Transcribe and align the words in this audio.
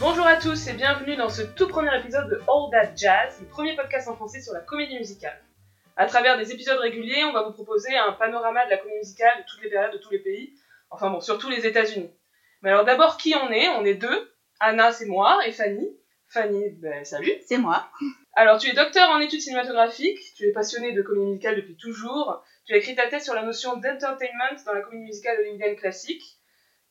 Bonjour 0.00 0.26
à 0.26 0.36
tous 0.36 0.66
et 0.66 0.72
bienvenue 0.72 1.14
dans 1.14 1.28
ce 1.28 1.42
tout 1.42 1.68
premier 1.68 1.96
épisode 1.98 2.28
de 2.28 2.40
All 2.48 2.70
That 2.70 2.96
Jazz, 2.96 3.38
le 3.40 3.46
premier 3.46 3.76
podcast 3.76 4.08
en 4.08 4.16
français 4.16 4.40
sur 4.40 4.52
la 4.52 4.60
comédie 4.60 4.98
musicale. 4.98 5.40
À 5.96 6.06
travers 6.06 6.36
des 6.36 6.50
épisodes 6.52 6.78
réguliers, 6.78 7.24
on 7.24 7.32
va 7.32 7.42
vous 7.44 7.52
proposer 7.52 7.96
un 7.96 8.12
panorama 8.12 8.64
de 8.64 8.70
la 8.70 8.76
comédie 8.76 8.98
musicale 8.98 9.38
de 9.38 9.44
toutes 9.48 9.62
les 9.62 9.70
périodes, 9.70 9.92
de 9.92 9.98
tous 9.98 10.10
les 10.10 10.18
pays, 10.18 10.52
enfin 10.90 11.10
bon, 11.10 11.20
surtout 11.20 11.48
les 11.48 11.64
États-Unis. 11.66 12.10
Mais 12.62 12.70
alors 12.70 12.84
d'abord, 12.84 13.16
qui 13.16 13.34
on 13.36 13.50
est? 13.50 13.68
On 13.68 13.84
est 13.84 13.94
deux. 13.94 14.32
Anna, 14.58 14.90
c'est 14.90 15.06
moi, 15.06 15.46
et 15.46 15.52
Fanny. 15.52 15.88
Fanny, 16.26 16.70
ben 16.70 17.04
salut. 17.04 17.32
C'est 17.46 17.58
moi. 17.58 17.88
Alors, 18.32 18.58
tu 18.58 18.68
es 18.68 18.72
docteur 18.72 19.08
en 19.10 19.20
études 19.20 19.40
cinématographiques, 19.40 20.18
tu 20.36 20.48
es 20.48 20.52
passionné 20.52 20.92
de 20.92 21.02
comédie 21.02 21.26
musicale 21.26 21.56
depuis 21.56 21.76
toujours, 21.76 22.42
tu 22.66 22.74
as 22.74 22.78
écrit 22.78 22.96
ta 22.96 23.06
thèse 23.06 23.22
sur 23.22 23.34
la 23.34 23.42
notion 23.42 23.76
d'entertainment 23.76 24.56
dans 24.66 24.72
la 24.72 24.80
comédie 24.80 25.04
musicale 25.04 25.38
hollywoodienne 25.38 25.76
classique, 25.76 26.22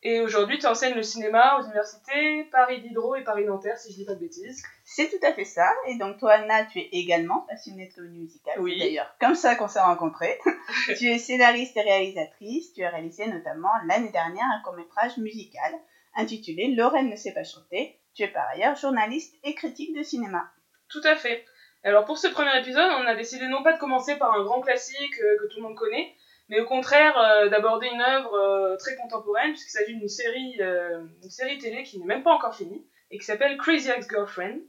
et 0.04 0.20
aujourd'hui 0.20 0.60
tu 0.60 0.68
enseignes 0.68 0.96
le 0.96 1.04
cinéma 1.04 1.58
aux 1.60 1.64
universités 1.64 2.44
Paris 2.52 2.82
Diderot 2.82 3.16
et 3.16 3.24
Paris 3.24 3.46
Nanterre, 3.46 3.78
si 3.78 3.92
je 3.92 3.98
dis 3.98 4.06
pas 4.06 4.16
de 4.16 4.20
bêtises. 4.20 4.64
C'est 4.84 5.10
tout 5.10 5.26
à 5.26 5.34
fait 5.34 5.46
ça. 5.46 5.72
Et 5.88 5.98
donc 5.98 6.18
toi, 6.20 6.34
Anna, 6.34 6.66
tu 6.66 6.80
es 6.80 6.90
également 6.92 7.42
passionnée 7.50 7.88
de 7.88 7.94
comédie 7.94 8.20
musicale. 8.20 8.60
Oui. 8.60 8.78
D'ailleurs, 8.78 9.16
comme 9.20 9.36
ça 9.36 9.56
qu'on 9.56 9.68
s'est 9.68 9.80
rencontrés. 9.80 10.40
tu 10.98 11.08
es 11.08 11.18
scénariste 11.18 11.78
et 11.78 11.82
réalisatrice. 11.82 12.74
Tu 12.74 12.84
as 12.84 12.90
réalisé 12.90 13.28
notamment 13.28 13.72
l'année 13.88 14.12
dernière 14.12 14.46
un 14.46 14.62
court-métrage 14.64 15.18
musical 15.18 15.74
intitulé 16.16 16.68
Lorraine 16.76 17.10
ne 17.10 17.16
sait 17.16 17.34
pas 17.34 17.44
chanter. 17.44 17.98
Tu 18.14 18.24
es 18.24 18.28
par 18.28 18.48
ailleurs 18.50 18.76
journaliste 18.76 19.36
et 19.44 19.56
critique 19.56 19.96
de 19.96 20.04
cinéma. 20.04 20.52
Tout 20.90 21.02
à 21.06 21.16
fait. 21.16 21.46
Alors 21.84 22.06
pour 22.06 22.18
ce 22.18 22.28
premier 22.28 22.58
épisode, 22.60 22.92
on 23.00 23.08
a 23.08 23.16
décidé 23.16 23.48
non 23.48 23.64
pas 23.64 23.74
de 23.74 23.80
commencer 23.80 24.16
par 24.18 24.34
un 24.34 24.44
grand 24.44 24.62
classique 24.62 25.20
euh, 25.22 25.38
que 25.40 25.48
tout 25.48 25.58
le 25.58 25.64
monde 25.64 25.76
connaît, 25.76 26.14
mais 26.50 26.60
au 26.60 26.66
contraire 26.66 27.18
euh, 27.18 27.50
d'aborder 27.50 27.88
une 27.88 28.02
œuvre 28.02 28.34
euh, 28.34 28.78
très 28.78 28.96
contemporaine, 28.96 29.52
puisqu'il 29.52 29.72
s'agit 29.72 29.96
d'une 29.96 30.10
série, 30.10 30.56
euh, 30.62 31.04
une 31.24 31.30
série 31.30 31.58
télé 31.58 31.84
qui 31.84 32.00
n'est 32.00 32.06
même 32.06 32.24
pas 32.24 32.34
encore 32.34 32.56
finie, 32.56 32.86
et 33.12 33.18
qui 33.18 33.26
s'appelle 33.26 33.58
Crazy 33.58 33.90
Ex-Girlfriend. 33.90 34.60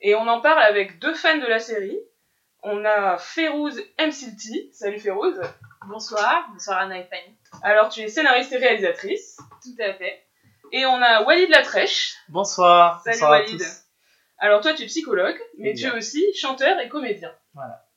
Et 0.00 0.14
on 0.14 0.26
en 0.28 0.40
parle 0.40 0.62
avec 0.62 0.98
deux 1.00 1.14
fans 1.14 1.38
de 1.38 1.46
la 1.46 1.58
série. 1.58 1.98
On 2.62 2.84
a 2.84 3.18
Férouz 3.18 3.80
Msilti. 3.98 4.70
Salut 4.72 5.00
Férouz. 5.00 5.40
Bonsoir, 5.86 6.48
bonsoir 6.52 6.78
Anna 6.78 6.98
et 6.98 7.04
Fanny. 7.04 7.36
Alors 7.62 7.88
tu 7.88 8.00
es 8.00 8.08
scénariste 8.08 8.52
et 8.52 8.58
réalisatrice. 8.58 9.38
Tout 9.62 9.82
à 9.82 9.94
fait. 9.94 10.24
Et 10.72 10.86
on 10.86 11.00
a 11.00 11.22
Walid 11.24 11.48
Latrèche. 11.50 12.16
Bonsoir. 12.28 13.00
Salut 13.02 13.14
bonsoir 13.16 13.32
à 13.32 13.40
Walid. 13.40 13.58
tous. 13.58 13.82
Alors 14.38 14.60
toi 14.60 14.74
tu 14.74 14.82
es 14.82 14.86
psychologue, 14.86 15.38
mais 15.58 15.74
tu 15.74 15.86
es 15.86 15.90
aussi 15.92 16.24
chanteur 16.34 16.78
et 16.78 16.88
comédien. 16.88 17.32
Voilà. 17.54 17.87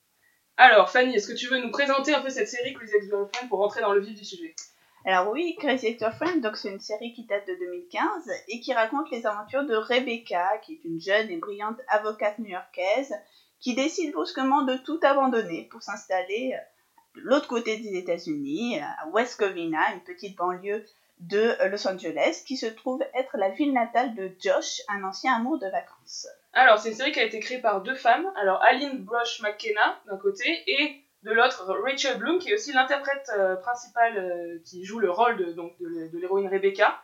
Alors 0.64 0.92
Fanny, 0.92 1.16
est-ce 1.16 1.28
que 1.28 1.36
tu 1.36 1.48
veux 1.48 1.58
nous 1.58 1.72
présenter 1.72 2.14
un 2.14 2.22
peu 2.22 2.30
cette 2.30 2.48
série 2.48 2.76
Crazy 2.76 2.94
Ex-Girlfriend 2.95 3.48
pour 3.50 3.58
rentrer 3.58 3.81
dans 3.81 3.94
le 3.94 4.00
vif 4.00 4.16
du 4.16 4.23
sujet? 4.23 4.54
Alors 5.06 5.31
oui, 5.31 5.56
Crazy 5.58 5.88
Ex-Girlfriend, 5.88 6.40
donc 6.42 6.56
c'est 6.56 6.70
une 6.70 6.80
série 6.80 7.14
qui 7.14 7.23
date 7.23 7.48
de 7.48 7.56
2015 7.56 8.30
et 8.48 8.59
qui 8.59 8.72
raconte 8.72 9.09
les 9.09 9.26
aventures 9.26 9.66
de 9.66 9.73
Rebecca, 9.76 10.59
qui 10.59 10.73
est 10.73 10.88
une 10.88 11.02
jeune 11.02 11.32
et 11.32 11.38
brillante 11.38 11.80
avocate 11.88 12.38
new-yorkaise 12.38 13.12
qui 13.59 13.73
décide 13.73 14.14
brusquement 14.14 14.62
de 14.62 14.76
tout 14.78 15.00
abandonner 15.02 15.67
pour 15.72 15.82
s'installer 15.82 16.54
euh, 16.54 17.20
de 17.20 17.26
l'autre 17.26 17.48
côté 17.48 17.78
des 17.78 17.98
États-Unis, 17.98 18.82
à 18.82 19.08
West 19.08 19.39
Covina, 19.39 19.95
une 19.95 20.02
petite 20.02 20.38
banlieue 20.38 20.86
de 21.22 21.39
euh, 21.39 21.70
Los 21.70 21.88
Angeles, 21.88 22.44
qui 22.45 22.56
se 22.56 22.67
trouve 22.67 23.04
être 23.16 23.36
la 23.36 23.50
ville 23.50 23.73
natale 23.73 24.14
de 24.14 24.30
Josh, 24.39 24.82
un 24.89 25.04
ancien 25.06 25.34
amour 25.38 25.58
de 25.58 25.66
vacances. 25.66 26.28
Alors 26.53 26.80
c'est 26.80 26.89
une 26.89 26.95
série 26.95 27.11
qui 27.11 27.19
a 27.19 27.23
été 27.23 27.39
créée 27.39 27.59
par 27.59 27.81
deux 27.81 27.95
femmes. 27.95 28.31
Alors 28.35 28.61
Aline 28.63 29.03
Brosh 29.03 29.41
McKenna 29.41 29.99
d'un 30.05 30.17
côté 30.17 30.63
et 30.67 31.02
de 31.23 31.31
l'autre 31.31 31.66
Rachel 31.66 32.17
Bloom 32.17 32.39
qui 32.39 32.49
est 32.49 32.55
aussi 32.55 32.73
l'interprète 32.73 33.31
euh, 33.38 33.55
principale 33.55 34.17
euh, 34.17 34.59
qui 34.65 34.83
joue 34.83 34.99
le 34.99 35.09
rôle 35.09 35.37
de, 35.37 35.53
donc, 35.53 35.73
de, 35.80 36.17
l'héroïne 36.17 36.49
Rebecca. 36.49 36.99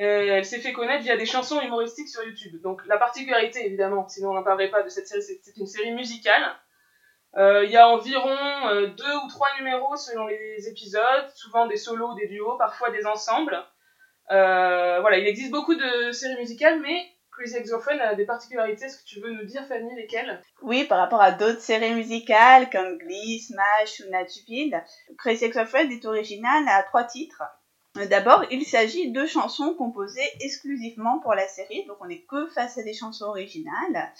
Euh, 0.00 0.36
elle 0.36 0.44
s'est 0.44 0.58
fait 0.58 0.72
connaître 0.72 1.04
via 1.04 1.16
des 1.16 1.24
chansons 1.24 1.60
humoristiques 1.62 2.08
sur 2.08 2.22
YouTube. 2.24 2.60
Donc 2.60 2.84
la 2.86 2.98
particularité 2.98 3.64
évidemment, 3.64 4.06
sinon 4.08 4.30
on 4.30 4.34
n'en 4.34 4.42
parlerait 4.42 4.70
pas 4.70 4.82
de 4.82 4.88
cette 4.88 5.06
série, 5.06 5.22
c'est 5.22 5.56
une 5.56 5.66
série 5.66 5.92
musicale. 5.92 6.42
Il 7.36 7.68
y 7.68 7.76
a 7.76 7.88
environ 7.88 8.36
deux 8.96 9.16
ou 9.24 9.28
trois 9.28 9.48
numéros 9.58 9.96
selon 9.96 10.28
les 10.28 10.68
épisodes, 10.68 11.28
souvent 11.34 11.66
des 11.66 11.76
solos 11.76 12.14
des 12.14 12.28
duos, 12.28 12.56
parfois 12.58 12.90
des 12.90 13.06
ensembles. 13.06 13.60
Voilà, 14.28 15.18
il 15.18 15.26
existe 15.26 15.50
beaucoup 15.50 15.74
de 15.74 16.12
séries 16.12 16.36
musicales, 16.36 16.78
mais 16.80 17.13
Crazy 17.36 17.56
Ex-Girlfriend 17.56 18.00
a 18.00 18.14
des 18.14 18.26
particularités. 18.26 18.84
Est-ce 18.84 18.98
que 18.98 19.04
tu 19.04 19.20
veux 19.20 19.32
nous 19.32 19.44
dire, 19.44 19.66
Fanny, 19.66 19.94
lesquelles? 19.96 20.40
Oui, 20.62 20.84
par 20.84 20.98
rapport 20.98 21.20
à 21.20 21.32
d'autres 21.32 21.60
séries 21.60 21.94
musicales 21.94 22.70
comme 22.70 22.98
Glee, 22.98 23.40
Smash 23.40 24.00
ou 24.00 24.10
Nashville, 24.10 24.82
Crazy 25.18 25.46
Ex-Girlfriend 25.46 25.90
est 25.90 26.04
originale 26.04 26.64
à 26.68 26.82
trois 26.84 27.04
titres. 27.04 27.42
D'abord, 28.08 28.44
il 28.50 28.64
s'agit 28.64 29.12
de 29.12 29.24
chansons 29.24 29.74
composées 29.74 30.28
exclusivement 30.40 31.20
pour 31.20 31.34
la 31.34 31.46
série, 31.46 31.84
donc 31.86 31.96
on 32.00 32.06
n'est 32.06 32.22
que 32.22 32.48
face 32.48 32.76
à 32.78 32.82
des 32.82 32.94
chansons 32.94 33.26
originales. 33.26 34.12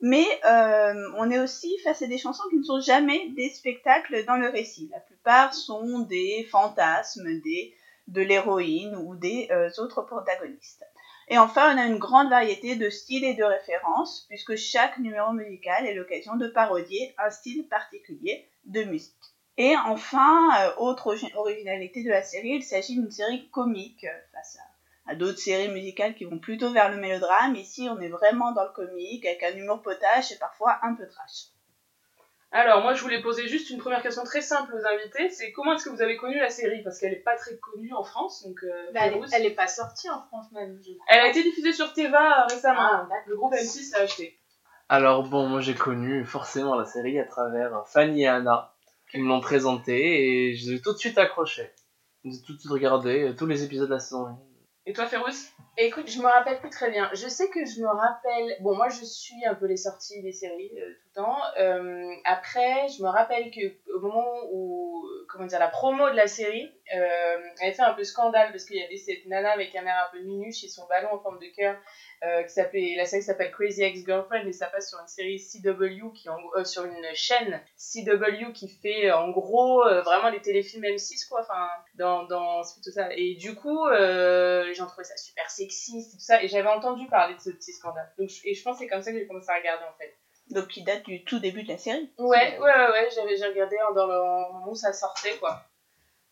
Mais 0.00 0.26
euh, 0.46 1.10
on 1.18 1.30
est 1.30 1.38
aussi 1.38 1.76
face 1.84 2.02
à 2.02 2.06
des 2.06 2.18
chansons 2.18 2.42
qui 2.50 2.56
ne 2.56 2.64
sont 2.64 2.80
jamais 2.80 3.28
des 3.36 3.50
spectacles 3.50 4.24
dans 4.24 4.36
le 4.36 4.48
récit. 4.48 4.88
La 4.92 5.00
plupart 5.00 5.54
sont 5.54 6.00
des 6.00 6.48
fantasmes 6.50 7.40
des, 7.40 7.74
de 8.08 8.22
l'héroïne 8.22 8.96
ou 8.96 9.14
des 9.14 9.48
euh, 9.50 9.70
autres 9.78 10.02
protagonistes. 10.02 10.84
Et 11.30 11.38
enfin, 11.38 11.74
on 11.74 11.78
a 11.78 11.86
une 11.86 11.98
grande 11.98 12.28
variété 12.28 12.76
de 12.76 12.90
styles 12.90 13.24
et 13.24 13.34
de 13.34 13.44
références, 13.44 14.26
puisque 14.28 14.56
chaque 14.56 14.98
numéro 14.98 15.32
musical 15.32 15.86
est 15.86 15.94
l'occasion 15.94 16.36
de 16.36 16.48
parodier 16.48 17.14
un 17.16 17.30
style 17.30 17.66
particulier 17.68 18.46
de 18.64 18.82
musique. 18.82 19.14
Et 19.56 19.74
enfin, 19.76 20.50
euh, 20.60 20.74
autre 20.76 21.14
origi- 21.14 21.34
originalité 21.36 22.02
de 22.02 22.10
la 22.10 22.22
série, 22.22 22.56
il 22.56 22.62
s'agit 22.62 22.96
d'une 22.96 23.10
série 23.10 23.48
comique 23.50 24.04
euh, 24.04 24.20
face 24.32 24.58
à, 25.06 25.12
à 25.12 25.14
d'autres 25.14 25.38
séries 25.38 25.68
musicales 25.72 26.14
qui 26.14 26.24
vont 26.24 26.38
plutôt 26.38 26.72
vers 26.72 26.90
le 26.90 26.96
mélodrame. 26.96 27.54
Ici, 27.54 27.88
on 27.88 28.00
est 28.00 28.08
vraiment 28.08 28.52
dans 28.52 28.64
le 28.64 28.72
comique, 28.72 29.24
avec 29.24 29.42
un 29.42 29.56
humour 29.56 29.82
potache 29.82 30.32
et 30.32 30.38
parfois 30.38 30.78
un 30.82 30.94
peu 30.94 31.06
trash. 31.06 31.46
Alors, 32.52 32.82
moi, 32.82 32.94
je 32.94 33.02
voulais 33.02 33.22
poser 33.22 33.46
juste 33.46 33.70
une 33.70 33.78
première 33.78 34.02
question 34.02 34.24
très 34.24 34.40
simple 34.40 34.74
aux 34.74 34.84
invités. 34.84 35.30
C'est 35.30 35.52
comment 35.52 35.74
est-ce 35.74 35.84
que 35.84 35.90
vous 35.90 36.02
avez 36.02 36.16
connu 36.16 36.36
la 36.38 36.50
série? 36.50 36.82
Parce 36.82 36.98
qu'elle 36.98 37.12
n'est 37.12 37.20
pas 37.20 37.36
très 37.36 37.56
connue 37.58 37.92
en 37.92 38.02
France, 38.02 38.44
donc 38.44 38.58
euh, 38.64 38.90
Bah, 38.92 39.00
elle, 39.04 39.10
est, 39.10 39.12
Férouz. 39.12 39.30
elle 39.32 39.46
est 39.46 39.54
pas 39.54 39.68
sortie 39.68 40.10
en 40.10 40.20
France 40.22 40.50
même. 40.52 40.76
Je... 40.84 40.90
Elle 41.08 41.20
a 41.20 41.28
été 41.28 41.44
diffusée 41.44 41.72
sur 41.72 41.92
Teva 41.92 42.42
euh, 42.42 42.46
récemment. 42.48 42.80
Ah, 42.80 43.08
le 43.26 43.36
groupe 43.36 43.52
M6 43.52 43.92
l'a 43.92 44.00
acheté. 44.00 44.36
Alors 44.88 45.22
bon, 45.28 45.46
moi 45.46 45.60
j'ai 45.60 45.76
connu 45.76 46.24
forcément 46.24 46.74
la 46.74 46.84
série 46.84 47.20
à 47.20 47.24
travers 47.24 47.86
Fanny 47.86 48.24
et 48.24 48.26
Anna 48.26 48.74
qui 49.08 49.18
me 49.18 49.28
l'ont 49.28 49.40
présentée 49.40 50.48
et 50.48 50.54
je 50.56 50.72
l'ai 50.72 50.80
tout 50.80 50.92
de 50.92 50.98
suite 50.98 51.16
accroché. 51.18 51.70
J'ai 52.24 52.42
tout 52.44 52.54
de 52.54 52.58
suite 52.58 52.72
regardé 52.72 53.28
euh, 53.28 53.34
tous 53.36 53.46
les 53.46 53.62
épisodes 53.62 53.88
de 53.88 53.94
la 53.94 54.00
saison 54.00 54.26
1. 54.26 54.38
Et 54.86 54.92
toi, 54.92 55.06
Férouz 55.06 55.50
Écoute, 55.76 56.10
je 56.10 56.18
me 56.18 56.26
rappelle 56.26 56.58
plus 56.58 56.70
très 56.70 56.90
bien. 56.90 57.08
Je 57.12 57.28
sais 57.28 57.48
que 57.48 57.64
je 57.64 57.80
me 57.80 57.86
rappelle. 57.86 58.56
Bon, 58.60 58.74
moi, 58.74 58.88
je 58.88 59.04
suis 59.04 59.44
un 59.48 59.54
peu 59.54 59.66
les 59.66 59.76
sorties 59.76 60.20
des 60.22 60.32
séries 60.32 60.72
euh, 60.78 60.92
tout 61.04 61.09
Euh, 61.58 62.14
après, 62.24 62.88
je 62.88 63.02
me 63.02 63.08
rappelle 63.08 63.50
que 63.50 63.60
au 63.94 64.00
moment 64.00 64.44
où, 64.52 65.04
comment 65.28 65.46
dire, 65.46 65.58
la 65.58 65.68
promo 65.68 66.08
de 66.10 66.14
la 66.14 66.28
série, 66.28 66.70
euh, 66.94 67.36
elle 67.60 67.72
fait 67.74 67.82
un 67.82 67.94
peu 67.94 68.04
scandale 68.04 68.50
parce 68.52 68.64
qu'il 68.64 68.76
y 68.76 68.82
avait 68.82 68.96
cette 68.96 69.26
nana 69.26 69.50
avec 69.50 69.74
un 69.74 69.84
air 69.84 70.08
un 70.08 70.16
peu 70.16 70.22
minuche 70.22 70.62
et 70.64 70.68
son 70.68 70.86
ballon 70.86 71.12
en 71.12 71.18
forme 71.18 71.38
de 71.40 71.48
cœur. 71.54 71.76
euh, 72.22 72.42
qui 72.42 72.50
s'appelait 72.50 72.94
la 72.96 73.06
série 73.06 73.22
s'appelle 73.22 73.50
Crazy 73.50 73.82
Ex-Girlfriend 73.82 74.46
et 74.46 74.52
ça 74.52 74.66
passe 74.66 74.90
sur 74.90 75.00
une 75.00 75.08
série 75.08 75.38
CW 75.40 76.12
qui 76.12 76.28
en, 76.28 76.36
euh, 76.54 76.64
sur 76.64 76.84
une 76.84 77.06
chaîne 77.14 77.60
CW 77.78 78.52
qui 78.52 78.68
fait 78.68 79.10
en 79.10 79.30
gros 79.30 79.82
vraiment 80.04 80.30
des 80.30 80.42
téléfilms 80.42 80.84
M6 80.84 81.28
quoi 81.28 81.40
enfin 81.40 81.66
dans 81.94 82.24
dans 82.24 82.60
tout 82.60 82.90
ça 82.92 83.08
et 83.12 83.36
du 83.36 83.54
coup 83.54 83.88
les 83.88 84.74
gens 84.74 84.86
trouvaient 84.86 85.04
ça 85.04 85.16
super 85.16 85.46
et 85.58 85.66
tout 85.66 86.20
ça 86.20 86.42
et 86.42 86.48
j'avais 86.48 86.68
entendu 86.68 87.06
parler 87.06 87.34
de 87.34 87.40
ce 87.40 87.50
petit 87.50 87.72
scandale 87.72 88.12
donc 88.18 88.28
et 88.44 88.52
je 88.52 88.62
pense 88.62 88.76
que 88.76 88.84
c'est 88.84 88.88
comme 88.88 89.02
ça 89.02 89.12
que 89.12 89.18
j'ai 89.18 89.26
commencé 89.26 89.48
à 89.50 89.56
regarder 89.56 89.84
en 89.84 89.96
fait 89.98 90.14
Donc, 90.50 90.68
qui 90.68 90.82
date 90.82 91.04
du 91.04 91.24
tout 91.24 91.38
début 91.38 91.62
de 91.62 91.68
la 91.68 91.78
série. 91.78 92.10
ouais 92.18 92.58
ouais 92.58 92.58
ouais, 92.58 92.90
ouais 92.90 93.08
j'avais 93.14 93.36
j'ai 93.36 93.46
regardé 93.46 93.76
dans 93.94 94.06
le 94.06 94.12
moment 94.14 94.68
où 94.68 94.74
ça 94.74 94.92
sortait 94.92 95.36
quoi 95.38 95.62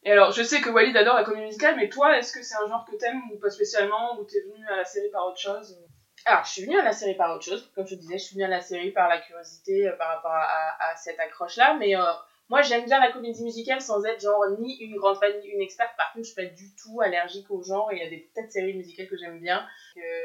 Et 0.03 0.13
alors, 0.13 0.33
je 0.33 0.43
sais 0.43 0.61
que 0.61 0.71
Walid 0.71 0.97
adore 0.97 1.17
la 1.17 1.25
comédie 1.25 1.47
musicale, 1.47 1.77
mais 1.77 1.89
toi, 1.89 2.17
est-ce 2.19 2.33
que 2.33 2.43
c'est 2.43 2.57
un 2.57 2.69
genre 2.69 2.85
que 2.85 2.97
t'aimes 2.97 3.23
ou 3.33 3.39
pas 3.39 3.51
spécialement, 3.51 4.19
ou 4.19 4.25
t'es 4.25 4.41
venu 4.41 4.67
à 4.69 4.77
la 4.77 4.85
série 4.85 5.11
par 5.11 5.27
autre 5.27 5.39
chose? 5.41 5.77
Alors, 6.25 6.45
je 6.45 6.51
suis 6.51 6.63
venue 6.65 6.79
à 6.79 6.83
la 6.85 6.93
série 6.93 7.15
par 7.15 7.35
autre 7.35 7.45
chose. 7.45 7.71
Comme 7.75 7.87
je 7.87 7.95
te 7.95 8.01
disais, 8.01 8.19
je 8.19 8.25
suis 8.25 8.35
venue 8.35 8.45
à 8.45 8.49
la 8.49 8.61
série 8.61 8.91
par 8.91 9.09
la 9.09 9.19
curiosité, 9.19 9.89
euh, 9.89 9.97
par 9.97 10.09
rapport 10.09 10.33
à, 10.33 10.91
à- 10.91 10.97
cette 10.97 11.19
accroche-là. 11.21 11.77
Mais 11.79 11.97
euh, 11.97 12.03
moi, 12.49 12.61
j'aime 12.63 12.85
bien 12.85 13.01
la 13.01 13.11
comédie 13.13 13.43
musicale 13.45 13.81
sans 13.81 14.05
être 14.05 14.21
genre 14.21 14.45
ni 14.59 14.77
une 14.79 14.97
grande 14.97 15.19
fan 15.19 15.33
ni 15.41 15.47
une 15.49 15.61
experte. 15.63 15.97
Par 15.97 16.13
contre, 16.13 16.25
je 16.27 16.33
suis 16.33 16.43
pas 16.43 16.49
du 16.55 16.75
tout 16.77 17.01
allergique 17.01 17.51
au 17.51 17.63
genre. 17.63 17.91
et 17.93 17.97
Il 17.97 18.03
y 18.03 18.07
a 18.07 18.11
des 18.11 18.29
tas 18.35 18.43
de 18.43 18.51
séries 18.51 18.75
musicales 18.75 19.09
que 19.09 19.17
j'aime 19.17 19.39
bien. 19.41 19.67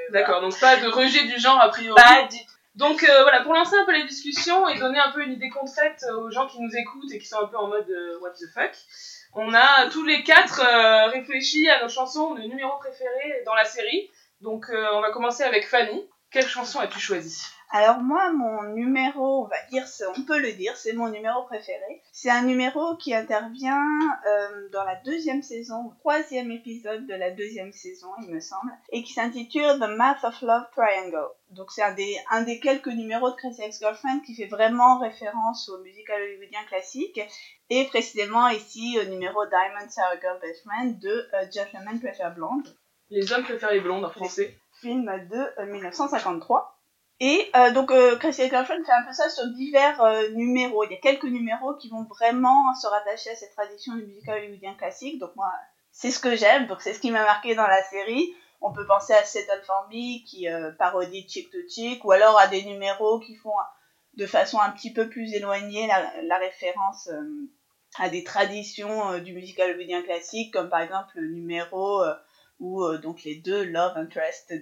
D'accord, 0.10 0.42
donc 0.42 0.60
pas 0.60 0.78
de 0.78 0.88
rejet 0.88 1.26
du 1.26 1.40
genre 1.40 1.60
a 1.60 1.70
priori? 1.70 1.96
Pas 2.02 2.28
du 2.28 2.38
tout. 2.46 2.53
Donc 2.76 3.04
euh, 3.04 3.22
voilà, 3.22 3.42
pour 3.42 3.54
lancer 3.54 3.76
un 3.76 3.86
peu 3.86 3.94
les 3.94 4.06
discussions 4.06 4.68
et 4.68 4.80
donner 4.80 4.98
un 5.00 5.12
peu 5.12 5.24
une 5.24 5.34
idée 5.34 5.50
concrète 5.50 6.04
euh, 6.10 6.22
aux 6.22 6.32
gens 6.32 6.48
qui 6.48 6.60
nous 6.60 6.76
écoutent 6.76 7.12
et 7.12 7.20
qui 7.20 7.28
sont 7.28 7.40
un 7.40 7.48
peu 7.48 7.58
en 7.58 7.68
mode 7.68 7.90
euh, 7.90 8.20
what 8.20 8.32
the 8.32 8.52
fuck, 8.54 8.72
on 9.34 9.54
a 9.54 9.90
tous 9.90 10.04
les 10.04 10.24
quatre 10.24 10.60
euh, 10.60 11.08
réfléchi 11.08 11.70
à 11.70 11.84
nos 11.84 11.90
chansons, 11.90 12.34
nos 12.34 12.48
numéros 12.48 12.78
préférés 12.80 13.44
dans 13.46 13.54
la 13.54 13.66
série. 13.66 14.10
Donc 14.42 14.66
euh, 14.70 14.88
on 14.94 15.02
va 15.02 15.12
commencer 15.12 15.44
avec 15.44 15.68
Fanny. 15.68 16.10
Quelle 16.32 16.48
chanson 16.48 16.80
as-tu 16.80 17.00
choisi 17.00 17.44
alors 17.76 18.02
moi, 18.02 18.32
mon 18.32 18.62
numéro, 18.76 19.46
on 19.46 19.48
va 19.48 19.56
dire, 19.72 19.84
on 20.16 20.22
peut 20.22 20.40
le 20.40 20.52
dire, 20.52 20.78
c'est 20.78 20.94
mon 20.94 21.10
numéro 21.10 21.42
préféré. 21.46 22.04
C'est 22.12 22.30
un 22.30 22.44
numéro 22.44 22.96
qui 22.98 23.16
intervient 23.16 23.84
euh, 24.28 24.70
dans 24.72 24.84
la 24.84 24.94
deuxième 24.98 25.42
saison, 25.42 25.92
troisième 25.98 26.52
épisode 26.52 27.08
de 27.08 27.16
la 27.16 27.32
deuxième 27.32 27.72
saison, 27.72 28.10
il 28.22 28.32
me 28.32 28.40
semble, 28.40 28.72
et 28.92 29.02
qui 29.02 29.14
s'intitule 29.14 29.80
The 29.80 29.90
Math 29.90 30.24
of 30.24 30.40
Love 30.44 30.68
Triangle. 30.76 31.28
Donc 31.50 31.72
c'est 31.72 31.82
un 31.82 31.96
des, 31.96 32.16
un 32.30 32.44
des 32.44 32.60
quelques 32.60 32.90
numéros 32.90 33.32
de 33.32 33.36
Crazy 33.38 33.64
Ex-Girlfriend 33.64 34.22
qui 34.24 34.36
fait 34.36 34.46
vraiment 34.46 35.00
référence 35.00 35.68
au 35.70 35.82
musical 35.82 36.22
hollywoodien 36.22 36.64
classique, 36.68 37.20
et 37.72 37.86
précisément 37.86 38.50
ici 38.50 39.00
au 39.02 39.10
numéro 39.10 39.48
Diamond 39.48 39.90
Sarah 39.90 40.20
Girl 40.22 40.40
Best 40.42 40.62
Friend 40.64 41.00
de 41.00 41.28
uh, 41.34 41.52
Gentlemen 41.52 42.00
Prefer 42.00 42.30
Blonde. 42.36 42.68
Les 43.10 43.34
hommes 43.34 43.44
préfèrent 43.44 43.72
les 43.72 43.82
blondes 43.82 44.06
en 44.06 44.12
français. 44.12 44.60
Film 44.80 45.06
de 45.06 45.72
1953. 45.72 46.73
Et 47.26 47.50
euh, 47.56 47.72
donc, 47.72 47.90
euh, 47.90 48.18
Christian 48.18 48.50
Girlfriend 48.50 48.84
fait 48.84 48.92
un 48.92 49.04
peu 49.04 49.14
ça 49.14 49.30
sur 49.30 49.48
divers 49.48 50.02
euh, 50.02 50.28
numéros. 50.32 50.84
Il 50.84 50.92
y 50.92 50.96
a 50.96 51.00
quelques 51.00 51.24
numéros 51.24 51.74
qui 51.76 51.88
vont 51.88 52.04
vraiment 52.04 52.76
se 52.76 52.86
rattacher 52.86 53.30
à 53.30 53.36
cette 53.38 53.54
tradition 53.56 53.96
du 53.96 54.06
musical 54.06 54.40
hollywoodien 54.40 54.74
classique. 54.74 55.20
Donc 55.20 55.34
moi, 55.38 55.50
c'est 55.94 56.12
ce 56.12 56.20
que 56.20 56.36
j'aime. 56.36 56.68
Donc 56.68 56.82
c'est 56.82 56.94
ce 56.94 57.00
qui 57.00 57.12
m'a 57.12 57.24
marqué 57.24 57.56
dans 57.56 57.66
la 57.66 57.82
série. 57.84 58.36
On 58.60 58.74
peut 58.74 58.86
penser 58.86 59.14
à 59.14 59.24
Settle 59.24 59.64
for 59.66 59.88
Me 59.90 60.22
qui 60.26 60.48
parodie 60.78 61.26
Chick 61.30 61.50
to 61.50 61.60
Chick, 61.70 62.04
ou 62.04 62.12
alors 62.12 62.38
à 62.38 62.48
des 62.48 62.64
numéros 62.66 63.22
qui 63.22 63.38
font 63.38 63.54
de 64.18 64.26
façon 64.26 64.60
un 64.60 64.72
petit 64.72 64.92
peu 64.92 65.08
plus 65.08 65.34
éloignée 65.34 65.88
la, 65.88 66.12
la 66.24 66.38
référence 66.40 67.10
à 68.00 68.10
des 68.10 68.26
traditions 68.26 69.18
du 69.20 69.32
musical 69.34 69.70
hollywoodien 69.70 70.02
classique, 70.02 70.54
comme 70.54 70.70
par 70.70 70.82
exemple 70.82 71.14
le 71.16 71.30
numéro 71.34 72.04
où 72.64 72.82
euh, 72.86 72.98
donc 72.98 73.24
les 73.24 73.36
deux 73.36 73.66
love 73.66 73.98
interest 73.98 74.54
de, 74.54 74.58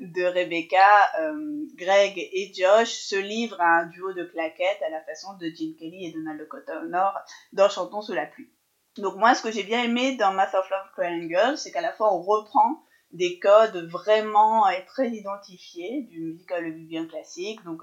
de 0.00 0.24
Rebecca, 0.24 1.02
euh, 1.20 1.66
Greg 1.74 2.16
et 2.16 2.50
Josh, 2.54 2.88
se 2.88 3.16
livrent 3.16 3.60
à 3.60 3.80
un 3.80 3.86
duo 3.86 4.14
de 4.14 4.24
claquettes 4.24 4.82
à 4.84 4.88
la 4.88 5.02
façon 5.02 5.36
de 5.36 5.46
Gene 5.46 5.76
Kelly 5.78 6.06
et 6.06 6.12
Donald 6.12 6.40
O'Connor 6.40 7.18
dans 7.52 7.68
Chantons 7.68 8.00
sous 8.00 8.14
la 8.14 8.24
pluie. 8.24 8.48
Donc 8.96 9.16
moi, 9.16 9.34
ce 9.34 9.42
que 9.42 9.52
j'ai 9.52 9.62
bien 9.62 9.84
aimé 9.84 10.16
dans 10.16 10.32
Math 10.32 10.54
of 10.54 10.68
Love 10.70 10.92
Triangle, 10.96 11.58
c'est 11.58 11.70
qu'à 11.70 11.82
la 11.82 11.92
fois 11.92 12.14
on 12.14 12.22
reprend 12.22 12.82
des 13.12 13.38
codes 13.38 13.86
vraiment 13.90 14.66
et 14.68 14.84
très 14.86 15.10
identifiés 15.10 16.02
du 16.10 16.20
musical 16.20 16.72
bien 16.72 17.06
classique, 17.06 17.62
donc 17.64 17.82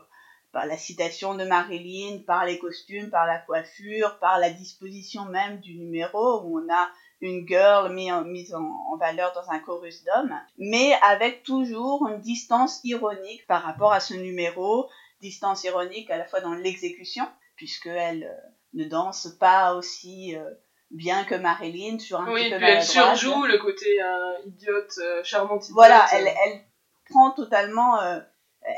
par 0.51 0.66
la 0.66 0.78
citation 0.78 1.36
de 1.36 1.44
Marilyn, 1.44 2.24
par 2.25 2.45
les 2.45 2.57
costumes, 2.57 3.12
par 3.12 3.28
la 3.28 3.38
coiffure, 3.38 4.18
par 4.19 4.40
la 4.40 4.50
disposition 4.50 5.25
même 5.25 5.60
du 5.60 5.75
numéro, 5.78 6.42
où 6.42 6.60
on 6.60 6.74
a 6.74 6.90
une 7.22 7.48
girl 7.48 7.92
mise 7.94 8.12
en, 8.12 8.24
mise 8.24 8.54
en, 8.54 8.98
valeur 8.98 9.34
dans 9.34 9.50
un 9.52 9.60
chorus 9.60 10.04
d'hommes, 10.04 10.40
mais 10.58 10.94
avec 11.04 11.44
toujours 11.44 12.08
une 12.08 12.19
distance 12.19 12.80
ironique 12.84 13.46
par 13.48 13.64
rapport 13.64 13.94
à 13.94 14.00
ce 14.00 14.14
numéro, 14.14 14.90
distance 15.22 15.64
ironique 15.64 16.10
à 16.10 16.18
la 16.18 16.25
fois 16.25 16.42
dans 16.42 16.54
l'exécution, 16.54 17.28
puisqu'elle 17.56 18.24
euh, 18.24 18.50
ne 18.74 18.86
danse 18.86 19.28
pas 19.40 19.74
aussi 19.74 20.36
euh, 20.36 20.44
bien 20.92 21.24
que 21.24 21.36
Marilyn, 21.36 22.00
sur 22.00 22.22
un 22.22 22.31
oui, 22.31 22.44
petit 22.44 22.52
peu 22.52 22.58
puis 22.58 22.68
elle 22.68 22.84
surjoue 22.84 23.46
le 23.46 23.58
côté 23.58 24.02
euh, 24.02 24.34
idiote, 24.46 24.94
euh, 25.00 25.24
charmante 25.24 25.64
idiote. 25.64 25.75
Voilà, 25.75 26.06
elle, 26.14 26.28
elle 26.28 26.62
prend 27.10 27.31
totalement... 27.31 28.00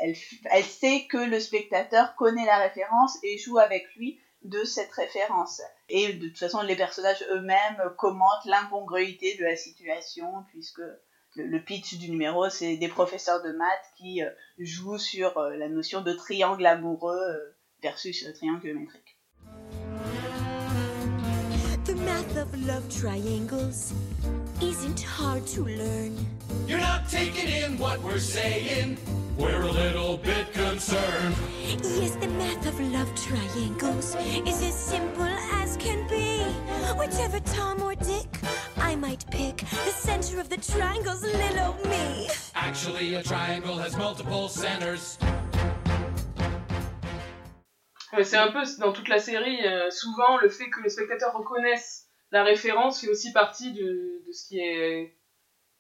Elle, 0.04 0.16
elle 0.52 0.64
sait 0.64 1.08
que 1.10 1.18
le 1.18 1.40
spectateur 1.40 2.14
connaît 2.16 2.46
la 2.46 2.60
référence 2.60 3.18
et 3.24 3.40
joue 3.40 3.58
avec 3.58 3.88
lui 3.96 4.20
de 4.44 4.64
cette 4.64 4.92
référence. 4.92 5.62
Et 5.90 6.14
de 6.14 6.28
toute 6.28 6.38
façon, 6.38 6.62
les 6.62 6.76
personnages 6.76 7.26
eux-mêmes 7.32 7.82
commentent 7.98 8.46
l'incongruité 8.46 9.36
de 9.38 9.44
la 9.44 9.56
situation, 9.56 10.46
puisque 10.50 10.82
le, 11.36 11.60
pitch 11.60 11.98
du 11.98 12.10
numéro, 12.10 12.50
c'est 12.50 12.78
des 12.78 12.88
professeurs 12.88 13.44
de 13.44 13.52
maths 13.52 13.94
qui 13.98 14.24
euh, 14.24 14.30
jouent 14.58 14.98
sur 14.98 15.38
euh, 15.38 15.56
la 15.56 15.70
notion 15.70 16.02
de 16.02 16.14
triangle 16.14 16.66
amoureux 16.66 17.20
euh, 17.20 17.56
versus 17.82 18.26
le 18.26 18.34
triangle 18.34 18.62
géométrique. 18.62 19.18
Isn't 24.62 25.02
hard 25.02 25.46
to 25.48 25.64
learn. 25.64 26.18
You're 26.68 26.80
not 26.80 27.10
taking 27.10 27.48
in 27.48 27.78
what 27.78 28.02
we're 28.02 28.20
saying. 28.20 28.98
We're 29.38 29.62
a 29.62 29.72
little 29.72 30.18
bit 30.18 30.52
concerned. 30.54 31.36
Yes, 31.64 32.16
the 32.16 32.28
math 32.28 32.66
of 32.68 32.80
love 32.92 33.14
triangles 33.16 34.16
is 34.46 34.62
as 34.62 34.76
simple 34.76 35.24
as 35.24 35.78
can 35.78 36.08
be. 36.10 36.44
Whichever 36.98 37.40
Tom 37.40 37.82
or 37.82 37.96
Dick 37.96 38.40
I 38.78 38.96
might 38.96 39.26
pick, 39.32 39.58
the 39.58 39.92
center 39.92 40.42
of 40.42 40.50
the 40.50 40.58
triangle's 40.58 41.24
little 41.24 41.76
me. 41.90 42.28
Actually, 42.56 43.16
a 43.16 43.24
triangle 43.24 43.78
has 43.78 43.96
multiple 43.96 44.50
centers. 44.50 45.18
Euh, 48.14 48.24
c'est 48.24 48.38
un 48.38 48.52
peu 48.52 48.64
dans 48.80 48.92
toute 48.92 49.08
la 49.08 49.20
série, 49.20 49.66
euh, 49.66 49.90
souvent 49.92 50.38
le 50.42 50.50
fait 50.50 50.70
que 50.70 50.82
les 50.82 50.90
spectateurs 50.90 51.34
reconnaissent 51.34 51.99
la 52.32 52.44
référence 52.44 53.02
fait 53.02 53.10
aussi 53.10 53.32
partie 53.32 53.72
de, 53.74 54.22
de 54.26 54.32
ce 54.32 54.48
qui 54.48 54.60
est 54.60 55.16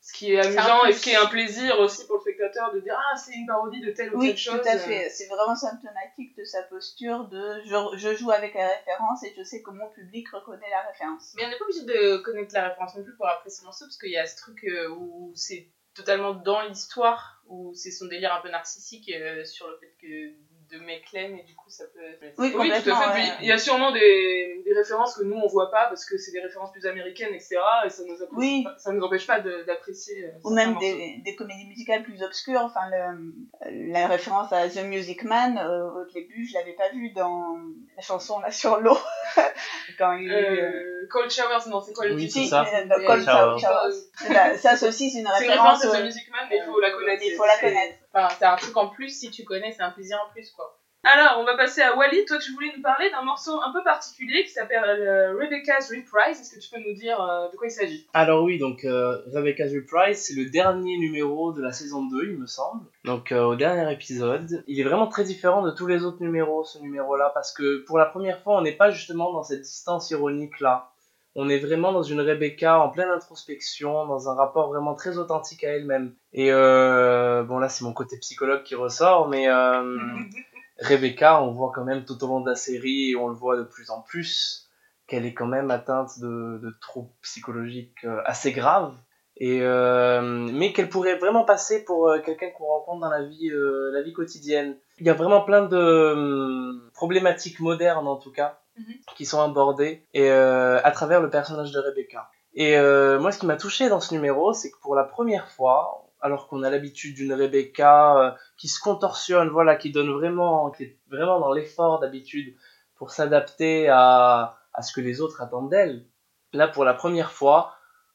ce 0.01 0.13
qui 0.13 0.31
est 0.31 0.39
amusant 0.39 0.85
et 0.85 0.93
ce 0.93 1.01
qui 1.01 1.09
est 1.09 1.17
un 1.17 1.25
plaisir 1.25 1.77
aussi 1.79 2.07
pour 2.07 2.15
le 2.15 2.21
spectateur 2.21 2.73
de 2.73 2.79
dire 2.79 2.97
ah 2.97 3.17
c'est 3.17 3.33
une 3.33 3.45
parodie 3.45 3.81
de 3.81 3.91
telle 3.91 4.15
ou 4.15 4.19
Oui, 4.19 4.27
telle 4.29 4.37
chose. 4.37 4.61
tout 4.61 4.67
à 4.67 4.77
fait. 4.77 5.09
C'est 5.09 5.27
vraiment 5.27 5.55
symptomatique 5.57 6.35
de 6.37 6.43
sa 6.45 6.63
posture 6.63 7.27
de 7.27 7.61
je, 7.65 7.97
je 7.97 8.15
joue 8.15 8.31
avec 8.31 8.53
la 8.53 8.67
référence 8.69 9.23
et 9.23 9.33
je 9.37 9.43
sais 9.43 9.61
que 9.61 9.71
mon 9.71 9.89
public 9.89 10.29
reconnaît 10.29 10.69
la 10.71 10.83
référence. 10.89 11.33
Mais 11.35 11.45
on 11.45 11.49
n'est 11.49 11.57
pas 11.57 11.65
obligé 11.65 11.83
de 11.85 12.17
connaître 12.17 12.53
la 12.55 12.69
référence 12.69 12.95
non 12.95 13.03
plus 13.03 13.15
pour 13.17 13.27
apprécier 13.27 13.61
le 13.63 13.65
morceau, 13.65 13.85
parce 13.85 13.97
qu'il 13.97 14.11
y 14.11 14.17
a 14.17 14.25
ce 14.25 14.37
truc 14.37 14.63
euh, 14.63 14.89
où 14.89 15.33
c'est 15.35 15.67
totalement 15.93 16.33
dans 16.33 16.61
l'histoire, 16.61 17.41
où 17.47 17.73
c'est 17.75 17.91
son 17.91 18.05
délire 18.05 18.33
un 18.33 18.41
peu 18.41 18.49
narcissique 18.49 19.11
euh, 19.11 19.43
sur 19.43 19.67
le 19.67 19.77
fait 19.79 19.93
que 20.01 20.33
de 20.71 20.77
l'aiment, 21.13 21.35
et 21.37 21.43
du 21.43 21.55
coup 21.55 21.69
ça 21.69 21.83
peut... 21.93 21.99
Oui, 22.37 22.53
Oui, 22.57 22.67
tout 22.69 22.89
à 22.91 22.95
fait. 22.95 23.21
ouais. 23.21 23.27
Il 23.41 23.47
y 23.47 23.51
a 23.51 23.57
sûrement 23.57 23.91
des, 23.91 24.61
des 24.63 24.73
références 24.73 25.15
que 25.15 25.23
nous 25.23 25.37
on 25.37 25.47
voit 25.47 25.71
pas 25.71 25.85
parce 25.87 26.05
que 26.05 26.17
c'est 26.17 26.31
des 26.31 26.39
références 26.41 26.71
plus 26.71 26.85
américaines, 26.85 27.33
etc. 27.33 27.57
Et 27.85 27.89
ça 27.89 28.03
nous, 28.03 28.13
apprécie 28.13 28.29
Oui. 28.35 28.63
pas- 28.63 28.77
ça 28.77 28.91
nous 28.91 29.01
empêche 29.03 29.25
pas 29.27 29.39
de- 29.39 29.63
d'apprécier. 29.63 30.25
euh, 30.25 30.29
Ou 30.43 30.53
même 30.53 30.77
des, 30.77 31.21
des 31.25 31.35
comédies 31.35 31.65
musicales 31.67 32.03
plus 32.03 32.21
obscures. 32.23 32.61
Enfin, 32.61 32.81
le, 32.91 33.91
la 33.91 34.07
référence 34.07 34.51
à 34.53 34.67
The 34.69 34.83
Music 34.83 35.23
Man, 35.23 35.57
euh, 35.57 35.89
au 36.01 36.05
début, 36.13 36.45
je 36.45 36.53
l'avais 36.53 36.73
pas 36.73 36.89
vu 36.89 37.11
dans 37.11 37.55
la 37.95 38.01
chanson 38.01 38.39
là 38.39 38.51
sur 38.51 38.79
l'eau. 38.79 38.97
Quand 39.97 40.13
il 40.13 40.31
euh, 40.31 40.69
Euh, 40.71 41.07
Cold 41.09 41.31
Showers, 41.31 41.67
non, 41.69 41.81
c'est 41.81 41.93
quoi 41.93 42.05
le 42.05 42.15
Oui, 42.15 42.27
titre 42.27 42.49
ça. 42.49 42.65
Cold 43.05 43.23
Shower. 43.25 43.59
Shower. 43.59 43.93
C'est 44.15 44.33
la- 44.33 44.57
Ça, 44.57 44.75
c'est 44.75 44.87
aussi, 44.87 45.09
c'est 45.09 45.19
une 45.19 45.27
C'est 45.37 45.45
une 45.45 45.49
référence. 45.51 45.77
référence 45.81 45.95
à 45.95 46.01
The 46.01 46.05
Music 46.05 46.31
Man, 46.31 46.47
mais 46.49 46.57
il 46.57 46.63
faut 46.65 46.79
la 46.79 46.91
connaître. 46.91 47.23
il 47.25 47.31
faut 47.35 47.45
la 47.45 47.57
connaître. 47.57 47.95
C'est 48.13 48.45
un 48.45 48.55
truc 48.55 48.75
en 48.75 48.87
plus, 48.87 49.09
si 49.09 49.31
tu 49.31 49.43
connais, 49.43 49.71
c'est 49.71 49.83
un 49.83 49.91
plaisir 49.91 50.17
en 50.25 50.31
plus, 50.31 50.51
quoi. 50.51 50.79
Alors, 51.03 51.37
on 51.39 51.45
va 51.45 51.55
passer 51.55 51.81
à 51.81 51.95
Wally. 51.95 52.25
Toi, 52.25 52.39
tu 52.39 52.51
voulais 52.51 52.73
nous 52.75 52.81
parler 52.81 53.09
d'un 53.09 53.23
morceau 53.23 53.61
un 53.61 53.71
peu 53.71 53.81
particulier 53.83 54.43
qui 54.43 54.49
s'appelle 54.49 54.83
euh, 54.83 55.33
Rebecca's 55.39 55.89
Reprise. 55.89 56.41
Est-ce 56.41 56.55
que 56.55 56.59
tu 56.59 56.69
peux 56.69 56.89
nous 56.89 56.93
dire 56.93 57.21
euh, 57.21 57.49
de 57.49 57.55
quoi 57.55 57.67
il 57.67 57.71
s'agit? 57.71 58.05
Alors 58.13 58.43
oui, 58.43 58.57
donc 58.59 58.83
euh, 58.83 59.17
Rebecca's 59.33 59.71
Reprise, 59.73 60.17
c'est 60.17 60.33
le 60.33 60.49
dernier 60.49 60.97
numéro 60.97 61.53
de 61.53 61.61
la 61.61 61.71
saison 61.71 62.05
2, 62.05 62.31
il 62.31 62.37
me 62.37 62.47
semble. 62.47 62.85
Donc 63.05 63.31
au 63.31 63.55
dernier 63.55 63.91
épisode. 63.93 64.63
Il 64.67 64.79
est 64.79 64.83
vraiment 64.83 65.07
très 65.07 65.23
différent 65.23 65.61
de 65.61 65.71
tous 65.71 65.87
les 65.87 66.03
autres 66.03 66.21
numéros, 66.21 66.65
ce 66.65 66.79
numéro-là, 66.79 67.31
parce 67.33 67.53
que 67.53 67.85
pour 67.85 67.97
la 67.97 68.05
première 68.05 68.41
fois, 68.41 68.57
on 68.57 68.61
n'est 68.61 68.75
pas 68.75 68.91
justement 68.91 69.31
dans 69.31 69.43
cette 69.43 69.61
distance 69.61 70.09
ironique-là. 70.11 70.91
On 71.35 71.47
est 71.47 71.59
vraiment 71.59 71.91
dans 71.91 72.03
une 72.03 72.21
Rebecca 72.21 72.79
en 72.79 72.89
pleine 72.89 73.09
introspection, 73.09 74.07
dans 74.07 74.29
un 74.29 74.35
rapport 74.35 74.69
vraiment 74.69 74.95
très 74.95 75.17
authentique 75.17 75.63
à 75.63 75.69
elle-même. 75.69 76.15
Et 76.33 76.51
euh, 76.51 77.43
bon 77.43 77.59
là, 77.59 77.69
c'est 77.69 77.83
mon 77.83 77.93
côté 77.93 78.17
psychologue 78.17 78.63
qui 78.63 78.75
ressort, 78.75 79.27
mais 79.27 79.47
euh, 79.47 79.97
Rebecca, 80.79 81.41
on 81.41 81.51
voit 81.51 81.71
quand 81.73 81.83
même 81.83 82.05
tout 82.05 82.21
au 82.23 82.27
long 82.27 82.41
de 82.41 82.49
la 82.49 82.55
série, 82.55 83.11
et 83.11 83.15
on 83.15 83.27
le 83.27 83.35
voit 83.35 83.57
de 83.57 83.63
plus 83.63 83.91
en 83.91 84.01
plus, 84.01 84.69
qu'elle 85.07 85.25
est 85.25 85.33
quand 85.33 85.47
même 85.47 85.71
atteinte 85.71 86.19
de, 86.19 86.59
de 86.61 86.73
troubles 86.81 87.11
psychologiques 87.21 88.03
euh, 88.05 88.21
assez 88.25 88.51
graves. 88.51 88.95
Et 89.41 89.61
euh, 89.61 90.21
mais 90.21 90.73
qu'elle 90.73 90.89
pourrait 90.89 91.15
vraiment 91.15 91.45
passer 91.45 91.85
pour 91.85 92.13
quelqu'un 92.25 92.49
qu'on 92.49 92.65
rencontre 92.65 92.99
dans 92.99 93.09
la 93.09 93.23
vie, 93.23 93.49
la 93.53 94.01
vie 94.01 94.11
quotidienne. 94.11 94.75
Il 94.99 95.05
y 95.05 95.09
a 95.09 95.13
vraiment 95.13 95.41
plein 95.41 95.65
de 95.65 95.77
euh, 95.77 96.91
problématiques 96.93 97.61
modernes 97.61 98.07
en 98.07 98.17
tout 98.17 98.33
cas 98.33 98.59
Mhm. 98.79 98.95
qui 99.15 99.25
sont 99.25 99.41
abordées 99.41 100.07
et 100.13 100.31
euh, 100.31 100.79
à 100.83 100.91
travers 100.91 101.21
le 101.21 101.29
personnage 101.29 101.71
de 101.71 101.79
Rebecca. 101.79 102.29
Et 102.53 102.77
euh, 102.77 103.19
moi, 103.19 103.31
ce 103.31 103.39
qui 103.39 103.45
m'a 103.45 103.57
touché 103.57 103.89
dans 103.89 103.99
ce 103.99 104.13
numéro, 104.13 104.53
c'est 104.53 104.71
que 104.71 104.79
pour 104.81 104.95
la 104.95 105.03
première 105.03 105.49
fois, 105.49 106.09
alors 106.21 106.47
qu'on 106.47 106.63
a 106.63 106.69
l'habitude 106.69 107.15
d'une 107.15 107.33
Rebecca 107.33 108.17
euh, 108.17 108.31
qui 108.57 108.67
se 108.67 108.79
contorsionne, 108.81 109.49
voilà, 109.49 109.75
qui 109.75 109.91
donne 109.91 110.11
vraiment, 110.11 110.71
qui 110.71 110.83
est 110.83 110.99
vraiment 111.09 111.39
dans 111.39 111.51
l'effort 111.51 111.99
d'habitude 111.99 112.55
pour 112.95 113.11
s'adapter 113.11 113.87
à, 113.89 114.57
à 114.73 114.81
ce 114.81 114.93
que 114.93 115.01
les 115.01 115.21
autres 115.21 115.41
attendent 115.41 115.69
d'elle. 115.69 116.05
Là, 116.53 116.67
pour 116.67 116.83
la 116.85 116.93
première 116.93 117.31
fois, 117.31 117.73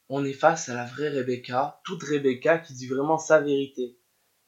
on 0.09 0.25
est 0.25 0.33
face 0.33 0.69
à 0.69 0.75
la 0.75 0.85
vraie 0.85 1.09
Rebecca, 1.09 1.79
toute 1.83 2.03
Rebecca 2.03 2.59
qui 2.59 2.73
dit 2.73 2.87
vraiment 2.87 3.17
sa 3.17 3.39
vérité. 3.39 3.97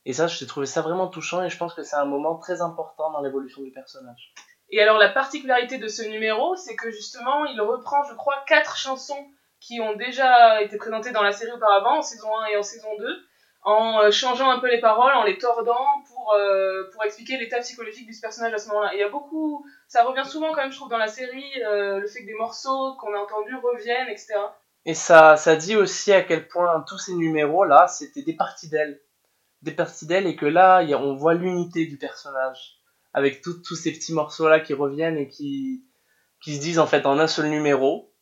Et 0.06 0.14
ça, 0.14 0.28
j'ai 0.28 0.46
trouvé 0.46 0.66
ça 0.66 0.82
vraiment 0.82 1.08
touchant 1.08 1.44
et 1.44 1.50
je 1.50 1.58
pense 1.58 1.74
que 1.74 1.84
c'est 1.84 1.96
un 1.96 2.06
moment 2.06 2.38
très 2.38 2.62
important 2.62 3.12
dans 3.12 3.22
l'évolution 3.22 3.62
du 3.62 3.72
personnage. 3.72 4.34
Et 4.70 4.82
alors, 4.82 4.98
la 4.98 5.10
particularité 5.10 5.78
de 5.78 5.88
ce 5.88 6.04
numéro, 6.04 6.56
c'est 6.56 6.76
que 6.76 6.92
justement, 6.92 7.46
il 7.46 7.60
reprend, 7.62 8.04
je 8.04 8.14
crois, 8.16 8.44
quatre 8.48 8.76
chansons 8.76 9.28
qui 9.60 9.80
ont 9.80 9.96
déjà 9.96 10.62
été 10.62 10.78
présentées 10.78 11.12
dans 11.12 11.24
la 11.24 11.32
série 11.32 11.52
auparavant, 11.52 12.00
en 12.00 12.02
saison 12.02 12.30
1 12.38 12.46
et 12.48 12.58
en 12.58 12.64
saison 12.64 12.90
2, 13.00 13.24
en 13.64 14.00
euh, 14.00 14.12
changeant 14.12 14.50
un 14.50 14.60
peu 14.60 14.70
les 14.70 14.80
paroles, 14.80 15.14
en 15.14 15.24
les 15.24 15.38
tordant 15.38 16.04
pour, 16.08 16.34
euh, 16.34 16.90
pour 16.92 17.04
expliquer 17.04 17.38
l'état 17.38 17.60
psychologique 17.60 18.06
du 18.06 18.20
personnage 18.20 18.54
à 18.54 18.58
ce 18.58 18.70
moment-là. 18.70 18.94
Il 18.94 19.00
y 19.00 19.04
a 19.04 19.10
beaucoup, 19.10 19.66
ça 19.88 20.04
revient 20.04 20.28
souvent 20.30 20.52
quand 20.54 20.62
même, 20.62 20.72
je 20.72 20.78
trouve, 20.78 20.90
dans 20.90 20.98
la 20.98 21.08
série, 21.08 21.52
euh, 21.66 22.00
le 22.00 22.08
fait 22.08 22.22
que 22.22 22.28
des 22.28 22.36
morceaux 22.36 22.96
qu'on 22.96 23.14
a 23.14 23.18
entendus 23.18 23.56
reviennent, 23.56 24.10
etc. 24.10 24.36
Et 24.86 24.94
ça, 24.94 25.38
ça 25.38 25.56
dit 25.56 25.76
aussi 25.76 26.14
à 26.14 26.22
quel 26.22 26.48
point 26.48 26.84
tous 26.88 26.98
ces 26.98 27.14
numéros-là, 27.14 27.88
c'était 27.88 28.22
des 28.22 28.36
parties 28.36 28.70
d'elle. 28.70 29.02
Des 29.64 29.72
parties 29.72 30.06
d'elle, 30.06 30.28
et 30.28 30.36
que 30.36 30.46
là, 30.46 30.82
on 31.00 31.16
voit 31.16 31.34
l'unité 31.34 31.88
du 31.88 31.98
personnage. 31.98 32.77
Avec 33.18 33.42
tous 33.42 33.76
ces 33.76 33.92
petits 33.92 34.14
morceaux-là 34.14 34.60
qui 34.60 34.76
reviennent 34.76 35.18
et 35.18 35.28
qui, 35.28 35.84
qui 36.40 36.56
se 36.56 36.62
disent 36.62 36.78
en 36.78 36.86
fait 36.86 37.08
en 37.08 37.18
un 37.18 37.26
seul 37.26 37.50
numéro. 37.50 38.14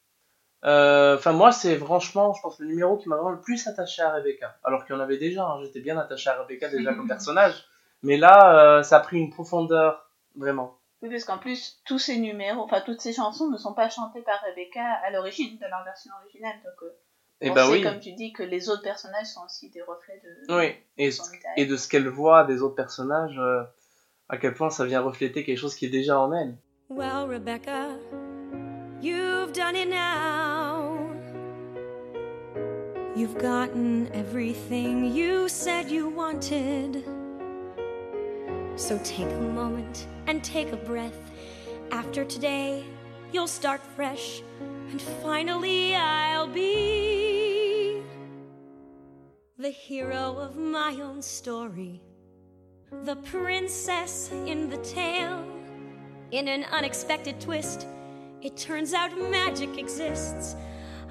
Euh, 0.64 1.18
Enfin, 1.18 1.34
moi, 1.34 1.52
c'est 1.52 1.78
franchement, 1.78 2.34
je 2.34 2.42
pense, 2.42 2.60
le 2.60 2.68
numéro 2.68 2.96
qui 2.98 3.10
m'a 3.10 3.18
vraiment 3.18 3.32
le 3.32 3.42
plus 3.42 3.68
attaché 3.68 4.02
à 4.02 4.14
Rebecca. 4.14 4.58
Alors 4.64 4.86
qu'il 4.86 4.96
y 4.96 4.98
en 4.98 5.02
avait 5.02 5.18
déjà, 5.18 5.46
hein, 5.46 5.60
j'étais 5.62 5.82
bien 5.82 5.98
attaché 5.98 6.30
à 6.30 6.42
Rebecca 6.42 6.70
déjà 6.70 6.94
comme 6.94 7.08
personnage. 7.16 7.66
Mais 8.04 8.16
là, 8.16 8.78
euh, 8.78 8.84
ça 8.84 8.98
a 8.98 9.00
pris 9.02 9.18
une 9.18 9.32
profondeur, 9.32 10.10
vraiment. 10.36 10.80
Oui, 11.02 11.10
parce 11.10 11.26
qu'en 11.26 11.38
plus, 11.40 11.82
tous 11.86 12.00
ces 12.00 12.18
numéros, 12.18 12.62
enfin 12.62 12.82
toutes 12.82 13.02
ces 13.02 13.12
chansons 13.12 13.50
ne 13.50 13.58
sont 13.58 13.74
pas 13.74 13.90
chantées 13.90 14.22
par 14.22 14.42
Rebecca 14.48 14.82
à 15.06 15.12
l'origine 15.12 15.58
de 15.58 15.66
leur 15.68 15.84
version 15.84 16.12
originale. 16.24 16.56
Donc, 16.64 16.84
euh, 16.84 16.98
Et 17.42 17.50
on 17.52 17.54
bah 17.54 17.66
sait, 17.66 17.72
oui. 17.74 17.82
comme 17.82 18.00
tu 18.00 18.14
dis, 18.14 18.32
que 18.32 18.44
les 18.44 18.70
autres 18.70 18.82
personnages 18.82 19.28
sont 19.28 19.44
aussi 19.46 19.70
des 19.72 19.82
reflets 19.82 20.22
de, 20.24 20.56
Oui, 20.56 20.74
et, 20.98 21.12
son 21.12 21.24
et 21.58 21.66
de 21.66 21.76
ce 21.76 21.90
qu'elle 21.90 22.08
voit 22.08 22.46
des 22.46 22.62
autres 22.62 22.76
personnages, 22.76 23.38
à 24.30 24.38
quel 24.38 24.54
point 24.54 24.70
ça 24.70 24.86
vient 24.86 25.02
refléter 25.02 25.44
quelque 25.44 25.58
chose 25.58 25.76
qui 25.76 25.86
est 25.86 25.90
déjà 25.90 26.20
en 26.20 26.32
elle. 26.34 26.58
Well, 26.90 27.28
Rebecca, 27.28 27.98
you've 29.02 29.54
done 29.54 29.76
it 29.76 29.90
now. 29.90 31.12
You've 33.16 33.38
gotten 33.38 34.10
everything 34.14 35.16
you 35.16 35.48
said 35.48 35.90
you 35.90 36.10
wanted. 36.10 37.04
So 38.76 38.98
take 39.04 39.32
a 39.32 39.40
moment 39.40 40.08
and 40.28 40.44
take 40.44 40.74
a 40.74 40.78
breath. 40.78 41.18
After 41.92 42.26
today, 42.26 42.84
you'll 43.32 43.48
start 43.48 43.80
fresh, 43.96 44.42
and 44.92 45.02
finally, 45.24 45.96
I'll 45.96 46.48
be 46.48 48.02
the 49.58 49.70
hero 49.70 50.38
of 50.38 50.58
my 50.58 51.00
own 51.02 51.22
story, 51.22 52.02
the 52.92 53.16
princess 53.18 54.32
in 54.46 54.70
the 54.70 54.78
tale. 54.78 55.44
In 56.32 56.48
an 56.48 56.66
unexpected 56.72 57.40
twist, 57.40 57.88
it 58.42 58.58
turns 58.58 58.94
out 58.94 59.12
magic 59.30 59.78
exists. 59.78 60.56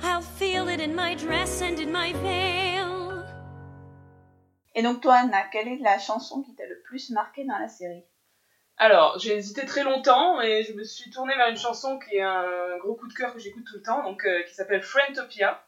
I'll 0.02 0.20
feel 0.20 0.68
it 0.68 0.80
in 0.80 0.94
my 0.94 1.14
dress 1.14 1.62
and 1.62 1.78
in 1.78 1.92
my 1.92 2.12
veil. 2.12 3.24
Et 4.74 4.82
donc, 4.82 5.00
toi, 5.00 5.14
Anna, 5.22 5.44
quelle 5.52 5.68
est 5.68 5.82
la 5.82 5.98
chanson 5.98 6.42
qui 6.42 6.54
t'a 6.54 6.66
le 6.66 6.80
plus 6.84 7.10
marqué 7.10 7.44
dans 7.44 7.58
la 7.58 7.68
série? 7.68 8.04
Alors, 8.76 9.18
j'ai 9.20 9.36
hésité 9.36 9.64
très 9.66 9.84
longtemps 9.84 10.40
et 10.40 10.64
je 10.64 10.72
me 10.72 10.82
suis 10.82 11.10
tournée 11.10 11.36
vers 11.36 11.48
une 11.48 11.56
chanson 11.56 11.98
qui 12.00 12.16
est 12.16 12.22
un 12.22 12.76
gros 12.78 12.96
coup 12.96 13.06
de 13.06 13.14
cœur 13.14 13.32
que 13.32 13.38
j'écoute 13.38 13.64
tout 13.64 13.76
le 13.76 13.82
temps, 13.82 14.02
donc 14.02 14.24
euh, 14.26 14.42
qui 14.42 14.52
s'appelle 14.52 14.82
Friendtopia, 14.82 15.63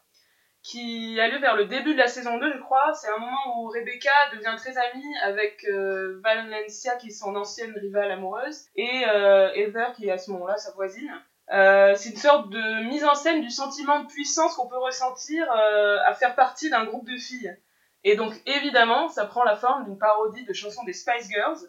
qui 0.67 1.17
a 1.21 1.29
lieu 1.29 1.39
vers 1.39 1.55
le 1.55 1.65
début 1.65 1.93
de 1.93 1.97
la 1.97 2.07
saison 2.09 2.37
2, 2.37 2.51
je 2.53 2.59
crois. 2.59 2.93
C'est 2.93 3.07
un 3.07 3.17
moment 3.17 3.61
où 3.61 3.67
Rebecca 3.69 4.11
devient 4.33 4.53
très 4.57 4.75
amie 4.77 5.17
avec 5.23 5.63
euh, 5.63 6.19
Valencia, 6.21 6.97
qui 6.97 7.07
est 7.07 7.11
son 7.11 7.37
ancienne 7.37 7.73
rivale 7.77 8.11
amoureuse, 8.11 8.65
et 8.75 9.05
euh, 9.07 9.49
Heather, 9.53 9.93
qui 9.93 10.07
est 10.07 10.11
à 10.11 10.17
ce 10.17 10.29
moment-là 10.31 10.57
sa 10.57 10.71
voisine. 10.73 11.09
Euh, 11.53 11.93
c'est 11.95 12.09
une 12.09 12.17
sorte 12.17 12.49
de 12.49 12.89
mise 12.89 13.05
en 13.05 13.15
scène 13.15 13.41
du 13.41 13.49
sentiment 13.49 14.01
de 14.01 14.07
puissance 14.07 14.55
qu'on 14.55 14.67
peut 14.67 14.77
ressentir 14.77 15.49
euh, 15.49 15.99
à 16.05 16.13
faire 16.13 16.35
partie 16.35 16.69
d'un 16.69 16.83
groupe 16.83 17.07
de 17.07 17.15
filles. 17.15 17.57
Et 18.03 18.17
donc, 18.17 18.33
évidemment, 18.45 19.07
ça 19.07 19.25
prend 19.25 19.45
la 19.45 19.55
forme 19.55 19.85
d'une 19.85 19.97
parodie 19.97 20.43
de 20.43 20.51
chansons 20.51 20.83
des 20.83 20.93
Spice 20.93 21.29
Girls. 21.29 21.59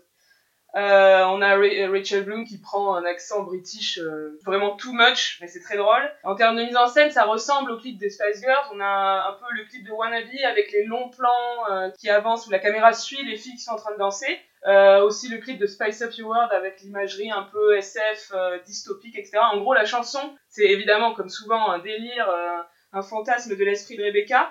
Euh, 0.77 1.25
on 1.25 1.41
a 1.41 1.57
Ra- 1.57 1.91
Rachel 1.91 2.25
Bloom 2.25 2.45
qui 2.45 2.59
prend 2.61 2.95
un 2.95 3.05
accent 3.05 3.43
british 3.43 3.99
euh, 3.99 4.39
vraiment 4.45 4.77
too 4.77 4.93
much, 4.93 5.39
mais 5.41 5.47
c'est 5.49 5.61
très 5.61 5.77
drôle. 5.77 6.03
En 6.25 6.35
termes 6.35 6.57
de 6.57 6.63
mise 6.63 6.77
en 6.77 6.87
scène, 6.87 7.11
ça 7.11 7.25
ressemble 7.25 7.71
au 7.71 7.79
clip 7.79 7.99
des 7.99 8.11
Spice 8.11 8.41
Girls. 8.41 8.67
On 8.75 8.81
a 8.81 9.29
un 9.29 9.33
peu 9.33 9.47
le 9.57 9.65
clip 9.65 9.85
de 9.87 9.91
Wannabe 9.93 10.27
avec 10.47 10.71
les 10.73 10.85
longs 10.85 11.09
plans 11.09 11.71
euh, 11.71 11.91
qui 11.99 12.11
avancent 12.11 12.47
où 12.47 12.51
la 12.51 12.59
caméra 12.59 12.93
suit 12.93 13.25
les 13.25 13.37
filles 13.37 13.55
qui 13.55 13.63
sont 13.63 13.73
en 13.73 13.77
train 13.77 13.93
de 13.95 13.99
danser. 13.99 14.39
Euh, 14.67 15.03
aussi 15.03 15.29
le 15.29 15.39
clip 15.39 15.57
de 15.59 15.67
Spice 15.67 16.03
Up 16.03 16.13
Your 16.15 16.29
World 16.31 16.53
avec 16.53 16.81
l'imagerie 16.83 17.31
un 17.31 17.45
peu 17.45 17.77
SF, 17.77 18.33
euh, 18.35 18.59
dystopique, 18.67 19.17
etc. 19.17 19.39
En 19.53 19.59
gros, 19.61 19.73
la 19.73 19.85
chanson, 19.87 20.21
c'est 20.49 20.65
évidemment, 20.65 21.15
comme 21.15 21.29
souvent, 21.29 21.71
un 21.71 21.79
délire, 21.79 22.29
euh, 22.29 22.59
un 22.93 23.03
fantasme 23.03 23.57
de 23.57 23.65
l'esprit 23.65 23.97
de 23.97 24.03
Rebecca. 24.03 24.51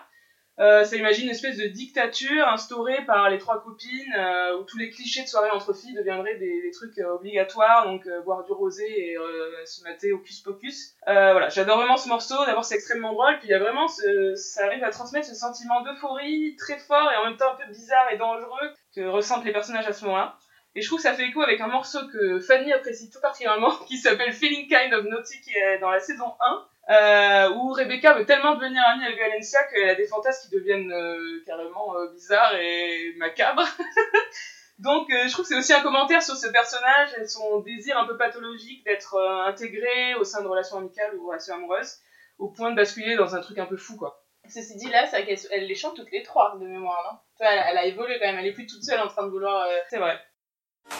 Euh, 0.60 0.84
ça 0.84 0.96
imagine 0.96 1.26
une 1.26 1.32
espèce 1.32 1.58
de 1.58 1.68
dictature 1.68 2.48
instaurée 2.48 3.06
par 3.06 3.30
les 3.30 3.38
trois 3.38 3.62
copines 3.62 4.14
euh, 4.18 4.58
où 4.58 4.64
tous 4.64 4.78
les 4.78 4.90
clichés 4.90 5.22
de 5.22 5.28
soirée 5.28 5.52
entre 5.52 5.74
filles 5.74 5.94
deviendraient 5.94 6.38
des, 6.38 6.72
trucs 6.74 6.98
euh, 6.98 7.14
obligatoires, 7.14 7.86
donc 7.86 8.08
euh, 8.08 8.22
boire 8.22 8.44
du 8.44 8.52
rosé 8.54 8.84
et 8.84 9.18
se 9.66 9.84
mater 9.84 10.12
au 10.14 10.20
cus 10.20 10.42
pocus. 10.44 10.96
Voilà, 11.06 11.50
j'adore 11.50 11.78
vraiment 11.78 11.98
ce 11.98 12.10
morceau. 12.10 12.36
D'abord, 12.46 12.66
c'est 12.66 12.76
extrêmement 12.76 13.14
drôle, 13.14 13.38
puis 13.40 13.50
il 13.50 13.52
y 13.52 13.54
a 13.54 13.60
vraiment 13.60 13.88
ce, 13.88 14.34
ça 14.36 14.66
arrive 14.66 14.84
à 14.84 14.90
transmettre 14.90 15.28
ce 15.28 15.36
sentiment 15.36 15.82
d'euphorie 15.82 16.56
très 16.58 16.78
fort 16.80 17.12
et 17.12 17.18
en 17.18 17.26
même 17.26 17.38
temps 17.38 17.54
un 17.54 17.56
peu 17.56 17.72
bizarre 17.72 18.12
et 18.12 18.18
dangereux 18.18 18.74
que 18.96 19.02
ressentent 19.02 19.46
les 19.46 19.54
personnages 19.54 19.88
à 19.88 19.94
ce 19.94 20.06
moment-là. 20.06 20.38
Et 20.76 20.82
je 20.82 20.88
trouve 20.88 21.00
que 21.00 21.04
ça 21.04 21.14
fait 21.14 21.28
écho 21.28 21.42
avec 21.42 21.60
un 21.62 21.68
morceau 21.68 22.00
que 22.08 22.40
Fanny 22.40 22.72
apprécie 22.74 23.10
tout 23.10 23.20
particulièrement, 23.20 23.72
qui 23.88 23.98
s'appelle 23.98 24.34
Feeling 24.34 24.68
Kind 24.68 24.94
of 24.94 25.06
Naughty, 25.06 25.42
qui 25.42 25.52
est 25.56 25.80
dans 25.80 25.90
la 25.90 26.00
saison 26.00 26.34
1 26.40 26.66
euh, 26.90 27.50
où 27.52 27.72
Rebecca 27.74 28.14
veut 28.14 28.26
tellement 28.26 28.56
devenir 28.56 28.82
amie 28.88 29.06
avec 29.06 29.20
Valencia 29.20 29.64
qu'elle 29.66 29.90
a 29.90 29.96
des 29.96 30.08
fantasmes 30.08 30.50
qui 30.50 30.56
deviennent 30.56 30.92
euh, 30.92 31.44
carrément 31.46 31.96
euh, 31.96 32.12
bizarres 32.14 32.56
et 32.56 33.14
macabres. 33.18 33.68
Donc 34.80 35.10
euh, 35.10 35.28
je 35.28 35.32
trouve 35.32 35.44
que 35.44 35.50
c'est 35.50 35.58
aussi 35.58 35.74
un 35.74 35.82
commentaire 35.82 36.22
sur 36.22 36.36
ce 36.36 36.48
personnage 36.48 37.10
et 37.20 37.26
son 37.28 37.62
désir 37.62 37.98
un 37.98 38.06
peu 38.06 38.16
pathologique 38.16 38.86
d'être 38.86 39.16
euh, 39.16 39.46
intégré 39.48 40.14
au 40.16 40.24
sein 40.24 40.44
de 40.44 40.48
relations 40.48 40.78
amicales 40.78 41.16
ou 41.16 41.28
relations 41.28 41.56
amoureuses, 41.56 41.98
au 42.38 42.50
point 42.50 42.70
de 42.72 42.76
basculer 42.76 43.16
dans 43.16 43.36
un 43.36 43.42
truc 43.42 43.58
un 43.58 43.66
peu 43.66 43.78
fou 43.78 43.98
quoi. 43.98 44.24
Ceci 44.50 44.78
dit, 44.78 44.88
là, 44.88 45.06
c'est 45.08 45.26
qu'elle 45.26 45.38
elle 45.52 45.66
les 45.68 45.76
chante 45.76 45.96
toutes 45.98 46.12
les 46.12 46.24
trois 46.24 46.56
de 46.58 46.66
mémoire, 46.66 46.98
non? 47.12 47.18
Vois, 47.38 47.54
elle, 47.54 47.64
elle 47.70 47.78
a 47.80 47.86
évolué 47.86 48.18
quand 48.18 48.28
même, 48.28 48.38
elle 48.40 48.46
est 48.46 48.54
plus 48.54 48.66
toute 48.66 48.82
seule 48.82 49.00
en 49.02 49.08
train 49.10 49.24
de 49.24 49.30
vouloir. 49.30 49.64
euh, 49.68 49.78
C'est 49.90 49.98
vrai. 49.98 50.18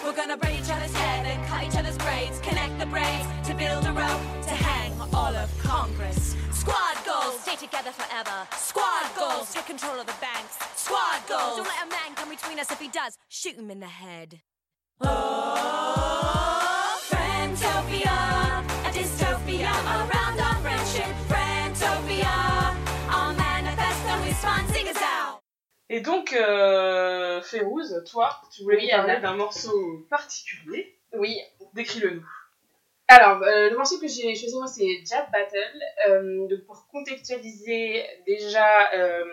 We're 0.04 0.14
gonna 0.14 0.36
braid 0.36 0.56
each 0.60 0.70
other's 0.70 0.94
hair, 0.94 1.24
then 1.24 1.40
cut 1.48 1.64
each 1.66 1.80
other's 1.80 1.98
braids, 1.98 2.42
connect 2.42 2.78
the 2.78 2.88
braids 2.90 3.26
to 3.48 3.54
build 3.54 3.86
a 3.86 3.94
rope 3.94 4.47
all 5.18 5.36
of 5.36 5.50
Congress. 5.60 6.36
Squad 6.52 6.98
goals, 7.06 7.40
stay 7.42 7.56
together 7.56 7.92
forever. 7.92 8.38
Squad 8.70 9.06
goals, 9.18 9.52
take 9.54 9.66
control 9.66 10.00
of 10.00 10.06
the 10.06 10.20
banks. 10.22 10.56
Squad 10.76 11.20
goals, 11.28 11.58
don't 11.58 11.70
let 11.74 11.82
a 11.88 11.90
man 11.90 12.10
come 12.16 12.30
between 12.30 12.60
us. 12.60 12.70
If 12.72 12.80
he 12.80 12.90
does, 12.90 13.18
shoot 13.28 13.56
him 13.56 13.72
in 13.72 13.80
the 13.80 13.94
head. 14.04 14.42
Oh, 15.02 17.00
Friendtopia, 17.10 18.18
a 18.88 18.90
dystopia 18.98 19.72
around 19.96 20.38
our 20.48 20.58
friendship. 20.66 21.12
Friendtopia, 21.32 22.36
our 23.18 23.34
manifesto 23.34 24.14
is 24.30 24.38
fun, 24.46 24.64
sing 24.74 24.88
us 24.88 25.02
out. 25.02 25.42
Et 25.90 26.02
donc, 26.02 26.34
euh, 26.34 27.42
Férouz, 27.42 28.04
toi, 28.12 28.30
tu 28.52 28.64
voulais 28.64 28.78
Oui, 28.82 28.90
parler 28.92 29.20
d'un 29.22 29.36
morceau 29.36 30.06
particulier. 30.10 31.00
Oui. 31.14 31.40
Décris-le 31.74 32.10
nous. 32.16 32.26
Alors, 33.10 33.42
euh, 33.42 33.70
le 33.70 33.78
morceau 33.78 34.00
que 34.00 34.08
j'ai 34.08 34.36
choisi, 34.36 34.54
moi, 34.58 34.68
c'est 34.68 35.06
Jab 35.06 35.32
Battle. 35.32 35.80
Euh, 36.10 36.48
donc, 36.50 36.66
pour 36.66 36.88
contextualiser, 36.92 38.04
déjà, 38.26 38.92
euh, 38.94 39.24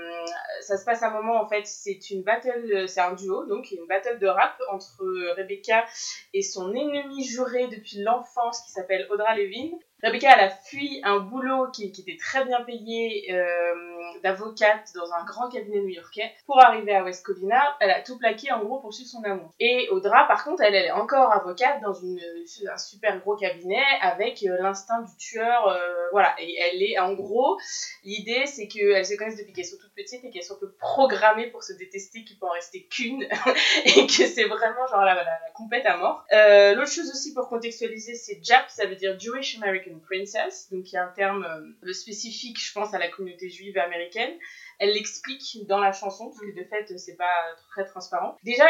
ça 0.61 0.77
se 0.79 0.85
passe 0.85 1.03
à 1.03 1.09
un 1.09 1.11
moment, 1.11 1.41
en 1.43 1.49
fait, 1.49 1.67
c'est 1.67 2.11
une 2.11 2.23
battle, 2.23 2.71
euh, 2.73 2.87
c'est 2.87 3.01
un 3.01 3.15
duo, 3.15 3.47
donc 3.47 3.73
une 3.73 3.85
battle 3.89 4.21
de 4.21 4.29
rap 4.29 4.57
entre 4.71 5.05
Rebecca 5.37 5.85
et 6.33 6.43
son 6.43 6.73
ennemi 6.73 7.25
juré 7.25 7.67
depuis 7.67 8.01
l'enfance 8.01 8.63
qui 8.63 8.71
s'appelle 8.71 9.09
Audra 9.11 9.35
Levine. 9.35 9.77
Rebecca, 10.05 10.35
elle 10.35 10.45
a 10.45 10.51
fui 10.51 11.01
un 11.03 11.19
boulot 11.19 11.71
qui, 11.71 11.87
était 11.87 12.19
très 12.19 12.45
bien 12.45 12.61
payé 12.61 13.33
euh, 13.33 13.75
d'avocate 14.23 14.93
dans 14.95 15.11
un 15.15 15.25
grand 15.25 15.49
cabinet 15.49 15.81
new-yorkais 15.81 16.31
pour 16.45 16.63
arriver 16.63 16.95
à 16.95 17.03
West 17.03 17.25
Covina. 17.25 17.75
Elle 17.81 17.91
a 17.91 18.03
tout 18.03 18.19
plaqué 18.19 18.53
en 18.53 18.63
gros 18.63 18.81
pour 18.81 18.93
suivre 18.93 19.09
son 19.09 19.25
amour. 19.25 19.55
Et 19.61 19.89
Audra, 19.89 20.29
par 20.29 20.45
contre, 20.45 20.63
elle, 20.63 20.75
est 20.75 20.91
encore 20.91 21.33
avocate 21.33 21.81
dans 21.81 21.95
un 21.95 22.77
super 22.77 23.19
gros 23.21 23.37
cabinet 23.37 23.83
avec 24.03 24.43
euh, 24.43 24.59
l'instinct 24.61 25.01
du 25.01 25.17
tueur. 25.17 25.69
euh, 25.69 26.09
voilà, 26.13 26.35
et 26.39 26.55
elle 26.55 26.83
est 26.83 26.99
en 26.99 27.15
gros, 27.15 27.57
l'idée 28.05 28.45
c'est 28.45 28.69
qu'elles 28.69 29.07
se 29.07 29.17
connaissent 29.17 29.39
depuis 29.39 29.55
qu'elles 29.55 29.65
sont 29.65 29.79
toutes 29.81 29.95
petites 29.95 30.23
et 30.23 30.31
qu'elles 30.31 30.43
sont 30.43 30.57
un 30.57 30.61
peu 30.61 30.73
programmées 30.73 31.47
pour 31.47 31.63
se 31.63 31.73
détester, 31.73 32.25
qu'il 32.25 32.39
peut 32.39 32.47
en 32.47 32.51
rester 32.51 32.87
qu'une 32.91 33.23
et 33.87 34.07
que 34.07 34.27
c'est 34.27 34.45
vraiment 34.45 34.87
genre 34.87 35.01
la, 35.01 35.15
la, 35.15 35.25
la 35.25 35.51
compète 35.55 35.87
à 35.87 35.97
mort. 35.97 36.27
L'autre 36.31 36.93
chose 36.93 37.11
aussi 37.11 37.33
pour 37.33 37.49
contextualiser, 37.49 38.15
c'est 38.17 38.45
JAP, 38.45 38.69
ça 38.69 38.85
veut 38.85 38.97
dire 38.97 39.19
Jewish 39.19 39.57
American 39.63 39.94
Princess, 40.01 40.69
donc 40.71 40.93
y 40.93 40.97
a 40.97 41.05
un 41.05 41.13
terme 41.13 41.45
euh, 41.85 41.93
spécifique, 41.93 42.59
je 42.63 42.73
pense, 42.73 42.95
à 42.95 42.99
la 42.99 43.09
communauté 43.09 43.49
juive 43.49 43.79
américaine. 43.79 44.33
Elle 44.79 44.93
l'explique 44.93 45.67
dans 45.67 45.79
la 45.79 45.93
chanson, 45.93 46.27
parce 46.27 46.41
que 46.41 46.59
de 46.59 46.65
fait, 46.65 46.99
c'est 46.99 47.17
pas 47.17 47.55
très 47.71 47.85
transparent. 47.85 48.37
Déjà, 48.43 48.67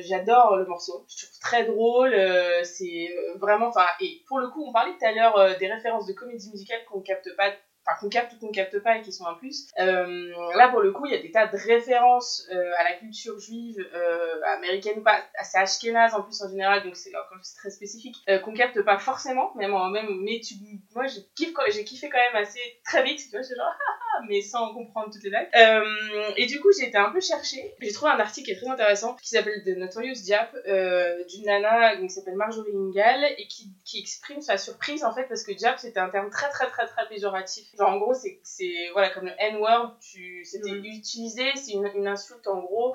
j'adore 0.00 0.56
le 0.56 0.66
morceau, 0.66 1.04
je 1.08 1.26
trouve 1.26 1.38
très 1.40 1.64
drôle, 1.64 2.14
euh, 2.14 2.64
c'est 2.64 3.14
euh, 3.14 3.38
vraiment, 3.38 3.68
enfin, 3.68 3.86
et 4.00 4.22
pour 4.26 4.38
le 4.38 4.48
coup, 4.48 4.64
on 4.66 4.72
parlait 4.72 4.92
tout 4.98 5.04
à 5.04 5.12
l'heure 5.12 5.58
des 5.58 5.70
références 5.70 6.06
de 6.06 6.12
comédie 6.12 6.50
musicale 6.50 6.80
qu'on 6.88 7.00
capte 7.00 7.28
pas 7.36 7.50
enfin 7.86 7.96
qu'on 8.00 8.08
capte 8.08 8.32
ou 8.34 8.38
qu'on 8.38 8.52
capte 8.52 8.78
pas 8.80 8.96
et 8.96 9.02
qui 9.02 9.12
sont 9.12 9.26
un 9.26 9.34
plus. 9.34 9.66
Euh, 9.78 10.32
là 10.56 10.68
pour 10.68 10.80
le 10.80 10.92
coup 10.92 11.06
il 11.06 11.12
y 11.12 11.14
a 11.16 11.22
des 11.22 11.30
tas 11.30 11.46
de 11.46 11.56
références 11.56 12.46
euh, 12.52 12.72
à 12.78 12.84
la 12.84 12.92
culture 12.94 13.38
juive 13.38 13.76
euh, 13.94 14.40
américaine 14.56 15.02
pas, 15.02 15.20
assez 15.38 15.58
ashkénaze 15.58 16.14
en 16.14 16.22
plus 16.22 16.40
en 16.42 16.48
général 16.48 16.82
donc 16.82 16.96
c'est 16.96 17.12
très 17.56 17.70
spécifique 17.70 18.16
euh, 18.28 18.38
qu'on 18.38 18.54
capte 18.54 18.80
pas 18.82 18.98
forcément 18.98 19.54
même 19.56 19.74
en- 19.74 19.90
même 19.90 20.20
mais 20.22 20.40
tu 20.40 20.54
moi 20.94 21.04
j'ai 21.06 21.84
kiffé 21.84 22.08
quand 22.08 22.18
même 22.18 22.42
assez 22.42 22.60
très 22.84 23.02
vite 23.02 23.20
tu 23.20 23.30
vois 23.30 23.42
c'est 23.42 23.54
genre 23.56 23.66
ah, 23.68 23.92
ah, 24.16 24.22
mais 24.28 24.40
sans 24.40 24.72
comprendre 24.72 25.12
toutes 25.12 25.22
les 25.24 25.30
blagues. 25.30 25.48
Euh, 25.56 26.30
et 26.36 26.46
du 26.46 26.60
coup 26.60 26.68
j'ai 26.78 26.86
été 26.88 26.96
un 26.98 27.10
peu 27.10 27.20
chercher 27.20 27.74
j'ai 27.80 27.92
trouvé 27.92 28.12
un 28.12 28.20
article 28.20 28.46
qui 28.46 28.52
est 28.52 28.56
très 28.56 28.68
intéressant 28.68 29.14
qui 29.16 29.28
s'appelle 29.28 29.62
The 29.64 29.76
Notorious 29.76 30.22
Diap 30.24 30.54
euh, 30.66 31.24
d'une 31.28 31.44
nana 31.46 31.96
donc, 31.96 32.08
qui 32.08 32.14
s'appelle 32.14 32.36
Marjorie 32.36 32.72
Ingal 32.74 33.24
et 33.38 33.46
qui, 33.48 33.70
qui 33.84 33.98
exprime 34.00 34.40
sa 34.40 34.56
surprise 34.56 35.04
en 35.04 35.14
fait 35.14 35.24
parce 35.24 35.42
que 35.44 35.52
Diap 35.52 35.78
c'était 35.78 36.00
un 36.00 36.08
terme 36.10 36.30
très 36.30 36.48
très 36.50 36.68
très 36.68 36.86
très 36.86 37.06
péjoratif 37.08 37.73
genre 37.78 37.90
en 37.90 37.98
gros 37.98 38.14
c'est 38.14 38.38
c'est 38.42 38.90
voilà 38.92 39.08
comme 39.10 39.24
le 39.26 39.32
N-word 39.38 39.96
tu 40.00 40.44
c'était 40.44 40.70
Mm. 40.72 40.84
utilisé 40.84 41.44
c'est 41.56 41.72
une, 41.72 41.90
une 41.94 42.06
insulte 42.06 42.46
en 42.46 42.60
gros 42.60 42.94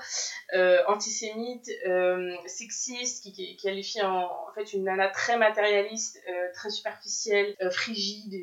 euh, 0.54 0.80
antisémite 0.88 1.70
euh, 1.86 2.36
sexiste 2.46 3.24
qui, 3.24 3.34
qui 3.34 3.58
qualifie 3.58 4.02
en, 4.02 4.24
en 4.26 4.52
fait 4.56 4.74
une 4.74 4.84
nana 4.84 5.08
très 5.10 5.38
matérialiste 5.38 6.20
euh, 6.30 6.48
très 6.54 6.70
superficielle 6.70 7.56
frigide 7.72 8.34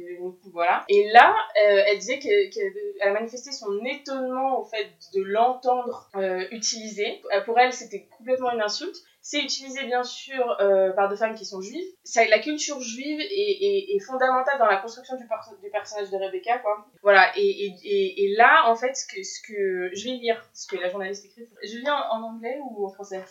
voilà. 0.52 0.84
Et 0.88 1.10
là 1.10 1.34
elle 1.54 1.98
disait 1.98 2.18
que- 2.18 2.50
qu'elle 2.54 2.72
elle 3.00 3.08
a 3.08 3.12
manifesté 3.12 3.52
son 3.52 3.84
étonnement 3.84 4.60
au 4.60 4.64
fait 4.64 4.86
de 5.14 5.22
l'entendre 5.22 6.08
utilisé 6.50 7.22
Euh, 7.34 7.40
pour 7.42 7.58
elle 7.58 7.72
c'était 7.72 8.06
complètement 8.16 8.52
une 8.52 8.60
insulte 8.62 8.96
c'est 9.28 9.40
utilisé 9.42 9.82
bien 9.86 10.04
sûr 10.04 10.56
euh, 10.60 10.92
par 10.92 11.08
des 11.08 11.16
femmes 11.16 11.34
qui 11.34 11.44
sont 11.44 11.60
juives. 11.60 11.84
La 12.30 12.38
culture 12.38 12.80
juive 12.80 13.18
est, 13.20 13.24
est, 13.24 13.96
est 13.96 13.98
fondamentale 13.98 14.56
dans 14.60 14.66
la 14.66 14.76
construction 14.76 15.16
du, 15.16 15.26
per- 15.26 15.56
du 15.60 15.68
personnage 15.70 16.10
de 16.10 16.16
Rebecca, 16.16 16.58
quoi. 16.58 16.86
Voilà. 17.02 17.36
Et, 17.36 17.42
et, 17.44 17.74
et, 17.82 18.24
et 18.24 18.36
là, 18.36 18.70
en 18.70 18.76
fait, 18.76 18.94
ce 18.94 19.04
que, 19.04 19.20
ce 19.24 19.40
que 19.42 19.90
je 19.96 20.04
vais 20.04 20.16
lire, 20.16 20.48
ce 20.54 20.68
que 20.68 20.76
la 20.80 20.88
journaliste 20.90 21.24
écrit. 21.24 21.48
Je 21.64 21.78
lis 21.78 21.90
en, 21.90 21.96
en 21.96 22.22
anglais 22.22 22.56
ou 22.70 22.86
en 22.86 22.90
français? 22.90 23.24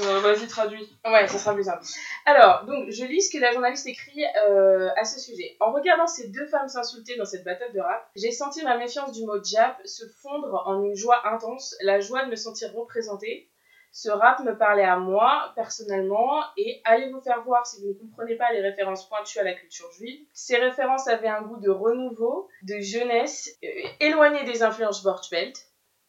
Euh, 0.00 0.18
Vas-y, 0.18 0.48
traduis. 0.48 0.88
Ouais, 1.04 1.28
ça 1.28 1.38
sera 1.38 1.54
plus 1.54 1.62
simple. 1.64 1.84
Alors, 2.24 2.64
donc, 2.64 2.90
je 2.90 3.04
lis 3.04 3.22
ce 3.22 3.30
que 3.30 3.40
la 3.40 3.52
journaliste 3.52 3.86
écrit 3.86 4.24
euh, 4.48 4.88
à 4.96 5.04
ce 5.04 5.20
sujet. 5.20 5.56
En 5.60 5.70
regardant 5.70 6.08
ces 6.08 6.26
deux 6.28 6.46
femmes 6.46 6.68
s'insulter 6.68 7.16
dans 7.16 7.24
cette 7.24 7.44
bataille 7.44 7.72
de 7.72 7.80
rap, 7.80 8.04
j'ai 8.16 8.32
senti 8.32 8.64
ma 8.64 8.76
méfiance 8.76 9.12
du 9.12 9.24
mot 9.24 9.40
Jap 9.44 9.78
se 9.84 10.04
fondre 10.22 10.64
en 10.66 10.82
une 10.82 10.96
joie 10.96 11.22
intense, 11.28 11.76
la 11.82 12.00
joie 12.00 12.24
de 12.24 12.30
me 12.30 12.36
sentir 12.36 12.74
représentée. 12.74 13.48
Ce 13.98 14.10
rap 14.10 14.40
me 14.40 14.58
parlait 14.58 14.84
à 14.84 14.98
moi, 14.98 15.52
personnellement, 15.54 16.44
et 16.58 16.82
allez 16.84 17.10
vous 17.10 17.22
faire 17.22 17.42
voir 17.44 17.66
si 17.66 17.80
vous 17.80 17.94
ne 17.94 17.94
comprenez 17.94 18.36
pas 18.36 18.52
les 18.52 18.60
références 18.60 19.08
pointues 19.08 19.38
à 19.38 19.42
la 19.42 19.54
culture 19.54 19.90
juive. 19.92 20.20
Ces 20.34 20.58
références 20.58 21.08
avaient 21.08 21.28
un 21.28 21.40
goût 21.40 21.56
de 21.56 21.70
renouveau, 21.70 22.46
de 22.64 22.78
jeunesse, 22.78 23.56
euh, 23.64 23.68
éloigné 24.00 24.44
des 24.44 24.62
influences 24.62 25.02
Belt, 25.30 25.56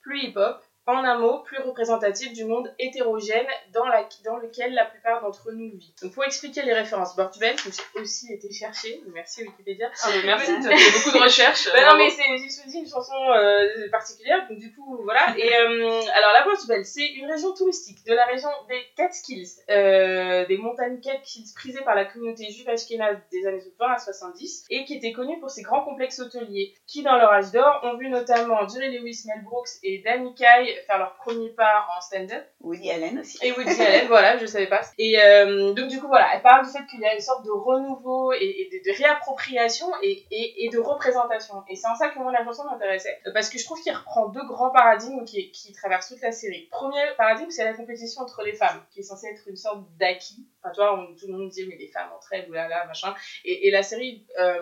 plus 0.02 0.20
hip-hop, 0.20 0.62
en 0.94 1.04
un 1.04 1.18
mot, 1.18 1.40
plus 1.40 1.60
représentatif 1.60 2.34
du 2.34 2.46
monde 2.46 2.74
hétérogène 2.80 3.48
dans, 3.74 3.86
la, 3.86 4.08
dans 4.24 4.38
lequel 4.38 4.74
la 4.74 4.86
plupart 4.86 5.22
d'entre 5.22 5.52
nous 5.52 5.70
vivent. 5.72 5.94
Donc 6.02 6.14
pour 6.14 6.24
expliquer 6.24 6.64
les 6.64 6.74
références 6.74 7.16
Belt, 7.16 7.60
j'ai 7.66 8.02
aussi 8.02 8.34
été 8.34 8.52
chercher, 8.52 9.02
merci 9.14 9.44
Wikipédia. 9.44 9.90
Ah, 10.04 10.10
mais 10.16 10.24
merci, 10.24 10.52
tu 10.62 10.68
as 10.68 10.78
fait 10.78 10.98
beaucoup 10.98 11.18
de 11.18 11.24
recherches. 11.24 11.70
Bah 11.78 11.92
non 11.92 11.98
mais 11.98 12.10
c'est 12.10 12.24
j'ai 12.38 12.50
choisi 12.50 12.80
une 12.80 12.88
chanson 12.88 13.14
euh, 13.32 13.90
particulière 13.92 14.48
donc 14.50 14.58
du 14.58 14.74
coup 14.74 15.00
voilà 15.04 15.38
et 15.38 15.54
euh, 15.56 16.02
alors 16.14 16.34
la 16.34 16.44
Portugal 16.44 16.84
c'est 16.86 17.08
une 17.08 17.30
région 17.30 17.54
touristique 17.54 18.06
de 18.06 18.14
la 18.14 18.26
région 18.26 18.50
des 18.70 18.82
Catskills 18.96 19.48
euh, 19.70 20.46
des 20.46 20.58
montagnes 20.58 21.00
Catskills 21.00 21.52
prisées 21.56 21.82
par 21.82 21.96
la 21.96 22.06
communauté 22.06 22.50
juive 22.50 22.70
ashkénaze 22.70 23.18
des 23.32 23.46
années 23.46 23.64
20 23.80 23.88
à 23.88 23.98
70 23.98 24.66
et 24.70 24.86
qui 24.86 24.96
était 24.96 25.12
connue 25.12 25.40
pour 25.40 25.50
ses 25.50 25.62
grands 25.62 25.84
complexes 25.84 26.20
hôteliers 26.20 26.74
qui 26.88 27.04
dans 27.04 27.18
leur 27.18 27.32
âge 27.32 27.52
d'or 27.52 27.82
ont 27.84 27.98
vu 27.98 28.10
notamment 28.10 28.68
Jerry 28.68 28.98
Lewis, 28.98 29.24
Mel 29.26 29.44
Brooks 29.44 29.70
et 29.84 30.02
Danny 30.04 30.34
Kaye 30.36 30.77
faire 30.86 30.98
leur 31.00 31.16
premier 31.16 31.50
pas 31.50 31.86
en 31.98 32.02
stand-up 32.02 32.46
Woody 32.62 32.92
Allen 32.92 33.20
aussi. 33.20 33.38
et 33.42 33.52
Woody 33.54 33.82
Allen, 33.82 34.06
voilà, 34.08 34.38
je 34.38 34.46
savais 34.46 34.68
pas. 34.68 34.82
Et 34.98 35.20
euh, 35.20 35.74
donc 35.74 35.88
du 35.90 36.00
coup, 36.00 36.08
voilà, 36.08 36.28
elle 36.36 36.42
parle 36.42 36.66
du 36.66 36.72
fait 36.72 36.86
qu'il 36.90 37.00
y 37.00 37.06
a 37.06 37.14
une 37.14 37.22
sorte 37.22 37.46
de 37.46 37.52
renouveau 37.52 38.34
et, 38.34 38.38
et 38.44 38.70
de, 38.72 38.92
de 38.92 38.98
réappropriation 38.98 39.88
et, 40.04 40.26
et, 40.32 40.66
et 40.66 40.70
de 40.70 40.78
représentation. 40.80 41.64
Et 41.70 41.76
c'est 41.76 41.88
en 41.88 41.96
ça 41.96 42.10
que 42.10 42.20
moi 42.20 42.32
la 42.32 42.44
chanson 42.44 42.64
m'intéressait, 42.66 43.20
euh, 43.28 43.32
parce 43.34 43.50
que 43.50 43.58
je 43.58 43.66
trouve 43.66 43.82
qu'il 43.82 43.94
reprend 43.94 44.28
deux 44.30 44.46
grands 44.46 44.72
paradigmes 44.72 45.26
qui, 45.26 45.52
qui 45.52 45.72
traversent 45.74 46.10
toute 46.10 46.22
la 46.22 46.32
série. 46.32 46.68
Premier 46.72 47.02
paradigme, 47.18 47.50
c'est 47.50 47.64
la 47.64 47.74
compétition 47.74 48.22
entre 48.22 48.44
les 48.44 48.54
femmes, 48.54 48.84
qui 48.92 49.00
est 49.00 49.04
censée 49.04 49.28
être 49.28 49.48
une 49.48 49.56
sorte 49.56 49.84
d'acquis. 49.98 50.48
Enfin, 50.64 50.72
tu 50.74 50.82
vois, 50.82 51.00
on- 51.00 51.16
tout 51.16 51.28
le 51.28 51.34
monde 51.34 51.50
dit, 51.50 51.66
mais 51.68 51.76
les 51.78 51.88
femmes 51.88 52.10
entre 52.16 52.28
elles, 52.34 52.50
oulala, 52.50 52.86
machin. 52.86 53.14
Et, 53.46 53.72
la 53.72 53.84
série 53.84 54.26
euh, 54.40 54.60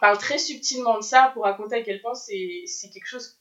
parle 0.00 0.18
très 0.18 0.38
subtilement 0.38 0.96
de 0.96 1.02
ça 1.02 1.30
pour 1.34 1.44
raconter 1.44 1.76
à 1.76 1.82
quel 1.82 2.00
point 2.00 2.14
c'est 2.14 2.64
quelque 2.92 3.06
chose 3.06 3.38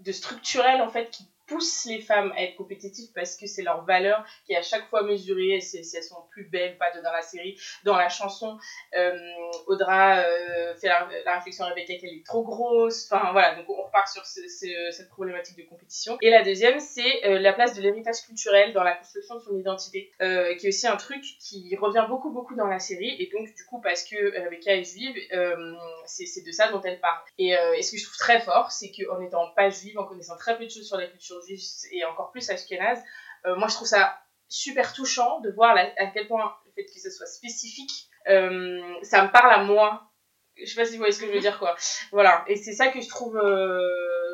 de 0.00 0.12
structurel, 0.12 0.82
en 0.82 0.88
fait, 0.90 1.10
qui 1.10 1.24
pousse 1.46 1.84
les 1.86 2.00
femmes 2.00 2.32
à 2.36 2.42
être 2.42 2.56
compétitives 2.56 3.08
parce 3.14 3.36
que 3.36 3.46
c'est 3.46 3.62
leur 3.62 3.84
valeur 3.84 4.24
qui 4.44 4.52
est 4.52 4.56
à 4.56 4.62
chaque 4.62 4.88
fois 4.88 5.02
mesurée. 5.02 5.60
Si 5.60 5.78
elles 5.78 6.02
sont 6.02 6.22
plus 6.30 6.48
belles 6.48 6.76
pas 6.78 6.90
dans 7.02 7.12
la 7.12 7.22
série 7.22 7.58
dans 7.84 7.96
la 7.96 8.08
chanson 8.08 8.58
euh, 8.96 9.12
Audra 9.66 10.18
euh, 10.18 10.74
fait 10.76 10.88
la, 10.88 11.08
réflexion 11.36 11.64
à 11.64 11.68
Rebecca 11.68 11.94
qu'elle 11.98 12.10
est 12.14 12.24
trop 12.24 12.42
grosse. 12.42 13.10
Enfin 13.10 13.32
voilà. 13.32 13.54
Donc 13.54 13.68
on 13.68 13.82
repart 13.82 14.08
sur 14.08 14.24
ce- 14.26 14.48
ce- 14.48 14.90
cette 14.90 15.08
problématique 15.08 15.56
de 15.56 15.62
compétition. 15.64 16.16
Et 16.20 16.30
la 16.30 16.42
deuxième 16.42 16.80
c'est 16.80 17.24
euh, 17.26 17.38
la 17.38 17.52
place 17.52 17.74
de 17.74 17.82
l'héritage 17.82 18.22
culturel 18.26 18.72
dans 18.72 18.82
la 18.82 18.94
construction 18.94 19.36
de 19.36 19.40
son 19.40 19.56
identité. 19.58 20.10
Qui 20.18 20.66
est 20.66 20.68
aussi 20.68 20.86
un 20.86 20.96
truc 20.96 21.22
qui 21.40 21.76
revient 21.76 22.06
beaucoup 22.08 22.30
beaucoup 22.30 22.54
dans 22.56 22.66
la 22.66 22.78
série. 22.78 23.16
Et 23.20 23.30
donc 23.32 23.54
du 23.54 23.64
coup 23.66 23.80
parce 23.80 24.04
que 24.04 24.42
Rebecca 24.42 24.74
est 24.74 24.84
juive 24.84 25.14
c'est 26.06 26.44
de 26.44 26.52
ça 26.52 26.70
dont 26.72 26.80
elle 26.82 27.00
parle. 27.00 27.20
Et, 27.38 27.50
et 27.76 27.82
ce 27.82 27.92
que 27.92 27.98
je 27.98 28.04
trouve 28.04 28.16
très 28.16 28.40
fort 28.40 28.70
c'est 28.72 28.90
qu'en 28.90 29.20
étant 29.20 29.50
pas 29.54 29.70
juive 29.70 29.98
en 29.98 30.04
connaissant 30.04 30.36
très 30.36 30.56
peu 30.58 30.64
de 30.64 30.70
choses 30.70 30.86
sur 30.86 30.96
la 30.96 31.06
culture 31.06 31.35
et 31.92 32.04
encore 32.04 32.30
plus 32.30 32.48
ashkénaze 32.50 33.02
euh, 33.46 33.56
moi 33.56 33.68
je 33.68 33.74
trouve 33.74 33.86
ça 33.88 34.18
super 34.48 34.92
touchant 34.92 35.40
de 35.40 35.50
voir 35.50 35.74
la- 35.74 35.92
à 35.98 36.06
quel 36.06 36.26
point 36.28 36.54
le 36.66 36.72
fait 36.72 36.84
que 36.84 37.00
ce 37.00 37.10
soit 37.10 37.26
spécifique, 37.26 38.08
euh, 38.28 38.80
ça 39.02 39.22
me 39.24 39.30
parle 39.32 39.52
à 39.52 39.64
moi. 39.64 40.02
Je 40.56 40.64
sais 40.66 40.76
pas 40.76 40.84
si 40.86 40.92
vous 40.92 40.98
voyez 40.98 41.12
ce 41.12 41.20
que 41.20 41.26
je 41.26 41.32
veux 41.32 41.40
dire, 41.40 41.58
quoi. 41.58 41.74
Voilà, 42.12 42.42
et 42.48 42.56
c'est 42.56 42.72
ça 42.72 42.88
que 42.88 43.00
je 43.00 43.08
trouve 43.08 43.36
euh, 43.36 43.78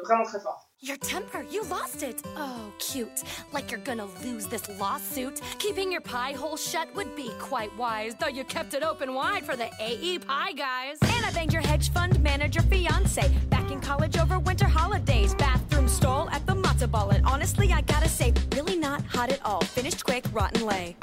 vraiment 0.05 0.23
très 0.25 0.38
fort. 0.41 0.69
Your 0.81 0.99
temper, 0.99 1.43
you 1.51 1.62
lost 1.71 2.03
it. 2.03 2.23
Oh, 2.37 2.73
cute. 2.79 3.23
Like 3.53 3.71
you're 3.71 3.83
gonna 3.85 4.07
lose 4.25 4.47
this 4.49 4.62
lawsuit. 4.79 5.41
Keeping 5.59 5.91
your 5.93 6.01
pie 6.03 6.33
hole 6.37 6.57
shut 6.57 6.88
would 6.95 7.15
be 7.17 7.31
quite 7.38 7.71
wise, 7.79 8.15
though 8.21 8.29
you 8.29 8.45
kept 8.45 8.75
it 8.75 8.83
open 8.85 9.15
wide 9.15 9.45
for 9.45 9.57
the 9.57 9.69
AE 9.81 10.19
Pie 10.19 10.53
guys. 10.53 10.99
And 11.03 11.25
I 11.25 11.31
banged 11.33 11.53
your 11.53 11.62
hedge 11.62 11.91
fund 11.93 12.21
manager 12.23 12.62
fiance 12.62 13.29
back 13.49 13.71
in 13.71 13.81
college 13.81 14.17
over 14.19 14.38
winter 14.41 14.67
holidays. 14.69 15.35
Stall 16.03 16.29
at 16.31 16.45
the 16.47 16.55
matzo 16.55 16.91
ball, 16.91 17.11
and 17.11 17.25
honestly, 17.25 17.73
I 17.73 17.81
gotta 17.83 18.09
say, 18.09 18.33
really 18.57 18.77
not 18.77 19.03
hot 19.03 19.31
at 19.31 19.41
all. 19.45 19.62
Finished 19.79 20.05
quick, 20.05 20.25
rotten 20.33 20.67
lay. 20.67 20.97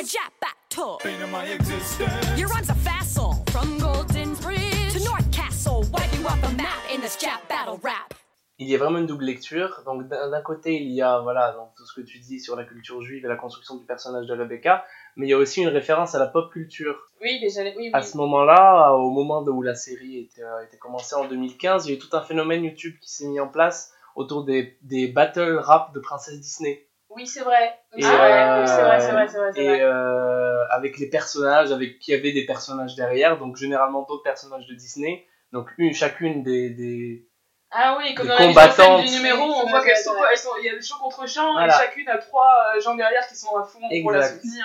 A 0.00 0.02
jap 0.02 0.32
back 0.40 0.56
tour. 0.68 0.98
Pain 1.00 1.22
of 1.22 1.30
my 1.30 1.44
existence. 1.44 2.38
Your 2.38 2.48
rhymes 2.48 2.70
are 2.70 2.82
facile. 2.90 3.34
From 3.52 3.78
Golden 3.78 4.34
Bridge 4.34 4.92
to 4.94 5.00
North 5.04 5.30
Castle, 5.30 5.84
wipe 5.92 6.12
you 6.18 6.26
off 6.26 6.40
the 6.42 6.52
map 6.56 6.80
in 6.92 7.00
this 7.00 7.16
jap 7.16 7.40
battle 7.48 7.78
rap. 7.82 8.14
il 8.62 8.68
y 8.68 8.74
a 8.74 8.78
vraiment 8.78 8.98
une 8.98 9.06
double 9.06 9.24
lecture. 9.24 9.82
Donc 9.86 10.06
d'un 10.06 10.42
côté, 10.42 10.74
il 10.74 10.92
y 10.92 11.00
a 11.00 11.20
voilà 11.20 11.52
donc, 11.52 11.68
tout 11.76 11.86
ce 11.86 11.98
que 11.98 12.04
tu 12.04 12.18
dis 12.18 12.38
sur 12.38 12.56
la 12.56 12.64
culture 12.64 13.00
juive 13.00 13.24
et 13.24 13.28
la 13.28 13.36
construction 13.36 13.76
du 13.76 13.86
personnage 13.86 14.26
de 14.26 14.34
Rebecca, 14.34 14.84
mais 15.16 15.26
il 15.26 15.30
y 15.30 15.32
a 15.32 15.38
aussi 15.38 15.62
une 15.62 15.68
référence 15.68 16.14
à 16.14 16.18
la 16.18 16.26
pop 16.26 16.52
culture. 16.52 16.94
Oui, 17.22 17.40
déjà, 17.40 17.62
oui, 17.62 17.72
oui. 17.78 17.90
À 17.94 18.02
ce 18.02 18.18
moment-là, 18.18 18.92
au 18.92 19.10
moment 19.10 19.42
où 19.42 19.62
la 19.62 19.74
série 19.74 20.18
était, 20.18 20.42
euh, 20.42 20.64
était 20.64 20.76
commencée 20.76 21.14
en 21.14 21.26
2015, 21.26 21.86
il 21.86 21.90
y 21.90 21.94
a 21.94 21.96
eu 21.96 21.98
tout 21.98 22.14
un 22.14 22.20
phénomène 22.20 22.62
YouTube 22.64 22.96
qui 23.00 23.10
s'est 23.10 23.26
mis 23.26 23.40
en 23.40 23.48
place 23.48 23.94
autour 24.20 24.44
des, 24.44 24.78
des 24.82 25.08
battle 25.08 25.56
rap 25.58 25.92
de 25.94 26.00
princesse 26.00 26.38
Disney. 26.40 26.86
Oui, 27.08 27.26
c'est 27.26 27.40
vrai. 27.40 27.76
Et, 27.96 28.02
vrai, 28.02 28.14
euh, 28.14 28.60
oui, 28.60 28.68
c'est 28.68 28.82
vrai, 28.82 29.00
c'est 29.00 29.10
vrai, 29.12 29.26
c'est 29.28 29.38
vrai. 29.38 29.50
Et 29.56 29.66
vrai. 29.68 29.80
euh, 29.82 30.64
avec 30.70 30.98
les 30.98 31.08
personnages, 31.08 31.72
avec 31.72 31.98
qui 31.98 32.14
avait 32.14 32.32
des 32.32 32.46
personnages 32.46 32.94
derrière, 32.94 33.38
donc 33.38 33.56
généralement 33.56 34.02
d'autres 34.08 34.22
personnages 34.22 34.66
de 34.68 34.74
Disney. 34.74 35.26
Donc 35.52 35.68
une, 35.78 35.92
chacune 35.92 36.44
des, 36.44 36.70
des, 36.70 37.26
Ah 37.72 37.96
oui, 37.98 38.14
comme 38.14 38.28
des 38.28 38.32
dans 38.32 38.38
combattantes. 38.46 39.04
du 39.04 39.10
numéro, 39.10 39.42
on 39.42 39.66
voit 39.66 39.82
qu'elles 39.82 39.96
sont, 39.96 40.14
elles 40.30 40.38
sont, 40.38 40.50
il 40.60 40.66
y 40.66 40.68
a 40.68 40.74
le 40.74 40.80
chant 40.80 40.98
contre 40.98 41.28
chant 41.28 41.52
Voilà. 41.54 41.74
et 41.74 41.78
chacune 41.84 42.08
a 42.08 42.18
trois 42.18 42.48
euh, 42.76 42.80
gens 42.80 42.94
derrière 42.94 43.26
qui 43.26 43.34
sont 43.34 43.56
à 43.56 43.64
fond 43.64 43.80
pour 44.02 44.12
la 44.12 44.22
soutenir. 44.28 44.64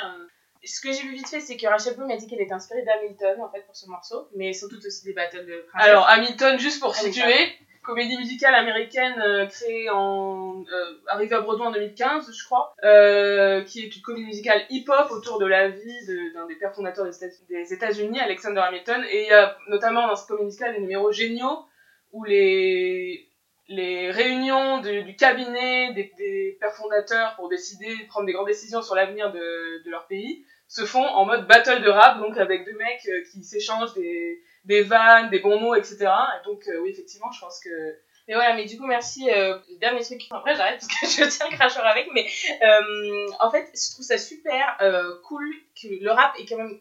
Ce 0.63 0.81
que 0.81 0.91
j'ai 0.91 1.01
vu 1.03 1.13
vite 1.13 1.27
fait, 1.27 1.39
c'est 1.41 1.57
que 1.57 1.67
Rachel 1.67 1.95
Bloom 1.95 2.09
a 2.09 2.15
dit 2.17 2.27
qu'elle 2.27 2.41
était 2.41 2.53
inspirée 2.53 2.81
d'Hamilton, 2.83 3.39
en 3.41 3.49
fait, 3.51 3.61
pour 3.67 3.75
ce 3.75 3.87
morceau, 3.87 4.29
mais 4.35 4.51
sans 4.51 4.67
doute 4.67 4.83
aussi 4.83 5.03
des 5.05 5.13
battles 5.13 5.45
de 5.45 5.63
princesse. 5.69 5.89
Alors, 5.89 6.09
Hamilton, 6.09 6.57
juste 6.59 6.79
pour 6.79 6.95
situer, 6.95 7.53
comédie 7.85 8.17
musicale 8.17 8.55
américaine 8.55 9.15
euh, 9.21 9.45
créée 9.45 9.89
en. 9.89 10.63
Euh, 10.63 10.93
arrivée 11.07 11.35
à 11.35 11.41
Broadway 11.41 11.67
en 11.67 11.71
2015, 11.71 12.31
je 12.35 12.45
crois, 12.45 12.73
euh, 12.83 13.61
qui 13.63 13.81
est 13.81 13.95
une 13.95 14.01
comédie 14.01 14.25
musicale 14.25 14.61
hip-hop 14.69 15.11
autour 15.11 15.39
de 15.39 15.45
la 15.45 15.69
vie 15.69 16.05
d'un 16.33 16.45
des 16.47 16.55
pères 16.55 16.73
fondateurs 16.73 17.05
des 17.05 17.15
États- 17.15 17.35
des 17.49 17.73
États-Unis, 17.73 18.19
Alexander 18.19 18.61
Hamilton. 18.61 19.03
Et 19.09 19.23
il 19.23 19.29
y 19.29 19.33
a 19.33 19.57
notamment 19.69 20.07
dans 20.07 20.15
cette 20.15 20.27
comédie 20.27 20.45
musicale 20.45 20.73
des 20.73 20.81
numéros 20.81 21.11
géniaux 21.11 21.65
où 22.11 22.23
les 22.23 23.27
les 23.67 24.11
réunions 24.11 24.79
du, 24.79 25.15
cabinet 25.15 25.91
des, 25.93 26.11
des 26.19 26.55
pères 26.59 26.75
fondateurs 26.75 27.35
pour 27.35 27.49
décider, 27.49 27.95
prendre 28.07 28.27
des 28.27 28.33
grandes 28.33 28.45
décisions 28.45 28.83
sur 28.83 28.93
l'avenir 28.93 29.31
de, 29.31 29.83
de 29.83 29.89
leur 29.89 30.05
pays, 30.05 30.45
se 30.67 30.85
font 30.85 31.03
en 31.03 31.25
mode 31.25 31.47
battle 31.47 31.81
de 31.81 31.89
rap, 31.89 32.19
donc 32.19 32.37
avec 32.37 32.63
deux 32.63 32.77
mecs 32.77 33.09
qui 33.31 33.43
s'échangent 33.43 33.95
des, 33.95 34.39
des 34.65 34.81
vannes, 34.81 35.29
des 35.29 35.39
bons 35.39 35.59
mots, 35.59 35.75
etc. 35.75 35.97
Et 36.05 36.45
donc, 36.45 36.63
oui, 36.81 36.89
effectivement, 36.89 37.31
je 37.31 37.39
pense 37.39 37.59
que 37.59 37.95
mais 38.27 38.33
voilà, 38.33 38.55
mais 38.55 38.65
du 38.65 38.77
coup, 38.77 38.87
merci. 38.87 39.29
Euh, 39.29 39.59
dernier 39.79 40.03
truc, 40.03 40.21
après 40.31 40.55
j'arrête 40.55 40.79
parce 40.79 40.87
que 40.87 41.05
je 41.23 41.29
tiens 41.29 41.47
le 41.49 41.55
cracheur 41.55 41.85
avec, 41.85 42.07
mais 42.13 42.25
euh, 42.63 43.27
en 43.39 43.51
fait, 43.51 43.69
je 43.73 43.93
trouve 43.93 44.05
ça 44.05 44.17
super 44.17 44.77
euh, 44.81 45.19
cool 45.27 45.47
que 45.79 45.87
le 45.87 46.11
rap 46.11 46.33
est 46.39 46.45
quand 46.45 46.57
même 46.57 46.79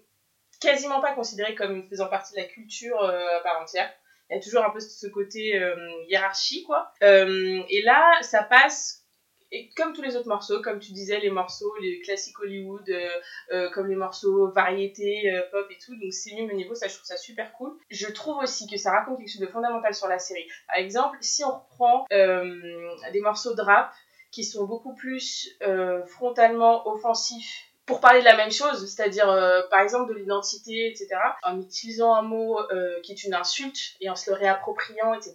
quasiment 0.61 1.01
pas 1.01 1.13
considéré 1.13 1.55
comme 1.55 1.87
faisant 1.89 2.09
partie 2.09 2.33
de 2.35 2.41
la 2.41 2.47
culture 2.47 3.03
euh, 3.03 3.39
à 3.39 3.41
part 3.41 3.61
entière. 3.61 3.91
Il 4.31 4.37
y 4.37 4.39
a 4.39 4.43
toujours 4.43 4.65
un 4.65 4.71
peu 4.71 4.81
ce 4.81 5.07
côté 5.07 5.59
euh, 5.59 5.77
hiérarchie, 6.09 6.65
quoi. 6.65 6.93
et 7.03 7.83
là, 7.85 8.11
ça 8.23 8.43
passe 8.43 9.04
et 9.55 9.71
comme 9.77 9.93
tous 9.93 10.03
les 10.03 10.17
autres 10.17 10.29
morceaux, 10.29 10.61
comme 10.61 10.81
tu 10.81 10.93
disais, 10.93 11.21
les 11.21 11.31
morceaux, 11.31 11.73
les 11.81 12.01
classiques 12.01 12.39
Hollywood, 12.41 12.89
euh, 12.89 13.09
euh, 13.53 13.71
comme 13.71 13.87
les 13.87 13.95
morceaux 13.95 14.51
variété, 14.51 15.33
euh, 15.33 15.43
pop 15.53 15.67
et 15.71 15.79
tout, 15.79 15.95
donc 15.95 16.13
c'est 16.13 16.35
mieux 16.35 16.53
au 16.53 16.57
niveau, 16.57 16.75
ça 16.75 16.89
je 16.89 16.95
trouve 16.95 17.07
ça 17.07 17.17
super 17.17 17.53
cool. 17.53 17.73
Je 17.89 18.09
trouve 18.09 18.39
aussi 18.39 18.67
que 18.67 18.77
ça 18.77 18.91
raconte 18.91 19.19
quelque 19.19 19.31
chose 19.31 19.41
de 19.41 19.47
fondamental 19.47 19.95
sur 19.95 20.09
la 20.09 20.19
série. 20.19 20.47
Par 20.67 20.77
exemple, 20.77 21.19
si 21.21 21.45
on 21.45 21.53
reprend 21.53 22.05
des 22.11 23.21
morceaux 23.21 23.55
de 23.55 23.63
rap 23.63 23.95
qui 24.33 24.43
sont 24.43 24.65
beaucoup 24.65 24.95
plus 24.95 25.57
frontalement 26.07 26.89
offensifs 26.89 27.74
pour 27.87 28.01
parler 28.01 28.21
de 28.21 28.25
la 28.25 28.37
même 28.37 28.51
chose, 28.51 28.87
c'est-à-dire 28.87 29.29
euh, 29.29 29.61
par 29.71 29.81
exemple 29.81 30.13
de 30.13 30.19
l'identité, 30.19 30.89
etc., 30.89 31.09
en 31.43 31.61
utilisant 31.61 32.15
un 32.15 32.23
mot 32.23 32.59
euh, 32.59 33.01
qui 33.03 33.13
est 33.13 33.25
une 33.25 33.35
insulte 33.35 33.97
et 34.01 34.09
en 34.09 34.17
se 34.17 34.31
le 34.31 34.37
réappropriant, 34.37 35.13
etc., 35.13 35.35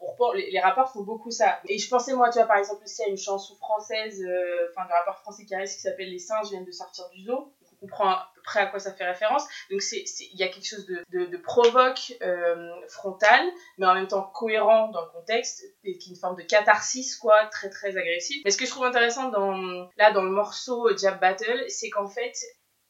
on 0.00 0.32
les, 0.32 0.50
les, 0.50 0.60
rapports 0.60 0.90
font 0.92 1.02
beaucoup 1.02 1.30
ça. 1.30 1.60
Et 1.66 1.78
je 1.78 1.88
pensais 1.90 2.14
moi, 2.14 2.30
tu 2.30 2.38
vois, 2.38 2.46
par 2.46 2.56
exemple 2.56 2.84
aussi 2.84 3.02
à 3.02 3.08
une 3.08 3.18
chanson 3.18 3.54
française, 3.56 4.22
euh, 4.22 4.68
enfin 4.70 4.86
de 4.86 4.92
rapport 4.92 5.18
français 5.18 5.44
qui 5.44 5.54
reste 5.54 5.76
qui 5.76 5.82
s'appelle 5.82 6.10
Les 6.10 6.18
singes 6.18 6.48
viennent 6.48 6.64
de 6.64 6.72
sortir 6.72 7.04
du 7.10 7.22
zoo, 7.24 7.52
comprend 7.80 8.10
à 8.10 8.32
peu 8.34 8.42
près 8.42 8.60
à 8.60 8.66
quoi 8.66 8.78
ça 8.78 8.92
fait 8.92 9.04
référence. 9.04 9.44
Donc 9.70 9.82
il 9.92 10.38
y 10.38 10.42
a 10.42 10.48
quelque 10.48 10.66
chose 10.66 10.86
de, 10.86 11.26
de, 11.26 11.36
provoque 11.36 12.14
euh, 12.22 12.70
frontal, 12.88 13.44
mais 13.78 13.86
en 13.86 13.94
même 13.94 14.08
temps 14.08 14.22
cohérent 14.22 14.88
dans 14.88 15.02
le 15.04 15.10
contexte, 15.10 15.64
et 15.84 15.98
qui 15.98 16.10
est 16.10 16.12
une 16.12 16.18
forme 16.18 16.36
de 16.36 16.42
catharsis 16.42 17.16
quoi, 17.16 17.46
très 17.46 17.70
très 17.70 17.96
agressif. 17.96 18.42
Mais 18.44 18.50
ce 18.50 18.56
que 18.56 18.66
je 18.66 18.70
trouve 18.70 18.84
intéressant 18.84 19.28
dans 19.30 19.88
là 19.96 20.12
dans 20.12 20.22
le 20.22 20.30
morceau 20.30 20.96
Jab 20.96 21.20
Battle, 21.20 21.64
c'est 21.68 21.90
qu'en 21.90 22.08
fait 22.08 22.34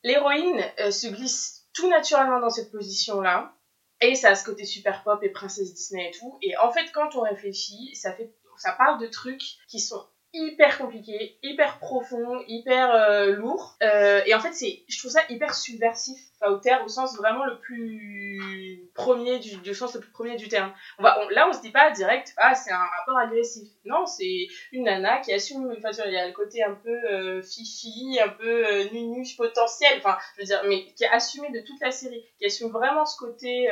l'héroïne 0.03 0.63
euh, 0.81 0.91
se 0.91 1.07
glisse 1.07 1.67
tout 1.73 1.89
naturellement 1.89 2.41
dans 2.41 2.51
cette 2.51 2.71
position 2.71 3.21
là. 3.21 3.55
Et 4.03 4.15
ça 4.15 4.31
a 4.31 4.35
ce 4.35 4.45
côté 4.45 4.65
super 4.65 5.03
pop 5.05 5.23
et 5.23 5.29
princesse 5.29 5.75
Disney 5.75 6.09
et 6.09 6.19
tout. 6.19 6.39
Et 6.41 6.57
en 6.57 6.73
fait, 6.73 6.91
quand 6.93 7.17
on 7.17 7.21
réfléchit, 7.21 7.95
ça 7.95 8.15
fait, 8.15 8.33
ça 8.57 8.73
parle 8.73 8.99
de 8.99 9.07
trucs 9.07 9.43
qui 9.69 9.79
sont 9.79 10.03
hyper 10.33 10.79
compliqué, 10.79 11.37
hyper 11.43 11.79
profond, 11.79 12.43
hyper 12.47 12.95
euh, 12.95 13.33
lourd. 13.33 13.77
Euh, 13.83 14.21
et 14.27 14.35
en 14.35 14.41
fait, 14.41 14.53
c'est, 14.53 14.83
je 14.89 14.99
trouve 14.99 15.11
ça 15.11 15.23
hyper 15.29 15.55
subversif, 15.55 16.19
au 16.47 16.57
terme, 16.57 16.85
au 16.85 16.89
sens 16.89 17.17
vraiment 17.17 17.45
le 17.45 17.59
plus 17.59 18.89
premier 18.95 19.39
du, 19.41 19.75
sens 19.75 19.95
le 19.95 20.01
plus 20.01 20.13
premier 20.13 20.37
du 20.37 20.49
terme. 20.49 20.73
On 20.99 21.03
va, 21.03 21.19
là, 21.31 21.49
on 21.49 21.53
se 21.53 21.61
dit 21.61 21.71
pas 21.71 21.91
direct, 21.91 22.33
ah, 22.37 22.55
c'est 22.55 22.71
un 22.71 22.79
rapport 22.79 23.19
agressif. 23.19 23.69
Non, 23.85 24.07
c'est 24.07 24.47
une 24.73 24.85
nana 24.85 25.19
qui 25.19 25.33
assume, 25.33 25.75
enfin, 25.77 25.91
il 26.07 26.13
y 26.13 26.19
a 26.19 26.27
le 26.27 26.33
côté 26.33 26.63
un 26.63 26.75
peu 26.75 26.97
euh, 27.11 27.43
fifi, 27.43 28.19
un 28.25 28.29
peu 28.29 28.85
nunuche 28.93 29.37
potentiel, 29.37 29.99
enfin, 29.99 30.17
je 30.37 30.43
veux 30.43 30.47
dire, 30.47 30.63
mais 30.67 30.85
qui 30.95 31.05
a 31.05 31.15
assumé 31.15 31.51
de 31.51 31.61
toute 31.61 31.81
la 31.81 31.91
série, 31.91 32.25
qui 32.39 32.47
assume 32.47 32.71
vraiment 32.71 33.05
ce 33.05 33.19
côté 33.19 33.69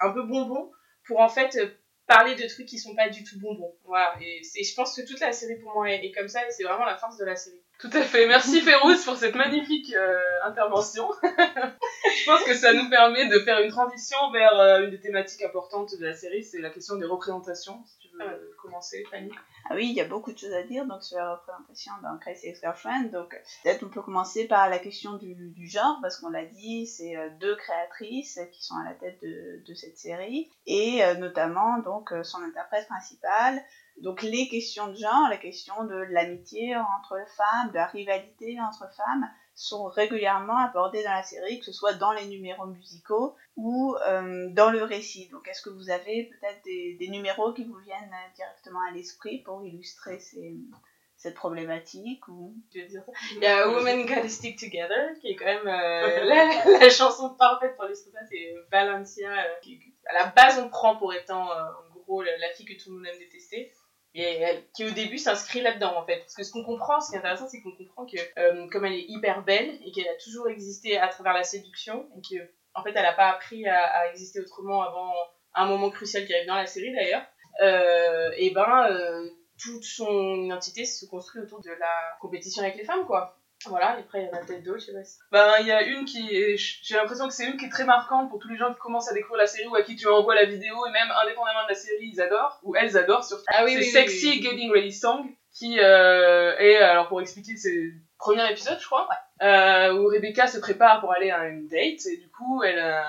un 0.00 0.10
peu 0.12 0.22
bonbon 0.22 0.70
pour 1.04 1.20
en 1.20 1.28
fait 1.28 1.58
parler 2.10 2.34
de 2.34 2.44
trucs 2.48 2.66
qui 2.66 2.78
sont 2.78 2.94
pas 2.96 3.08
du 3.08 3.22
tout 3.22 3.38
bonbons. 3.38 3.72
Voilà. 3.84 4.12
Et, 4.20 4.42
je 4.42 4.74
pense 4.74 4.96
que 4.96 5.06
toute 5.06 5.20
la 5.20 5.32
série 5.32 5.56
pour 5.56 5.72
moi 5.72 5.88
est, 5.88 6.10
comme 6.10 6.28
ça 6.28 6.46
et 6.46 6.50
c'est 6.50 6.64
vraiment 6.64 6.84
la 6.84 6.96
force 6.96 7.16
de 7.16 7.24
la 7.24 7.36
série. 7.36 7.60
Tout 7.78 7.90
à 7.94 8.02
fait. 8.02 8.26
Merci 8.26 8.60
Férouz 8.60 9.04
pour 9.04 9.16
cette 9.16 9.36
magnifique 9.36 9.94
euh, 9.94 10.18
intervention. 10.44 11.08
je 11.22 12.24
pense 12.26 12.42
que 12.42 12.54
ça 12.54 12.72
nous 12.72 12.90
permet 12.90 13.28
de 13.28 13.38
faire 13.38 13.60
une 13.60 13.70
transition 13.70 14.18
vers 14.32 14.58
euh, 14.58 14.82
une 14.82 14.90
des 14.90 15.00
thématiques 15.00 15.42
importantes 15.42 15.96
de 15.98 16.04
la 16.04 16.12
série, 16.12 16.42
c'est 16.42 16.58
la 16.58 16.70
question 16.70 16.96
des 16.96 17.06
représentations. 17.06 17.82
Veux 18.12 18.28
euh, 18.28 18.56
commencer, 18.62 19.04
Fanny. 19.10 19.30
Ah 19.68 19.74
oui, 19.74 19.88
il 19.88 19.94
y 19.94 20.00
a 20.00 20.06
beaucoup 20.06 20.32
de 20.32 20.38
choses 20.38 20.52
à 20.52 20.62
dire 20.62 20.86
donc 20.86 21.02
sur 21.02 21.18
la 21.18 21.34
représentation 21.34 21.92
dans 22.02 22.18
Crazy 22.18 22.48
Ex-Girlfriend. 22.48 23.10
Donc 23.10 23.30
peut-être 23.62 23.82
on 23.84 23.88
peut 23.88 24.02
commencer 24.02 24.46
par 24.46 24.68
la 24.68 24.78
question 24.78 25.16
du, 25.16 25.34
du 25.34 25.66
genre 25.66 25.98
parce 26.02 26.18
qu'on 26.18 26.30
l'a 26.30 26.44
dit, 26.44 26.86
c'est 26.86 27.14
deux 27.40 27.56
créatrices 27.56 28.40
qui 28.52 28.64
sont 28.64 28.76
à 28.76 28.84
la 28.84 28.94
tête 28.94 29.20
de, 29.22 29.62
de 29.66 29.74
cette 29.74 29.98
série 29.98 30.50
et 30.66 31.02
notamment 31.18 31.78
donc 31.78 32.12
son 32.22 32.42
interprète 32.42 32.86
principale 32.88 33.62
donc 34.00 34.22
les 34.22 34.48
questions 34.48 34.88
de 34.88 34.94
genre, 34.94 35.28
la 35.28 35.36
question 35.36 35.84
de 35.84 35.94
l'amitié 35.94 36.76
entre 36.76 37.18
femmes, 37.36 37.68
de 37.68 37.74
la 37.74 37.86
rivalité 37.86 38.58
entre 38.60 38.88
femmes, 38.96 39.28
sont 39.60 39.84
régulièrement 39.84 40.56
abordées 40.56 41.04
dans 41.04 41.12
la 41.12 41.22
série, 41.22 41.58
que 41.58 41.66
ce 41.66 41.72
soit 41.72 41.92
dans 41.92 42.12
les 42.12 42.26
numéros 42.26 42.66
musicaux 42.66 43.36
ou 43.56 43.94
euh, 44.06 44.48
dans 44.50 44.70
le 44.70 44.82
récit. 44.82 45.28
Donc 45.28 45.46
est-ce 45.48 45.60
que 45.60 45.68
vous 45.68 45.90
avez 45.90 46.24
peut-être 46.24 46.64
des, 46.64 46.96
des, 46.98 47.08
numéros 47.08 47.52
qui 47.52 47.64
vous 47.64 47.76
viennent 47.76 48.14
directement 48.34 48.80
à 48.88 48.92
l'esprit 48.92 49.42
pour 49.42 49.62
illustrer 49.62 50.18
ces, 50.18 50.56
cette 51.16 51.34
problématique 51.34 52.26
ou? 52.28 52.54
Je 52.74 52.80
dire 52.86 53.02
ça. 53.04 53.12
il 53.32 53.42
y 53.42 53.46
a 53.46 53.68
Women 53.68 54.06
Gotta 54.06 54.30
Stick 54.30 54.58
Together 54.58 55.10
qui 55.20 55.28
est 55.28 55.36
quand 55.36 55.44
même 55.44 55.68
euh, 55.68 56.24
la, 56.24 56.78
la, 56.78 56.88
chanson 56.88 57.34
parfaite 57.34 57.76
pour 57.76 57.84
illustrer 57.84 58.12
ça 58.12 58.20
c'est 58.30 58.54
Valencia 58.72 59.30
euh, 59.30 59.60
qui 59.60 59.78
à 60.06 60.14
la 60.14 60.26
base 60.30 60.58
on 60.58 60.70
prend 60.70 60.96
pour 60.96 61.12
étant 61.12 61.50
euh, 61.50 61.64
en 61.64 62.00
gros 62.00 62.22
la, 62.22 62.34
la, 62.38 62.48
fille 62.54 62.64
que 62.64 62.82
tout 62.82 62.90
le 62.90 62.96
monde 62.96 63.06
aime 63.06 63.18
détester 63.18 63.70
et 64.14 64.22
elle, 64.22 64.64
qui 64.74 64.84
au 64.84 64.90
début 64.90 65.18
s'inscrit 65.18 65.60
là-dedans 65.60 65.96
en 65.96 66.04
fait. 66.04 66.18
Parce 66.18 66.34
que 66.34 66.42
ce 66.42 66.52
qu'on 66.52 66.64
comprend, 66.64 67.00
ce 67.00 67.10
qui 67.10 67.16
est 67.16 67.18
intéressant, 67.18 67.48
c'est 67.48 67.60
qu'on 67.60 67.76
comprend 67.76 68.06
que 68.06 68.16
euh, 68.38 68.68
comme 68.70 68.84
elle 68.84 68.94
est 68.94 69.06
hyper 69.08 69.44
belle 69.44 69.78
et 69.84 69.92
qu'elle 69.92 70.08
a 70.08 70.16
toujours 70.22 70.48
existé 70.48 70.98
à 70.98 71.08
travers 71.08 71.32
la 71.32 71.44
séduction 71.44 72.08
et 72.16 72.20
que 72.20 72.42
en 72.74 72.82
fait 72.82 72.92
elle 72.94 73.02
n'a 73.02 73.12
pas 73.12 73.30
appris 73.30 73.66
à, 73.68 74.08
exister 74.10 74.40
autrement 74.40 74.82
avant 74.82 75.12
un 75.54 75.66
moment 75.66 75.90
crucial 75.90 76.26
qui 76.26 76.34
arrive 76.34 76.46
dans 76.46 76.56
la 76.56 76.66
série 76.66 76.92
d'ailleurs, 76.92 77.24
euh, 77.62 78.30
et 78.36 78.50
ben 78.50 78.86
euh, 78.90 79.28
toute 79.60 79.84
son 79.84 80.44
identité 80.44 80.84
se 80.84 81.06
construit 81.06 81.42
autour 81.42 81.60
de 81.60 81.70
la 81.70 82.16
compétition 82.20 82.62
avec 82.62 82.76
les 82.76 82.84
femmes 82.84 83.04
quoi. 83.06 83.39
Voilà, 83.66 83.98
et 83.98 84.00
après 84.00 84.22
il 84.22 84.26
y 84.26 84.30
en 84.30 84.32
a 84.32 84.44
peut-être 84.44 84.62
d'autres, 84.62 84.80
je 84.80 84.86
sais 84.86 84.92
pas. 85.30 85.56
Ben, 85.56 85.60
il 85.60 85.66
y 85.66 85.72
a 85.72 85.82
une 85.82 86.04
qui 86.04 86.34
est. 86.34 86.56
J'ai 86.56 86.96
l'impression 86.96 87.28
que 87.28 87.34
c'est 87.34 87.44
une 87.44 87.56
qui 87.56 87.66
est 87.66 87.70
très 87.70 87.84
marquante 87.84 88.30
pour 88.30 88.38
tous 88.38 88.48
les 88.48 88.56
gens 88.56 88.72
qui 88.72 88.78
commencent 88.78 89.10
à 89.10 89.14
découvrir 89.14 89.42
la 89.42 89.46
série 89.46 89.66
ou 89.68 89.74
à 89.74 89.82
qui 89.82 89.96
tu 89.96 90.08
envoies 90.08 90.34
la 90.34 90.46
vidéo, 90.46 90.86
et 90.86 90.90
même 90.90 91.10
indépendamment 91.22 91.64
de 91.64 91.68
la 91.68 91.74
série, 91.74 92.10
ils 92.12 92.20
adorent, 92.20 92.58
ou 92.62 92.74
elles 92.74 92.96
adorent 92.96 93.24
surtout. 93.24 93.44
Ah 93.48 93.64
oui, 93.64 93.72
c'est 93.72 93.78
oui, 93.80 93.84
Sexy 93.84 94.28
oui. 94.28 94.42
Getting 94.42 94.72
Ready 94.72 94.92
Song, 94.92 95.26
qui 95.52 95.78
euh, 95.78 96.56
est, 96.58 96.76
alors 96.76 97.08
pour 97.08 97.20
expliquer, 97.20 97.56
c'est 97.56 97.74
le 97.74 97.92
premier 98.18 98.50
épisode, 98.50 98.78
je 98.80 98.86
crois, 98.86 99.08
ouais. 99.08 99.46
euh, 99.46 99.92
où 99.94 100.06
Rebecca 100.06 100.46
se 100.46 100.58
prépare 100.58 101.00
pour 101.00 101.12
aller 101.12 101.30
à 101.30 101.46
une 101.48 101.66
date, 101.66 102.06
et 102.06 102.16
du 102.16 102.30
coup, 102.30 102.62
elle. 102.62 102.78
Euh, 102.78 103.02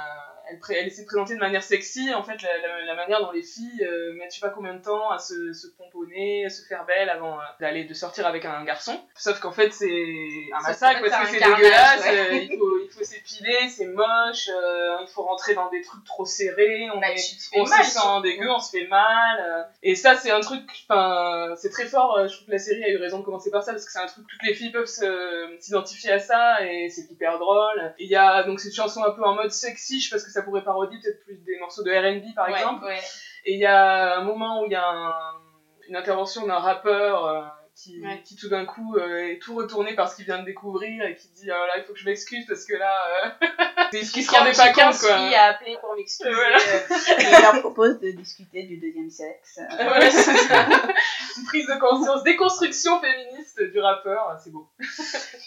elle, 0.52 0.78
elle, 0.78 0.88
essaie 0.88 1.02
de 1.02 1.08
présenter 1.08 1.36
de 1.36 1.40
manière 1.40 1.64
sexy 1.64 2.14
en 2.14 2.24
fait 2.24 2.42
la, 2.42 2.58
la, 2.58 2.86
la 2.86 2.96
manière 2.96 3.22
dont 3.22 3.32
les 3.32 3.44
filles 3.44 3.84
euh, 3.84 4.14
mettent 4.14 4.32
je 4.34 4.40
sais 4.40 4.46
pas 4.46 4.54
combien 4.54 4.74
de 4.74 4.82
temps 4.82 5.10
à 5.10 5.20
se, 5.20 5.54
se 5.54 5.68
pomponner, 5.68 6.46
à 6.46 6.50
se 6.50 6.66
faire 6.66 6.86
belle 6.86 7.10
avant 7.10 7.40
euh, 7.40 7.44
d'aller 7.60 7.84
de 7.86 7.94
sortir 7.94 8.26
avec 8.28 8.46
un 8.46 8.64
garçon. 8.64 9.00
Sauf 9.16 9.40
qu'en 9.40 9.52
fait 9.52 9.72
c'est 9.74 9.88
un 10.54 10.62
massacre 10.62 11.02
parce 11.02 11.24
que 11.24 11.38
c'est 11.38 11.44
dégueulasse, 11.44 12.04
ouais. 12.04 12.20
euh, 12.20 12.34
il 12.36 12.58
faut 12.58 12.80
il 12.84 12.90
faut 12.90 13.04
s'épiler, 13.04 13.70
c'est 13.70 13.86
moche, 13.86 14.50
euh, 14.50 14.98
il 15.02 15.08
faut 15.08 15.24
rentrer 15.24 15.54
dans 15.54 15.70
des 15.70 15.82
trucs 15.82 16.04
trop 16.04 16.26
serrés, 16.26 16.90
on, 16.94 17.00
bah, 17.00 17.12
est, 17.12 17.38
on 17.56 17.66
se 17.66 17.84
sent 17.84 18.22
dégueu, 18.24 18.50
on 18.50 18.60
se 18.60 18.78
fait 18.78 18.88
mal. 18.88 19.68
et 19.84 19.96
ça 19.96 20.16
c'est 20.16 20.32
un 20.32 20.42
truc, 20.42 20.64
enfin 20.88 21.54
c'est 21.58 21.70
très 21.70 21.86
fort. 21.86 22.28
je 22.28 22.34
trouve 22.34 22.48
que 22.48 22.52
la 22.52 22.60
série 22.60 22.84
a 22.84 22.90
eu 22.90 22.98
raison 22.98 23.20
de 23.20 23.24
commencer 23.24 23.52
par 23.52 23.64
ça 23.64 23.72
parce 23.72 23.86
que 23.86 23.92
c'est 23.92 24.00
un 24.00 24.08
truc 24.08 24.26
toutes 24.28 24.44
les 24.44 24.54
filles 24.54 24.72
peuvent 24.72 24.90
s'identifier 25.60 26.12
à 26.12 26.20
ça 26.20 26.66
et 26.66 26.90
c'est 26.90 27.10
hyper 27.12 27.40
drôle. 27.40 27.94
Il 28.00 28.10
y 28.10 28.16
a 28.16 28.44
donc 28.44 28.60
cette 28.60 28.76
chanson 28.76 29.04
un 29.04 29.12
peu 29.12 29.24
en 29.24 29.36
mode 29.36 29.52
sexy, 29.52 30.00
je 30.00 30.10
sais 30.10 30.16
pas 30.16 30.20
ce 30.20 30.26
que 30.26 30.32
ça 30.32 30.41
pourrait 30.42 30.64
parodier 30.64 31.00
peut-être 31.02 31.24
plus 31.24 31.38
des 31.46 31.58
morceaux 31.60 31.84
de 31.84 31.92
R&B 31.92 32.34
par 32.36 32.48
ouais, 32.50 32.60
exemple. 32.60 32.86
Ouais. 32.86 33.00
Et 33.46 33.54
il 33.54 33.60
y 33.60 33.66
a 33.66 34.18
un 34.18 34.24
moment 34.24 34.62
où 34.62 34.66
il 34.66 34.72
y 34.72 34.76
a 34.76 34.88
un- 34.88 35.14
une 35.88 35.96
intervention 35.96 36.46
d'un 36.46 36.60
rappeur 36.60 37.26
euh, 37.26 37.42
qui, 37.76 38.02
Ouais. 38.02 38.22
qui 38.24 38.36
tout 38.36 38.50
d'un 38.50 38.66
coup 38.66 38.96
euh, 38.98 39.30
est 39.32 39.40
tout 39.40 39.56
retourné 39.56 39.96
par 39.96 40.10
ce 40.10 40.16
qu'il 40.18 40.26
vient 40.26 40.40
de 40.40 40.46
découvrir 40.46 41.04
et 41.06 41.16
qui 41.16 41.30
dit 41.30 41.50
ah 41.50 41.66
là 41.68 41.74
il 41.78 41.84
faut 41.84 41.94
que 41.94 42.00
je 42.00 42.06
m'excuse 42.06 42.46
parce 42.46 42.66
que 42.66 42.76
là 42.76 42.92
euh, 43.26 43.30
c'est 43.92 44.04
ce 44.04 44.12
qui 44.14 44.24
se 44.24 44.32
rendait 44.32 44.52
pas 44.52 44.68
compte 44.68 44.76
15 44.92 45.02
quoi. 45.02 45.18
filles 45.18 45.36
à 45.36 45.46
appeler 45.46 45.78
pour 45.82 45.96
m'excuser. 45.96 46.32
Voilà. 46.32 46.58
euh, 46.58 47.20
Et 47.20 47.24
il 47.36 47.42
leur 47.42 47.60
propose 47.62 48.00
de 48.00 48.12
discuter 48.12 48.64
du 48.64 48.78
deuxième 48.78 49.10
sexe. 49.10 49.60
Euh, 49.72 50.10
ça. 50.10 50.32
une 51.38 51.46
prise 51.46 51.66
de 51.68 51.80
conscience, 51.80 52.24
déconstruction 52.24 53.00
féministe 53.02 53.62
du 53.72 53.80
rappeur, 53.80 54.38
c'est 54.44 54.52
beau. 54.52 54.70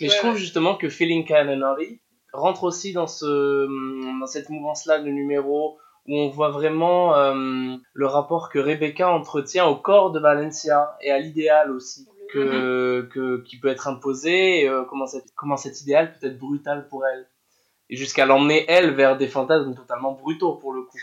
Mais 0.00 0.08
Ouais, 0.08 0.14
je 0.14 0.18
trouve 0.18 0.36
justement 0.36 0.76
que 0.76 0.88
Feeling 0.88 1.24
Kind 1.26 1.48
and 1.50 1.56
Naughty 1.56 2.00
rentre 2.34 2.64
aussi 2.64 2.92
dans, 2.92 3.06
ce, 3.06 3.66
dans 4.20 4.26
cette 4.26 4.50
mouvance-là 4.50 4.98
de 5.00 5.08
numéro 5.08 5.78
où 6.06 6.18
on 6.18 6.28
voit 6.28 6.50
vraiment 6.50 7.16
euh, 7.16 7.76
le 7.94 8.06
rapport 8.06 8.50
que 8.50 8.58
Rebecca 8.58 9.10
entretient 9.10 9.66
au 9.66 9.76
corps 9.76 10.12
de 10.12 10.20
Valencia 10.20 10.96
et 11.00 11.10
à 11.10 11.18
l'idéal 11.18 11.70
aussi 11.70 12.06
que, 12.30 13.08
que, 13.12 13.42
qui 13.42 13.58
peut 13.58 13.68
être 13.68 13.86
imposé, 13.86 14.62
et, 14.62 14.68
euh, 14.68 14.84
comment, 14.84 15.06
cet, 15.06 15.24
comment 15.36 15.56
cet 15.56 15.80
idéal 15.82 16.12
peut 16.12 16.26
être 16.26 16.38
brutal 16.38 16.88
pour 16.88 17.06
elle. 17.06 17.26
Et 17.90 17.96
jusqu'à 17.96 18.26
l'emmener, 18.26 18.64
elle, 18.68 18.94
vers 18.94 19.16
des 19.16 19.28
fantasmes 19.28 19.74
totalement 19.74 20.12
brutaux 20.12 20.56
pour 20.56 20.72
le 20.72 20.82
coup. 20.82 20.98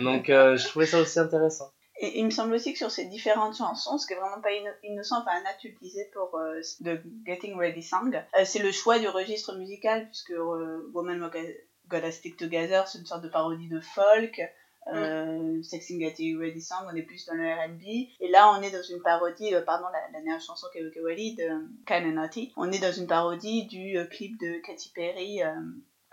Donc 0.00 0.30
euh, 0.30 0.56
je 0.56 0.68
trouvais 0.68 0.86
ça 0.86 1.00
aussi 1.00 1.18
intéressant. 1.18 1.72
Et 2.00 2.18
il 2.20 2.24
me 2.24 2.30
semble 2.30 2.54
aussi 2.54 2.72
que 2.72 2.78
sur 2.78 2.90
ces 2.90 3.06
différentes 3.06 3.56
chansons, 3.56 3.98
ce 3.98 4.06
qui 4.06 4.12
est 4.12 4.16
vraiment 4.16 4.40
pas 4.40 4.50
inno- 4.52 4.74
innocent, 4.84 5.18
enfin 5.20 5.32
un 5.32 5.44
acte 5.48 5.64
utilisé 5.64 6.08
pour 6.12 6.34
euh, 6.36 6.60
de 6.80 7.00
Getting 7.26 7.56
Ready 7.56 7.82
Song, 7.82 8.14
euh, 8.38 8.44
c'est 8.44 8.60
le 8.60 8.70
choix 8.72 8.98
du 9.00 9.08
registre 9.08 9.54
musical, 9.56 10.06
puisque 10.06 10.30
euh, 10.30 10.88
Woman, 10.94 11.28
Gotta 11.88 12.10
Stick 12.12 12.36
Together, 12.36 12.86
c'est 12.86 12.98
une 12.98 13.06
sorte 13.06 13.22
de 13.22 13.28
parodie 13.28 13.68
de 13.68 13.80
folk. 13.80 14.40
Euh, 14.94 15.62
Sexing 15.62 16.06
At 16.06 16.14
You 16.18 16.38
Ready 16.40 16.62
Song, 16.62 16.78
on 16.90 16.94
est 16.96 17.02
plus 17.02 17.26
dans 17.26 17.34
le 17.34 17.44
R&B. 17.46 17.82
Et 18.20 18.28
là, 18.30 18.50
on 18.56 18.62
est 18.62 18.70
dans 18.70 18.82
une 18.82 19.02
parodie, 19.02 19.54
euh, 19.54 19.60
pardon, 19.62 19.84
la, 19.92 19.98
la 20.06 20.12
dernière 20.12 20.40
chanson 20.40 20.66
qu'évoquait 20.72 21.00
Walid, 21.02 21.40
Kinda 21.86 22.10
Naughty. 22.12 22.52
On 22.56 22.70
est 22.72 22.78
dans 22.78 22.92
une 22.92 23.06
parodie 23.06 23.66
du 23.66 23.98
clip 24.10 24.38
de 24.40 24.58
Katy 24.64 24.92
Perry, 24.94 25.40
I 25.40 25.42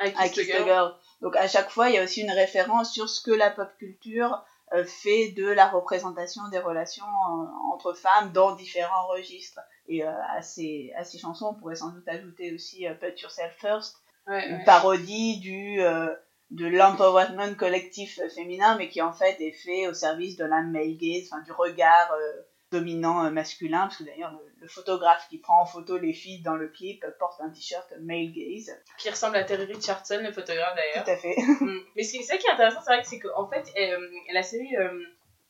I 0.07 0.11
Kissed 0.11 0.19
a 0.19 0.27
Kissed 0.29 0.55
a 0.55 0.65
Girl. 0.65 0.95
Donc 1.21 1.37
à 1.37 1.47
chaque 1.47 1.69
fois, 1.69 1.89
il 1.89 1.95
y 1.95 1.97
a 1.99 2.03
aussi 2.03 2.21
une 2.21 2.31
référence 2.31 2.91
sur 2.91 3.07
ce 3.07 3.21
que 3.21 3.31
la 3.31 3.49
pop 3.49 3.69
culture 3.77 4.43
fait 4.85 5.31
de 5.31 5.45
la 5.47 5.67
représentation 5.67 6.47
des 6.49 6.59
relations 6.59 7.05
euh, 7.05 7.45
entre 7.73 7.93
femmes 7.93 8.31
dans 8.31 8.55
différents 8.55 9.07
registres. 9.07 9.59
Et 9.87 10.03
euh, 10.03 10.11
à, 10.35 10.41
ces, 10.41 10.91
à 10.97 11.03
ces 11.03 11.17
chansons, 11.19 11.49
on 11.51 11.53
pourrait 11.53 11.75
sans 11.75 11.89
doute 11.89 12.07
ajouter 12.07 12.53
aussi 12.53 12.87
euh, 12.87 12.93
Put 12.95 13.19
Yourself 13.21 13.55
First, 13.57 13.97
Ouais, 14.27 14.49
une 14.49 14.55
ouais. 14.57 14.63
parodie 14.65 15.39
du 15.39 15.81
euh, 15.81 16.11
de 16.49 16.65
l'empowerment 16.65 17.53
collectif 17.55 18.19
féminin, 18.33 18.75
mais 18.77 18.89
qui 18.89 19.01
en 19.01 19.13
fait 19.13 19.39
est 19.39 19.51
fait 19.51 19.87
au 19.87 19.93
service 19.93 20.35
de 20.35 20.45
la 20.45 20.61
male 20.63 20.97
gaze, 20.97 21.29
enfin 21.31 21.43
du 21.43 21.51
regard 21.51 22.11
euh, 22.11 22.41
dominant 22.71 23.23
euh, 23.23 23.29
masculin, 23.29 23.81
parce 23.81 23.97
que 23.97 24.03
d'ailleurs 24.03 24.31
le, 24.31 24.39
le 24.65 24.69
photographe 24.69 25.27
qui 25.29 25.37
prend 25.37 25.61
en 25.61 25.65
photo 25.65 25.95
les 25.97 26.11
filles 26.11 26.41
dans 26.41 26.55
le 26.55 26.67
clip 26.69 27.05
porte 27.19 27.39
un 27.39 27.51
t-shirt 27.51 27.93
male 28.01 28.31
gaze. 28.31 28.75
Qui 28.97 29.11
ressemble 29.11 29.35
à 29.35 29.43
Terry 29.43 29.65
Richardson, 29.65 30.19
le 30.23 30.31
photographe 30.31 30.75
d'ailleurs. 30.75 31.03
Tout 31.03 31.11
à 31.11 31.17
fait. 31.17 31.35
Mm. 31.65 31.79
Mais 31.95 32.03
c'est 32.03 32.21
ça 32.21 32.37
qui 32.37 32.47
est 32.47 32.51
intéressant, 32.51 32.79
c'est 32.81 32.91
vrai 32.91 33.01
que 33.01 33.07
c'est 33.07 33.19
qu'en 33.19 33.47
fait, 33.47 33.71
euh, 33.77 33.97
la 34.33 34.43
série, 34.43 34.75
euh, 34.75 34.99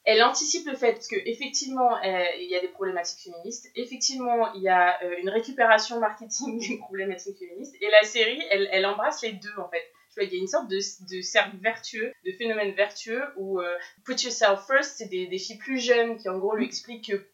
elle 0.03 0.21
anticipe 0.23 0.67
le 0.67 0.75
fait 0.75 0.99
que 1.09 1.15
effectivement, 1.25 1.95
euh, 1.97 2.23
il 2.39 2.47
y 2.49 2.55
a 2.55 2.61
des 2.61 2.67
problématiques 2.67 3.23
féministes. 3.23 3.71
Effectivement, 3.75 4.53
il 4.53 4.61
y 4.61 4.69
a 4.69 5.01
euh, 5.03 5.15
une 5.19 5.29
récupération 5.29 5.99
marketing 5.99 6.59
des 6.67 6.77
problématiques 6.77 7.39
féministes. 7.39 7.75
Et 7.81 7.89
la 7.89 8.03
série, 8.03 8.41
elle, 8.51 8.69
elle 8.71 8.85
embrasse 8.85 9.23
les 9.23 9.33
deux 9.33 9.57
en 9.57 9.69
fait. 9.69 9.83
Il 10.21 10.31
y 10.31 10.37
a 10.37 10.39
une 10.39 10.47
sorte 10.47 10.69
de, 10.69 10.77
de 10.77 11.21
cercle 11.21 11.57
vertueux, 11.57 12.13
de 12.25 12.31
phénomène 12.37 12.73
vertueux 12.73 13.23
où 13.35 13.59
euh, 13.59 13.75
put 14.05 14.15
yourself 14.21 14.65
first, 14.65 14.95
c'est 14.97 15.07
des, 15.07 15.27
des 15.27 15.37
filles 15.37 15.57
plus 15.57 15.79
jeunes 15.79 16.17
qui 16.17 16.29
en 16.29 16.37
gros 16.37 16.55
lui 16.55 16.65
expliquent 16.65 17.11
que 17.11 17.27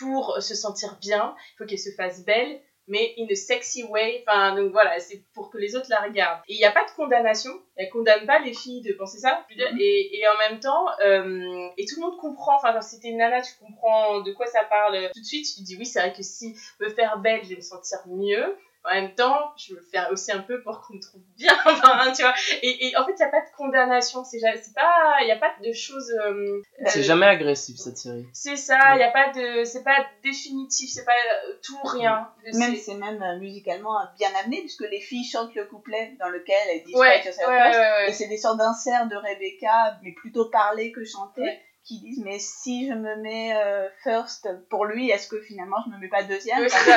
pour 0.00 0.42
se 0.42 0.54
sentir 0.54 0.98
bien, 1.00 1.36
il 1.52 1.56
faut 1.58 1.66
qu'elle 1.66 1.78
se 1.78 1.94
fasse 1.96 2.24
belle, 2.24 2.60
mais 2.88 3.14
in 3.18 3.26
a 3.30 3.34
sexy 3.36 3.84
way. 3.84 4.24
Enfin, 4.26 4.56
donc 4.56 4.72
voilà, 4.72 4.98
c'est 4.98 5.22
pour 5.32 5.48
que 5.50 5.58
les 5.58 5.76
autres 5.76 5.86
la 5.90 6.00
regardent. 6.00 6.40
Et 6.48 6.54
il 6.54 6.58
n'y 6.58 6.64
a 6.64 6.72
pas 6.72 6.84
de 6.84 6.90
condamnation. 6.96 7.50
Elle 7.76 7.88
condamne 7.90 8.26
pas 8.26 8.40
les 8.40 8.52
filles 8.52 8.82
de 8.82 8.92
penser 8.94 9.18
ça. 9.18 9.46
Je 9.48 9.54
veux 9.54 9.60
dire, 9.60 9.72
et, 9.78 10.18
et 10.18 10.26
en 10.26 10.36
même 10.38 10.58
temps, 10.58 10.86
euh, 11.04 11.68
et 11.76 11.84
tout 11.86 12.00
le 12.00 12.06
monde 12.06 12.18
comprend. 12.18 12.56
Enfin, 12.56 12.72
quand 12.72 12.82
c'était 12.82 13.12
nana, 13.12 13.42
tu 13.42 13.52
comprends 13.60 14.20
de 14.22 14.32
quoi 14.32 14.46
ça 14.46 14.64
parle 14.64 15.10
tout 15.14 15.20
de 15.20 15.24
suite. 15.24 15.46
Tu 15.46 15.60
te 15.60 15.64
dis 15.64 15.76
oui, 15.76 15.86
c'est 15.86 16.00
vrai 16.00 16.12
que 16.12 16.22
si 16.22 16.56
me 16.80 16.88
faire 16.88 17.18
belle, 17.18 17.44
je 17.44 17.50
vais 17.50 17.56
me 17.56 17.60
sentir 17.60 17.98
mieux. 18.06 18.56
En 18.82 18.94
même 18.94 19.14
temps, 19.14 19.52
je 19.58 19.74
me 19.74 19.80
fais 19.82 19.98
aussi 20.10 20.32
un 20.32 20.38
peu 20.40 20.62
pour 20.62 20.80
qu'on 20.80 20.94
me 20.94 21.00
trouve 21.00 21.20
bien, 21.36 21.52
enfin, 21.66 22.10
tu 22.12 22.22
vois. 22.22 22.32
Et, 22.62 22.88
et 22.88 22.96
en 22.96 23.04
fait, 23.04 23.12
il 23.12 23.16
n'y 23.16 23.24
a 23.24 23.28
pas 23.28 23.40
de 23.40 23.54
condamnation. 23.56 24.24
C'est 24.24 24.40
pas, 24.74 25.18
il 25.20 25.26
n'y 25.26 25.32
a 25.32 25.36
pas 25.36 25.52
de 25.62 25.70
choses. 25.72 26.10
euh, 26.24 26.62
C'est 26.86 27.00
euh, 27.00 27.02
jamais 27.02 27.26
agressif 27.26 27.76
cette 27.76 27.98
série. 27.98 28.26
C'est 28.32 28.56
ça. 28.56 28.78
Il 28.92 28.96
n'y 28.96 29.02
a 29.02 29.10
pas 29.10 29.28
de, 29.32 29.64
c'est 29.64 29.84
pas 29.84 30.06
définitif. 30.22 30.90
C'est 30.90 31.04
pas 31.04 31.12
euh, 31.12 31.52
tout 31.62 31.76
ou 31.84 31.86
rien. 31.88 32.30
Même 32.54 32.74
C'est- 32.76 32.94
même 32.94 33.22
euh, 33.22 33.38
musicalement 33.38 33.98
bien 34.18 34.30
amené, 34.42 34.60
puisque 34.60 34.88
les 34.90 35.00
filles 35.00 35.24
chantent 35.24 35.54
le 35.54 35.66
couplet 35.66 36.14
dans 36.18 36.28
lequel 36.30 36.56
elles 36.70 36.84
disent 36.84 36.96
Ouais, 36.96 37.22
ouais, 37.22 37.46
ouais, 37.46 37.70
ouais. 37.76 38.08
Et 38.08 38.12
c'est 38.12 38.28
des 38.28 38.38
sortes 38.38 38.58
d'inserts 38.58 39.08
de 39.08 39.16
Rebecca, 39.16 39.98
mais 40.02 40.12
plutôt 40.12 40.46
parlés 40.48 40.90
que 40.92 41.04
chantés, 41.04 41.42
Ouais. 41.42 41.60
Qui 41.84 42.00
disent 42.00 42.22
Mais 42.24 42.38
si 42.38 42.88
je 42.88 42.94
me 42.94 43.16
mets 43.16 43.54
euh, 43.56 43.88
first 44.04 44.48
pour 44.68 44.84
lui, 44.84 45.10
est-ce 45.10 45.28
que 45.28 45.40
finalement 45.40 45.76
je 45.86 45.90
me 45.94 45.98
mets 45.98 46.08
pas 46.08 46.22
deuxième? 46.22 46.68
C'est 46.68 46.84
tout 46.84 46.90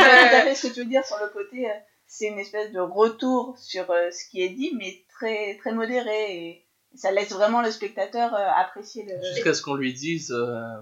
à 0.00 0.40
fait 0.42 0.54
ce 0.54 0.66
que 0.68 0.72
tu 0.72 0.80
veux 0.80 0.86
dire 0.86 1.04
sur 1.04 1.18
le 1.18 1.28
côté. 1.28 1.68
euh, 1.70 1.74
c'est 2.08 2.26
une 2.26 2.38
espèce 2.38 2.70
de 2.72 2.78
retour 2.80 3.58
sur 3.58 3.90
euh, 3.90 4.10
ce 4.12 4.30
qui 4.30 4.40
est 4.42 4.50
dit, 4.50 4.72
mais 4.78 5.02
très, 5.08 5.56
très 5.58 5.72
modéré. 5.72 6.36
Et 6.36 6.64
ça 6.94 7.10
laisse 7.10 7.32
vraiment 7.32 7.62
le 7.62 7.70
spectateur 7.72 8.32
euh, 8.34 8.48
apprécier 8.56 9.04
le. 9.04 9.20
Jusqu'à 9.34 9.52
ce 9.54 9.60
qu'on 9.62 9.74
lui 9.74 9.92
dise 9.92 10.30
euh, 10.30 10.80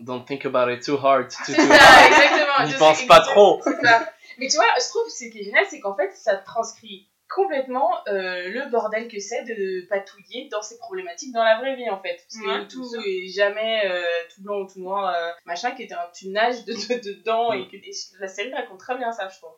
Don't 0.00 0.24
think 0.26 0.44
about 0.44 0.68
it 0.70 0.82
too 0.84 0.96
hard. 0.98 1.28
Too, 1.30 1.36
too 1.54 1.62
ça, 1.62 1.62
hard. 1.62 2.12
exactement. 2.12 2.66
N'y 2.66 2.74
pense 2.74 3.06
pas 3.06 3.20
trop. 3.20 3.62
ça. 3.62 4.10
Mais 4.38 4.48
tu 4.48 4.56
vois, 4.56 4.66
je 4.82 4.88
trouve 4.88 5.04
que 5.04 5.12
ce 5.12 5.24
qui 5.30 5.38
est 5.38 5.44
génial, 5.44 5.64
c'est 5.70 5.80
qu'en 5.80 5.94
fait, 5.94 6.10
ça 6.14 6.34
transcrit 6.36 7.08
complètement 7.28 7.90
euh, 8.08 8.48
le 8.48 8.70
bordel 8.70 9.08
que 9.08 9.18
c'est 9.18 9.42
de 9.44 9.86
patouiller 9.88 10.48
dans 10.50 10.62
ces 10.62 10.78
problématiques 10.78 11.32
dans 11.32 11.42
la 11.44 11.58
vraie 11.58 11.74
vie 11.76 11.88
en 11.90 12.00
fait. 12.00 12.16
Parce 12.16 12.38
que 12.40 12.46
Ouais, 12.62 12.68
tout 12.68 12.84
est 13.04 13.28
jamais 13.28 13.82
euh, 13.86 14.02
tout 14.34 14.42
blanc 14.42 14.60
ou 14.60 14.66
tout 14.66 14.80
noir 14.80 15.14
euh, 15.14 15.30
machin 15.44 15.72
qui 15.72 15.82
était 15.82 15.94
un 15.94 16.08
tu 16.14 16.28
nages 16.28 16.64
de, 16.64 16.72
de- 16.72 17.14
dedans 17.18 17.52
et 17.52 17.66
que 17.68 17.76
des- 17.76 17.92
la 18.20 18.28
série 18.28 18.52
raconte 18.54 18.78
très 18.80 18.96
bien 18.96 19.10
ça 19.12 19.28
je 19.28 19.36
trouve 19.38 19.50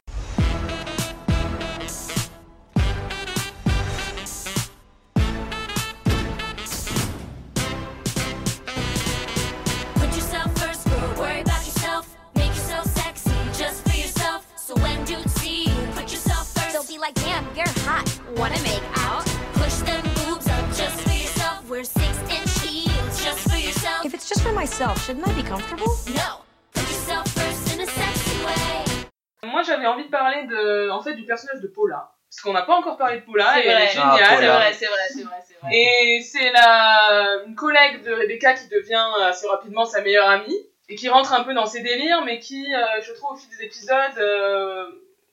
j'avais 29.79 29.95
envie 29.95 30.05
de 30.05 30.11
parler 30.11 30.47
de 30.47 30.91
en 30.91 31.03
fait 31.03 31.15
du 31.15 31.25
personnage 31.25 31.61
de 31.61 31.69
Paula 31.69 32.13
parce 32.31 32.43
qu'on 32.43 32.53
n'a 32.53 32.63
pas 32.63 32.75
encore 32.75 32.99
parlé 32.99 33.21
de 33.21 33.25
Paula 33.25 33.53
C'est 33.55 33.65
et 33.65 33.69
elle 33.69 33.83
est 33.83 33.95
vrai. 33.95 34.03
Ah, 34.03 34.17
géniale 34.17 34.35
Paula. 34.37 34.39
C'est 34.39 34.47
vrai, 34.47 34.73
c'est 34.73 34.87
vrai, 34.87 34.97
c'est 35.09 35.23
vrai, 35.23 35.37
c'est 35.47 35.55
vrai. 35.61 35.77
Et 35.77 36.21
c'est 36.23 36.53
la 36.53 37.43
une 37.47 37.55
collègue 37.55 38.03
de 38.03 38.13
Rebecca 38.13 38.55
qui 38.55 38.69
devient 38.69 39.07
assez 39.23 39.47
rapidement 39.49 39.87
sa 39.87 40.03
meilleure 40.03 40.29
amie 40.29 40.57
et 40.89 40.97
qui 40.97 41.09
rentre 41.09 41.33
un 41.33 41.45
peu 41.45 41.55
dans 41.55 41.67
ses 41.67 41.83
délires, 41.83 42.25
mais 42.25 42.39
qui, 42.39 42.75
euh, 42.75 43.01
je 43.03 43.13
trouve, 43.13 43.33
au 43.33 43.37
fil 43.37 43.49
des 43.51 43.65
épisodes, 43.65 44.19
euh, 44.19 44.87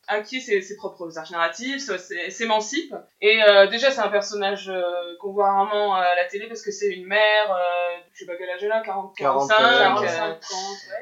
acquiert 0.08 0.42
ses, 0.42 0.62
ses 0.62 0.76
propres 0.76 1.18
arcs 1.18 1.32
narratifs, 1.32 1.82
s'é- 1.98 2.30
s'émancipe. 2.30 2.94
Et 3.22 3.42
euh, 3.44 3.68
déjà, 3.68 3.92
c'est 3.92 4.02
un 4.02 4.10
personnage 4.10 4.70
euh, 4.70 4.82
qu'on 5.20 5.32
voit 5.32 5.52
rarement 5.52 5.96
à 5.96 6.16
la 6.16 6.26
télé 6.26 6.48
parce 6.48 6.62
que 6.62 6.72
c'est 6.72 6.90
une 6.90 7.06
mère, 7.08 7.52
euh, 7.52 7.98
je 8.14 8.20
sais 8.20 8.26
pas 8.26 8.36
quel 8.38 8.50
âge 8.50 8.64
elle 8.64 8.72
a, 8.72 8.82
40, 8.82 9.16
45, 9.18 9.58
40, 9.58 10.04
euh, 10.04 10.36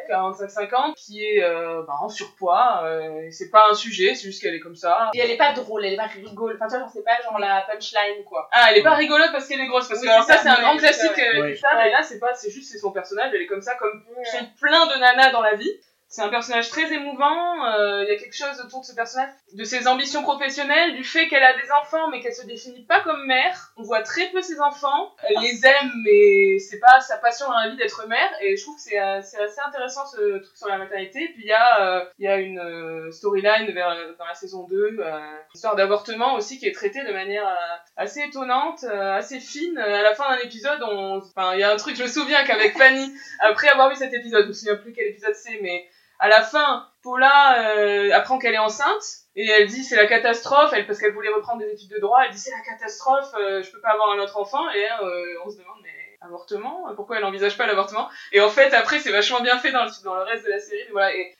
45 0.07 0.69
45-50, 0.69 0.93
qui 0.95 1.23
est 1.23 1.43
euh, 1.43 1.83
bah, 1.87 1.93
en 2.01 2.09
surpoids. 2.09 2.83
Euh, 2.85 3.27
c'est 3.31 3.49
pas 3.49 3.65
un 3.69 3.73
sujet, 3.73 4.15
c'est 4.15 4.23
juste 4.23 4.41
qu'elle 4.41 4.55
est 4.55 4.59
comme 4.59 4.75
ça. 4.75 5.09
Et 5.13 5.19
elle 5.19 5.31
est 5.31 5.37
pas 5.37 5.53
drôle, 5.53 5.85
elle 5.85 5.93
est 5.93 5.97
pas 5.97 6.07
rigole. 6.07 6.53
Enfin, 6.55 6.65
tu 6.67 6.71
vois, 6.71 6.79
genre, 6.79 6.91
c'est 6.93 7.03
pas 7.03 7.21
genre 7.23 7.39
la 7.39 7.65
punchline, 7.69 8.23
quoi. 8.25 8.49
Ah, 8.51 8.67
elle 8.71 8.77
est 8.79 8.83
pas 8.83 8.93
rigolote 8.95 9.31
parce 9.31 9.47
qu'elle 9.47 9.59
est 9.59 9.67
grosse, 9.67 9.87
parce 9.87 10.01
Oui, 10.01 10.07
que 10.07 10.11
alors 10.11 10.23
ça, 10.25 10.35
ça, 10.37 10.43
c'est 10.43 10.49
un 10.49 10.61
grand 10.61 10.77
c'est 10.79 10.91
ça, 10.93 11.07
classique 11.09 11.17
ouais. 11.17 11.37
euh, 11.39 11.41
Ouais. 11.43 11.87
et 11.87 11.91
là, 11.91 12.03
c'est 12.03 12.19
pas, 12.19 12.33
c'est 12.35 12.49
juste, 12.51 12.71
c'est 12.71 12.77
son 12.79 12.91
personnage, 12.91 13.31
elle 13.33 13.41
est 13.41 13.47
comme 13.47 13.61
ça, 13.61 13.75
comme 13.75 14.03
sont 14.31 14.45
plein 14.59 14.85
de 14.87 14.99
nanas 14.99 15.31
dans 15.31 15.41
la 15.41 15.55
vie. 15.55 15.71
C'est 16.13 16.21
un 16.21 16.29
personnage 16.29 16.69
très 16.69 16.93
émouvant, 16.93 17.65
euh, 17.65 18.03
il 18.03 18.13
y 18.13 18.15
a 18.15 18.19
quelque 18.19 18.35
chose 18.35 18.61
autour 18.63 18.81
de 18.81 18.85
ce 18.85 18.93
personnage, 18.93 19.31
de 19.51 19.63
ses 19.63 19.87
ambitions 19.87 20.21
professionnelles, 20.21 20.93
du 20.93 21.03
fait 21.03 21.27
qu'elle 21.27 21.43
a 21.43 21.53
des 21.59 21.71
enfants, 21.71 22.07
mais 22.11 22.21
qu'elle 22.21 22.35
se 22.35 22.45
définit 22.45 22.83
pas 22.83 22.99
comme 22.99 23.25
mère. 23.25 23.73
On 23.77 23.81
voit 23.81 24.03
très 24.03 24.27
peu 24.27 24.43
ses 24.43 24.61
enfants, 24.61 25.15
elle 25.23 25.41
les 25.41 25.65
aime, 25.65 25.91
mais 26.05 26.59
c'est 26.59 26.77
pas 26.77 27.01
sa 27.01 27.17
passion 27.17 27.47
dans 27.47 27.57
la 27.57 27.69
vie 27.69 27.77
d'être 27.77 28.07
mère, 28.07 28.29
et 28.41 28.55
je 28.55 28.61
trouve 28.61 28.75
que 28.75 28.81
c'est 28.83 28.99
euh, 28.99 29.17
assez 29.17 29.59
intéressant 29.65 30.05
ce 30.05 30.37
truc 30.37 30.55
sur 30.55 30.67
la 30.67 30.77
maternité. 30.77 31.29
Puis 31.33 31.45
il 31.45 31.47
y 31.47 31.51
a, 31.51 31.81
euh, 31.81 32.05
il 32.19 32.25
y 32.25 32.27
a 32.27 32.37
une 32.37 33.11
storyline 33.11 33.71
vers, 33.71 33.95
dans 34.19 34.27
la 34.27 34.35
saison 34.35 34.67
2, 34.67 34.97
euh, 34.99 35.19
histoire 35.55 35.75
d'avortement 35.75 36.35
aussi, 36.35 36.59
qui 36.59 36.67
est 36.67 36.73
traitée 36.73 37.03
de 37.03 37.11
manière 37.11 37.57
assez 37.97 38.21
étonnante, 38.21 38.83
assez 38.83 39.39
fine. 39.39 39.79
À 39.79 40.03
la 40.03 40.13
fin 40.13 40.29
d'un 40.29 40.43
épisode, 40.43 40.79
on, 40.83 41.23
enfin, 41.35 41.55
il 41.55 41.61
y 41.61 41.63
a 41.63 41.71
un 41.71 41.77
truc, 41.77 41.95
je 41.95 42.03
me 42.03 42.07
souviens 42.07 42.43
qu'avec 42.45 42.77
Fanny, 42.77 43.11
après 43.39 43.69
avoir 43.69 43.89
vu 43.89 43.95
cet 43.95 44.13
épisode, 44.13 44.43
je 44.43 44.49
me 44.49 44.53
souviens 44.53 44.75
plus 44.75 44.93
quel 44.93 45.07
épisode 45.07 45.33
c'est, 45.33 45.59
mais 45.59 45.87
à 46.23 46.29
la 46.29 46.41
fin, 46.41 46.87
Paula 47.01 47.75
euh, 47.75 48.13
apprend 48.13 48.39
qu'elle 48.39 48.53
est 48.53 48.57
enceinte 48.57 49.03
et 49.35 49.45
elle 49.45 49.67
dit 49.67 49.83
c'est 49.83 49.97
la 49.97 50.07
catastrophe, 50.07 50.73
parce 50.87 50.97
qu'elle 50.97 51.11
voulait 51.11 51.27
reprendre 51.27 51.59
des 51.59 51.69
études 51.69 51.89
de 51.89 51.99
droit, 51.99 52.21
elle 52.23 52.31
dit 52.31 52.39
c'est 52.39 52.51
la 52.51 52.61
catastrophe, 52.61 53.33
euh, 53.37 53.61
je 53.61 53.69
peux 53.69 53.81
pas 53.81 53.89
avoir 53.89 54.11
un 54.11 54.19
autre 54.19 54.37
enfant. 54.37 54.71
Et 54.71 54.85
euh, 54.85 55.25
on 55.45 55.49
se 55.49 55.57
demande 55.57 55.75
mais 55.83 56.17
avortement, 56.21 56.85
pourquoi 56.95 57.17
elle 57.17 57.25
envisage 57.25 57.57
pas 57.57 57.67
l'avortement? 57.67 58.07
Et 58.31 58.39
en 58.39 58.47
fait 58.47 58.73
après 58.73 58.99
c'est 58.99 59.11
vachement 59.11 59.41
bien 59.41 59.57
fait 59.57 59.73
dans 59.73 59.83
le, 59.83 60.21
reste 60.21 60.45
de 60.45 60.49
la 60.49 60.59
série, 60.59 60.85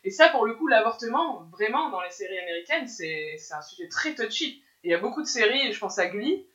et, 0.04 0.12
ça 0.12 0.28
pour 0.28 0.46
le 0.46 0.54
coup 0.54 0.68
l'avortement 0.68 1.48
vraiment 1.54 1.90
dans 1.90 2.02
les 2.02 2.12
séries 2.12 2.40
américaines 2.40 2.90
c'est 2.90 3.38
un 3.52 3.62
sujet 3.62 3.88
très 3.88 4.14
touchy. 4.16 4.62
Il 4.84 4.92
y 4.92 4.94
a 4.94 4.98
beaucoup 4.98 5.22
de 5.22 5.28
séries, 5.28 5.72
je 5.72 5.80
pense 5.80 5.98
à 5.98 6.08
Glee, 6.08 6.46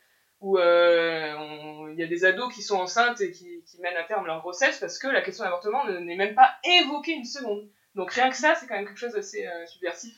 où 0.43 0.59
euh, 0.59 1.91
il 1.95 1.99
y 1.99 2.03
a 2.03 2.07
des 2.07 2.27
ados 2.27 2.55
qui 2.55 2.61
sont 2.61 2.77
enceintes 2.77 3.23
et 3.23 3.31
qui, 3.31 3.65
qui 3.65 3.81
mènent 3.81 3.97
à 3.97 4.05
terme 4.05 4.27
leur 4.27 4.41
grossesse 4.41 4.77
parce 4.81 4.99
que 4.99 5.09
la 5.09 5.23
question 5.23 5.45
de 5.45 5.49
l'avortement 5.49 5.87
ne- 5.87 6.01
n'est 6.01 6.17
même 6.17 6.35
pas 6.35 6.51
évoquée 6.83 7.13
une 7.13 7.25
seconde. 7.25 7.67
Donc 7.95 8.13
rien 8.13 8.31
que 8.31 8.37
ça, 8.37 8.55
c'est 8.55 8.67
quand 8.67 8.75
même 8.75 8.87
quelque 8.87 8.99
chose 8.99 9.13
d'assez 9.13 9.47
euh, 9.47 9.67
subversif. 9.67 10.15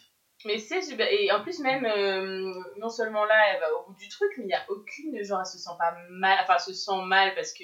Mais 0.47 0.57
c'est 0.59 0.81
super. 0.81 1.07
Et 1.11 1.31
en 1.33 1.43
plus, 1.43 1.59
même, 1.59 1.85
euh, 1.85 2.55
non 2.79 2.89
seulement 2.89 3.27
là, 3.27 3.35
elle 3.53 3.61
va 3.61 3.75
au 3.75 3.85
bout 3.91 3.95
du 3.99 4.09
truc, 4.09 4.31
mais 4.39 4.45
il 4.45 4.47
n'y 4.47 4.55
a 4.55 4.65
aucune. 4.71 5.23
Genre, 5.23 5.39
elle 5.41 5.45
se 5.47 5.59
sent 5.59 5.71
pas 5.79 5.95
mal. 6.09 6.39
Enfin, 6.43 6.55
elle 6.55 6.61
se 6.61 6.73
sent 6.73 7.03
mal 7.05 7.35
parce 7.35 7.53
que. 7.53 7.63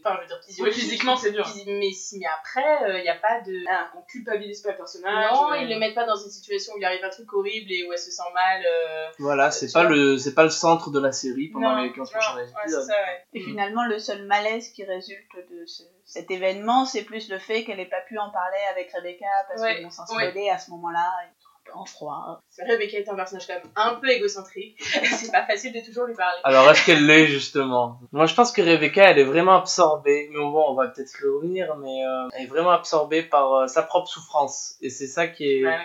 Enfin, 0.00 0.14
je 0.18 0.20
veux 0.20 0.26
dire, 0.28 0.40
Oui, 0.60 0.70
physiquement, 0.72 1.16
c'est 1.16 1.32
dur. 1.32 1.44
Mais, 1.66 1.90
si- 1.90 2.20
mais 2.20 2.26
après, 2.26 2.98
il 3.00 3.02
n'y 3.02 3.08
a 3.08 3.16
pas 3.16 3.40
de. 3.40 3.52
Ah, 3.68 3.90
on 3.96 4.02
culpabilise 4.02 4.62
pas 4.62 4.70
le 4.70 4.76
personnage. 4.76 5.32
non, 5.32 5.50
euh, 5.50 5.56
ils 5.56 5.68
le 5.68 5.76
mettent 5.80 5.96
pas 5.96 6.06
dans 6.06 6.14
une 6.14 6.30
situation 6.30 6.74
où 6.74 6.78
il 6.78 6.84
arrive 6.84 7.02
un 7.04 7.10
truc 7.10 7.32
horrible 7.32 7.72
et 7.72 7.84
où 7.84 7.92
elle 7.92 7.98
se 7.98 8.12
sent 8.12 8.22
mal. 8.32 8.62
euh, 8.64 9.08
Voilà, 9.18 9.50
c'est 9.50 9.72
pas 9.72 9.82
le 9.82 10.16
c'est 10.16 10.34
pas 10.34 10.44
le 10.44 10.50
centre 10.50 10.90
de 10.90 11.00
la 11.00 11.10
série 11.10 11.48
pendant 11.48 11.74
non, 11.74 11.82
les 11.82 11.90
15 11.92 11.96
non, 12.12 12.18
prochains 12.20 12.36
ouais, 12.36 12.46
c'est 12.46 12.60
épisodes. 12.62 12.84
ça, 12.86 12.92
ouais. 12.92 13.24
Et 13.32 13.40
finalement, 13.40 13.86
le 13.86 13.98
seul 13.98 14.24
malaise 14.26 14.68
qui 14.70 14.84
résulte 14.84 15.34
de 15.50 15.66
ce- 15.66 15.82
cet 16.04 16.30
événement, 16.30 16.84
c'est 16.84 17.02
plus 17.04 17.28
le 17.30 17.38
fait 17.38 17.64
qu'elle 17.64 17.78
n'ait 17.78 17.86
pas 17.88 18.00
pu 18.08 18.18
en 18.18 18.30
parler 18.30 18.58
avec 18.72 18.90
Rebecca 18.92 19.26
parce 19.48 19.60
Ouais, 19.62 19.76
qu'ils 19.76 19.84
vont 19.84 19.90
s'en 19.90 20.06
spoiler 20.06 20.50
à 20.50 20.58
ce 20.58 20.70
moment-là. 20.72 21.10
ils 21.24 21.42
sont 21.42 21.48
un 21.48 21.72
peu 21.72 21.78
en 21.78 21.84
froid. 21.86 22.40
C'est 22.50 22.62
vrai, 22.64 22.74
Rebecca 22.74 22.98
est 22.98 23.08
un 23.08 23.14
personnage 23.16 23.46
quand 23.46 23.54
même 23.54 23.70
un 23.76 23.94
peu 23.94 24.08
égocentrique. 24.10 24.76
c'est 24.82 25.32
pas 25.32 25.46
facile 25.46 25.72
de 25.72 25.80
toujours 25.80 26.04
lui 26.04 26.14
parler. 26.14 26.38
Alors 26.44 26.70
est-ce 26.70 26.84
qu'elle 26.84 27.06
l'est 27.06 27.26
justement? 27.26 27.98
Moi 28.12 28.26
je 28.26 28.34
pense 28.34 28.52
que 28.52 28.60
Rebecca 28.62 29.10
elle 29.10 29.18
est 29.18 29.24
vraiment 29.24 29.56
absorbée, 29.56 30.28
mais 30.30 30.38
bon 30.38 30.64
on 30.68 30.74
va 30.74 30.88
peut-être 30.88 31.10
y 31.22 31.26
revenir, 31.26 31.74
mais 31.76 32.04
euh, 32.06 32.28
elle 32.36 32.44
est 32.44 32.48
vraiment 32.48 32.70
absorbée 32.72 33.22
par 33.22 33.52
euh, 33.54 33.66
sa 33.66 33.82
propre 33.82 34.08
souffrance 34.08 34.76
et 34.82 34.90
c'est 34.90 35.06
ça 35.08 35.26
qui 35.26 35.44
est 35.44 35.64
Ouais. 35.66 35.78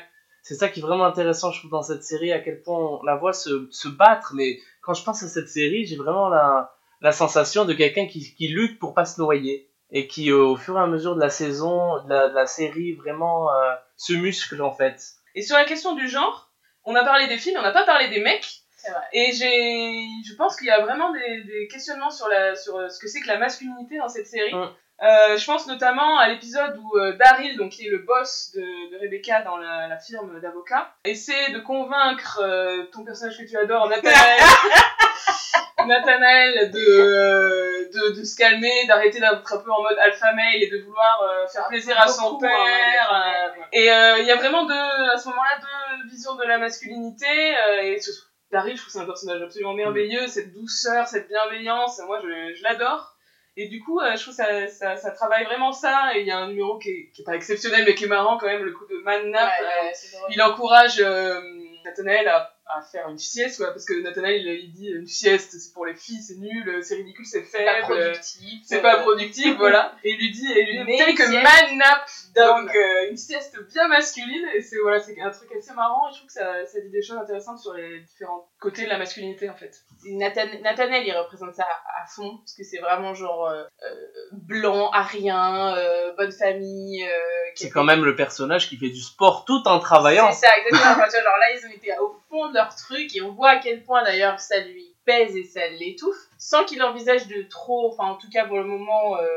c'est 0.43 0.55
ça 0.55 0.67
qui 0.67 0.79
est 0.81 0.83
vraiment 0.83 1.05
intéressant 1.05 1.51
je 1.51 1.59
trouve 1.59 1.71
dans 1.71 1.81
cette 1.81 2.03
série 2.03 2.33
à 2.33 2.39
quel 2.39 2.61
point 2.61 2.77
on 2.77 3.03
la 3.03 3.15
voit 3.15 3.33
se, 3.33 3.67
se 3.71 3.87
battre, 3.87 4.33
mais 4.35 4.59
quand 4.81 4.93
je 4.93 5.03
pense 5.05 5.23
à 5.23 5.29
cette 5.29 5.47
série 5.49 5.85
j'ai 5.85 5.95
vraiment 5.95 6.27
la 6.27 6.73
la 7.01 7.13
sensation 7.13 7.63
de 7.63 7.71
quelqu'un 7.73 8.07
qui, 8.07 8.35
qui 8.35 8.49
lutte 8.49 8.77
pour 8.79 8.93
pas 8.93 9.05
se 9.05 9.21
noyer 9.21 9.68
et 9.91 10.07
qui 10.07 10.31
euh, 10.31 10.43
au 10.43 10.55
fur 10.55 10.77
et 10.77 10.81
à 10.81 10.87
mesure 10.87 11.15
de 11.15 11.19
la 11.19 11.29
saison 11.29 12.03
de 12.03 12.09
la, 12.09 12.29
de 12.29 12.35
la 12.35 12.45
série 12.45 12.93
vraiment 12.93 13.53
euh, 13.53 13.73
se 13.97 14.13
muscle 14.13 14.61
en 14.61 14.71
fait. 14.71 15.01
Et 15.35 15.41
sur 15.41 15.55
la 15.55 15.65
question 15.65 15.95
du 15.95 16.07
genre, 16.07 16.51
on 16.83 16.95
a 16.95 17.03
parlé 17.03 17.27
des 17.27 17.37
filles, 17.37 17.53
mais 17.53 17.59
on 17.59 17.63
n'a 17.63 17.71
pas 17.71 17.85
parlé 17.85 18.09
des 18.09 18.21
mecs. 18.21 18.47
C'est 18.77 18.91
vrai. 18.91 19.01
Et 19.11 19.31
j'ai, 19.33 20.05
je 20.25 20.35
pense 20.35 20.55
qu'il 20.55 20.67
y 20.67 20.71
a 20.71 20.81
vraiment 20.81 21.11
des, 21.11 21.43
des 21.43 21.67
questionnements 21.67 22.11
sur, 22.11 22.27
la, 22.27 22.55
sur 22.55 22.77
euh, 22.77 22.89
ce 22.89 22.99
que 22.99 23.07
c'est 23.07 23.19
que 23.19 23.27
la 23.27 23.37
masculinité 23.37 23.97
dans 23.97 24.09
cette 24.09 24.27
série. 24.27 24.53
Mm. 24.55 24.69
Euh, 25.01 25.37
je 25.37 25.45
pense 25.45 25.65
notamment 25.67 26.17
à 26.19 26.27
l'épisode 26.27 26.77
où 26.83 26.97
euh, 26.97 27.13
Daryl, 27.15 27.55
donc 27.57 27.71
qui 27.71 27.87
est 27.87 27.89
le 27.89 27.99
boss 27.99 28.51
de, 28.53 28.59
de 28.61 28.99
Rebecca 28.99 29.41
dans 29.43 29.55
la, 29.57 29.87
la 29.87 29.97
firme 29.97 30.39
d'avocats, 30.41 30.93
essaie 31.05 31.51
de 31.53 31.59
convaincre 31.59 32.39
euh, 32.43 32.83
ton 32.91 33.05
personnage 33.05 33.37
que 33.37 33.49
tu 33.49 33.55
adores, 33.57 33.87
Nathanaël, 33.87 34.39
Nathanaël 35.85 36.71
de, 36.71 36.79
euh, 36.79 37.89
de, 37.93 38.19
de 38.19 38.23
se 38.23 38.35
calmer, 38.35 38.85
d'arrêter 38.87 39.19
d'être 39.19 39.53
un 39.53 39.57
peu 39.57 39.71
en 39.71 39.81
mode 39.81 39.97
alpha 39.99 40.33
male 40.33 40.55
et 40.61 40.67
de 40.69 40.77
vouloir 40.83 41.21
euh, 41.23 41.47
faire 41.47 41.67
plaisir 41.67 41.99
à 41.99 42.07
son 42.07 42.35
hein, 42.35 42.37
père. 42.41 43.13
euh, 43.13 43.61
et 43.71 43.91
euh, 43.91 44.17
il 44.19 44.25
y 44.25 44.31
a 44.31 44.35
vraiment 44.35 44.65
deux, 44.65 44.73
à 45.13 45.17
ce 45.17 45.29
moment-là 45.29 45.59
deux 45.61 46.09
visions 46.09 46.35
de 46.35 46.43
la 46.43 46.57
masculinité. 46.57 47.25
euh, 47.57 47.81
et 47.83 47.99
surtout, 48.01 48.27
Daryl, 48.51 48.75
je 48.75 48.81
trouve 48.81 48.87
que 48.87 48.91
c'est 48.99 49.03
un 49.03 49.05
personnage 49.05 49.41
absolument 49.41 49.73
merveilleux, 49.73 50.27
cette 50.27 50.53
douceur, 50.53 51.07
cette 51.07 51.27
bienveillance, 51.29 51.99
moi 52.05 52.19
je, 52.21 52.55
je 52.55 52.63
l'adore. 52.63 53.15
Et 53.57 53.67
du 53.67 53.81
coup, 53.81 53.99
euh, 53.99 54.15
je 54.15 54.21
trouve 54.21 54.35
que 54.35 54.43
ça, 54.43 54.67
ça, 54.67 54.95
ça 54.95 55.11
travaille 55.11 55.43
vraiment 55.45 55.71
ça. 55.71 56.11
Et 56.15 56.21
il 56.21 56.27
y 56.27 56.31
a 56.31 56.37
un 56.37 56.47
numéro 56.47 56.77
qui 56.77 56.89
est, 56.89 57.11
qui 57.13 57.21
est 57.21 57.25
pas 57.25 57.35
exceptionnel, 57.35 57.83
mais 57.85 57.95
qui 57.95 58.05
est 58.05 58.07
marrant 58.07 58.37
quand 58.37 58.47
même, 58.47 58.63
le 58.63 58.71
coup 58.71 58.85
de 58.85 58.97
Man 59.03 59.29
Nap. 59.31 59.51
Ouais, 59.59 59.65
ouais, 59.65 59.93
il 60.29 60.41
encourage 60.41 60.99
euh, 60.99 61.41
Nathanaël 61.83 62.27
à, 62.27 62.55
à 62.69 62.81
faire 62.81 63.09
une 63.09 63.17
sieste, 63.17 63.57
quoi, 63.57 63.71
parce 63.71 63.85
que 63.85 63.93
Nathanaël, 64.01 64.41
il, 64.45 64.65
il 64.65 64.71
dit 64.71 64.87
une 64.89 65.07
sieste, 65.07 65.51
c'est 65.59 65.73
pour 65.73 65.85
les 65.85 65.95
filles, 65.95 66.21
c'est 66.21 66.35
nul, 66.37 66.79
c'est 66.83 66.95
ridicule, 66.95 67.25
c'est 67.25 67.43
C'est 67.45 67.65
pas 67.65 67.81
faible, 67.81 67.91
euh, 67.93 68.05
productif. 68.11 68.61
c'est 68.65 68.81
pas 68.81 68.99
euh, 68.99 69.01
productif, 69.01 69.57
voilà. 69.57 69.95
Et 70.03 70.11
il 70.11 70.17
lui 70.17 70.31
dit, 70.31 70.51
et 70.51 70.63
lui 70.65 70.85
dit, 70.85 70.97
take 70.97 71.23
a 71.23 71.27
man 71.29 71.77
nap, 71.77 72.05
donc 72.35 72.75
euh, 72.75 73.09
une 73.09 73.17
sieste 73.17 73.57
bien 73.73 73.87
masculine, 73.87 74.47
et 74.53 74.61
c'est 74.61 74.77
voilà, 74.81 74.99
c'est 74.99 75.19
un 75.19 75.29
truc 75.31 75.49
assez 75.57 75.73
marrant, 75.73 76.09
et 76.09 76.13
je 76.13 76.17
trouve 76.17 76.27
que 76.27 76.33
ça, 76.33 76.65
ça 76.65 76.79
dit 76.81 76.89
des 76.89 77.01
choses 77.01 77.17
intéressantes 77.17 77.59
sur 77.59 77.73
les 77.73 77.99
différents 78.01 78.47
côtés 78.59 78.83
de 78.85 78.89
la 78.89 78.97
masculinité, 78.97 79.49
en 79.49 79.55
fait. 79.55 79.75
Nathan- 80.05 80.61
Nathanaël, 80.61 81.03
il 81.05 81.13
représente 81.17 81.55
ça 81.55 81.63
à, 81.63 82.03
à 82.03 82.05
fond, 82.07 82.37
parce 82.37 82.53
que 82.55 82.63
c'est 82.63 82.79
vraiment 82.79 83.13
genre 83.13 83.47
euh, 83.47 83.63
euh, 83.83 83.95
blanc, 84.31 84.89
arien, 84.91 85.75
euh, 85.75 86.13
bonne 86.17 86.31
famille. 86.31 87.03
euh, 87.03 87.09
C'est 87.55 87.69
quand 87.69 87.83
même 87.83 88.05
le 88.05 88.15
personnage 88.15 88.69
qui 88.69 88.77
fait 88.77 88.89
du 88.89 89.01
sport 89.01 89.45
tout 89.45 89.61
en 89.65 89.79
travaillant. 89.79 90.31
C'est 90.31 90.45
ça, 90.45 90.53
exactement. 90.57 91.05
Genre 91.09 91.37
là, 91.39 91.51
ils 91.53 91.65
ont 91.67 91.71
été 91.71 91.91
au 91.99 92.15
fond 92.29 92.49
de 92.51 92.58
leur 92.59 92.71
truc, 92.75 93.15
et 93.15 93.21
on 93.21 93.31
voit 93.39 93.51
à 93.55 93.59
quel 93.63 93.77
point 93.87 94.01
d'ailleurs 94.03 94.39
ça 94.39 94.57
lui 94.69 94.87
pèse 95.05 95.35
et 95.35 95.43
ça 95.43 95.65
l'étouffe, 95.79 96.23
sans 96.37 96.65
qu'il 96.67 96.81
envisage 96.83 97.25
de 97.27 97.41
trop, 97.57 97.81
enfin 97.91 98.07
en 98.13 98.17
tout 98.21 98.29
cas 98.35 98.45
pour 98.45 98.57
le 98.57 98.67
moment, 98.75 99.17
euh, 99.17 99.27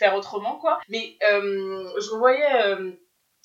faire 0.00 0.14
autrement, 0.14 0.56
quoi. 0.62 0.74
Mais 0.88 1.04
euh, 1.30 2.00
je 2.00 2.08
revoyais... 2.14 2.52
euh, 2.66 2.92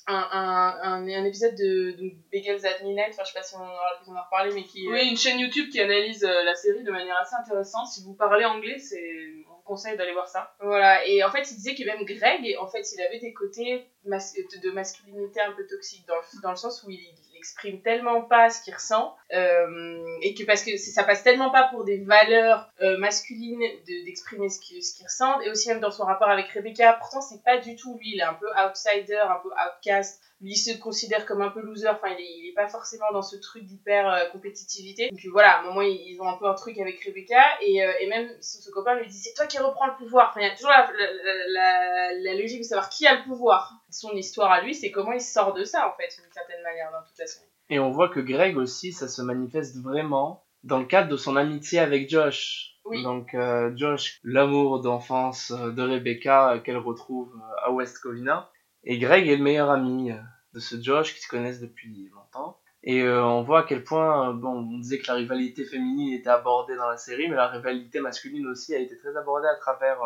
un, 0.06 0.28
un, 0.40 0.78
un, 0.82 1.08
un 1.22 1.24
épisode 1.24 1.54
de, 1.54 1.92
de 2.00 2.06
Bagels 2.32 2.66
at 2.66 2.82
Midnight, 2.82 3.10
enfin 3.12 3.22
je 3.24 3.32
sais 3.32 3.38
pas 3.38 3.44
si 3.44 3.54
on 3.54 3.60
aura 3.60 3.90
l'occasion 3.92 4.14
d'en 4.14 4.24
reparler, 4.24 4.52
mais 4.54 4.64
qui... 4.64 4.88
Oui, 4.90 5.08
une 5.08 5.16
chaîne 5.16 5.38
YouTube 5.38 5.68
qui 5.70 5.78
analyse 5.80 6.22
la 6.22 6.54
série 6.54 6.82
de 6.82 6.90
manière 6.90 7.18
assez 7.18 7.36
intéressante. 7.36 7.86
Si 7.86 8.02
vous 8.02 8.14
parlez 8.14 8.46
anglais, 8.46 8.78
c'est, 8.78 9.06
on 9.48 9.56
vous 9.56 9.62
conseille 9.62 9.96
d'aller 9.98 10.14
voir 10.14 10.26
ça. 10.26 10.56
Voilà, 10.58 11.06
et 11.06 11.22
en 11.22 11.30
fait, 11.30 11.44
il 11.50 11.54
disait 11.54 11.74
que 11.76 11.84
même 11.84 12.04
Greg, 12.04 12.42
en 12.58 12.66
fait, 12.66 12.84
il 12.92 13.00
avait 13.02 13.20
des 13.20 13.32
côtés 13.34 13.86
mas- 14.04 14.34
de 14.64 14.70
masculinité 14.70 15.38
un 15.42 15.52
peu 15.52 15.64
toxiques, 15.66 16.06
dans 16.08 16.16
le, 16.16 16.42
dans 16.42 16.50
le 16.50 16.56
sens 16.56 16.82
où 16.82 16.90
il 16.90 17.14
exprime 17.40 17.80
tellement 17.80 18.20
pas 18.22 18.50
ce 18.50 18.62
qu'il 18.62 18.74
ressent, 18.74 19.16
euh, 19.32 20.04
et 20.22 20.34
que 20.34 20.44
parce 20.44 20.62
que 20.62 20.76
ça 20.76 21.04
passe 21.04 21.22
tellement 21.22 21.50
pas 21.50 21.68
pour 21.70 21.84
des 21.84 21.98
valeurs 22.04 22.70
euh, 22.82 22.98
masculines 22.98 23.58
de- 23.60 24.04
d'exprimer 24.04 24.48
ce 24.50 24.60
qu'il 24.60 24.76
ressent, 25.06 25.40
et 25.40 25.50
aussi 25.50 25.68
même 25.68 25.80
dans 25.80 25.90
son 25.90 26.04
rapport 26.04 26.28
avec 26.28 26.48
Rebecca, 26.50 26.92
pourtant 27.00 27.22
c'est 27.22 27.42
pas 27.42 27.56
du 27.58 27.74
tout 27.76 27.96
lui, 27.98 28.12
il 28.14 28.20
est 28.20 28.24
un 28.24 28.34
peu 28.34 28.46
outsider, 28.48 29.16
un 29.16 29.40
peu 29.42 29.48
outcast, 29.48 30.20
lui 30.42 30.52
il 30.52 30.56
se 30.56 30.76
considère 30.78 31.24
comme 31.26 31.40
un 31.42 31.48
peu 31.50 31.60
loser, 31.60 31.88
enfin 31.88 32.08
il 32.18 32.48
est, 32.48 32.54
pas 32.54 32.68
forcément 32.68 33.10
dans 33.12 33.22
ce 33.22 33.36
truc 33.36 33.64
d'hyper 33.64 34.12
euh, 34.12 34.26
compétitivité. 34.32 35.08
Donc 35.10 35.20
voilà, 35.32 35.56
à 35.56 35.60
un 35.60 35.62
moment 35.64 35.82
ils, 35.82 36.18
ont 36.20 36.28
un 36.28 36.36
peu 36.36 36.46
un 36.46 36.54
truc 36.54 36.78
avec 36.78 37.02
Rebecca 37.04 37.42
et, 37.62 37.82
euh, 37.82 37.92
même 38.08 38.28
son, 38.40 38.60
son 38.60 38.70
copain 38.72 38.94
lui 38.96 39.06
dit 39.06 39.16
c'est 39.18 39.34
toi 39.34 39.46
qui 39.46 39.58
reprends 39.58 39.86
le 39.86 39.96
pouvoir. 39.96 40.30
Enfin 40.30 40.40
il 40.40 40.48
y 40.48 40.50
a 40.50 40.54
toujours 40.54 40.70
la 40.70 42.34
logique 42.34 42.60
de 42.60 42.64
savoir 42.64 42.88
qui 42.90 43.06
a 43.06 43.14
le 43.16 43.22
pouvoir. 43.24 43.79
Son 43.90 44.12
histoire 44.12 44.50
à 44.50 44.62
lui 44.62 44.74
c'est 44.74 44.90
comment 44.90 45.12
il 45.12 45.20
sort 45.20 45.52
de 45.54 45.64
ça 45.64 45.88
en 45.88 45.96
fait 45.96 46.08
d'une 46.22 46.32
certaine 46.32 46.62
manière 46.62 46.90
dans 46.92 47.06
toute 47.06 47.18
la 47.18 47.26
série. 47.26 47.46
Et 47.70 47.78
on 47.78 47.92
voit 47.92 48.08
que 48.08 48.20
Greg 48.20 48.56
aussi, 48.56 48.92
ça 48.92 49.06
se 49.06 49.22
manifeste 49.22 49.80
vraiment 49.80 50.44
dans 50.64 50.78
le 50.78 50.84
cadre 50.84 51.08
de 51.08 51.16
son 51.16 51.36
amitié 51.36 51.78
avec 51.78 52.10
Josh. 52.10 52.76
Oui. 52.84 53.02
Donc 53.02 53.34
euh, 53.34 53.72
Josh, 53.76 54.18
l'amour 54.24 54.80
d'enfance 54.80 55.52
euh, 55.52 55.70
de 55.70 55.82
Rebecca 55.82 56.54
euh, 56.54 56.58
qu'elle 56.58 56.78
retrouve 56.78 57.32
euh, 57.34 57.66
à 57.66 57.70
West 57.70 58.00
Covina. 58.00 58.50
Et 58.82 58.98
Greg 58.98 59.28
est 59.28 59.36
le 59.36 59.42
meilleur 59.42 59.70
ami 59.70 60.10
de 60.54 60.58
ce 60.58 60.80
Josh 60.80 61.14
qui 61.14 61.20
se 61.20 61.28
connaissent 61.28 61.60
depuis 61.60 62.10
longtemps. 62.12 62.58
Et 62.82 63.06
on 63.06 63.42
voit 63.42 63.60
à 63.60 63.62
quel 63.64 63.84
point, 63.84 64.32
bon, 64.32 64.52
on 64.52 64.78
disait 64.78 64.98
que 65.00 65.06
la 65.08 65.12
rivalité 65.12 65.66
féminine 65.66 66.14
était 66.14 66.30
abordée 66.30 66.76
dans 66.76 66.88
la 66.88 66.96
série, 66.96 67.28
mais 67.28 67.36
la 67.36 67.48
rivalité 67.48 68.00
masculine 68.00 68.46
aussi 68.46 68.74
a 68.74 68.78
été 68.78 68.96
très 68.96 69.14
abordée 69.18 69.48
à 69.48 69.56
travers 69.56 69.98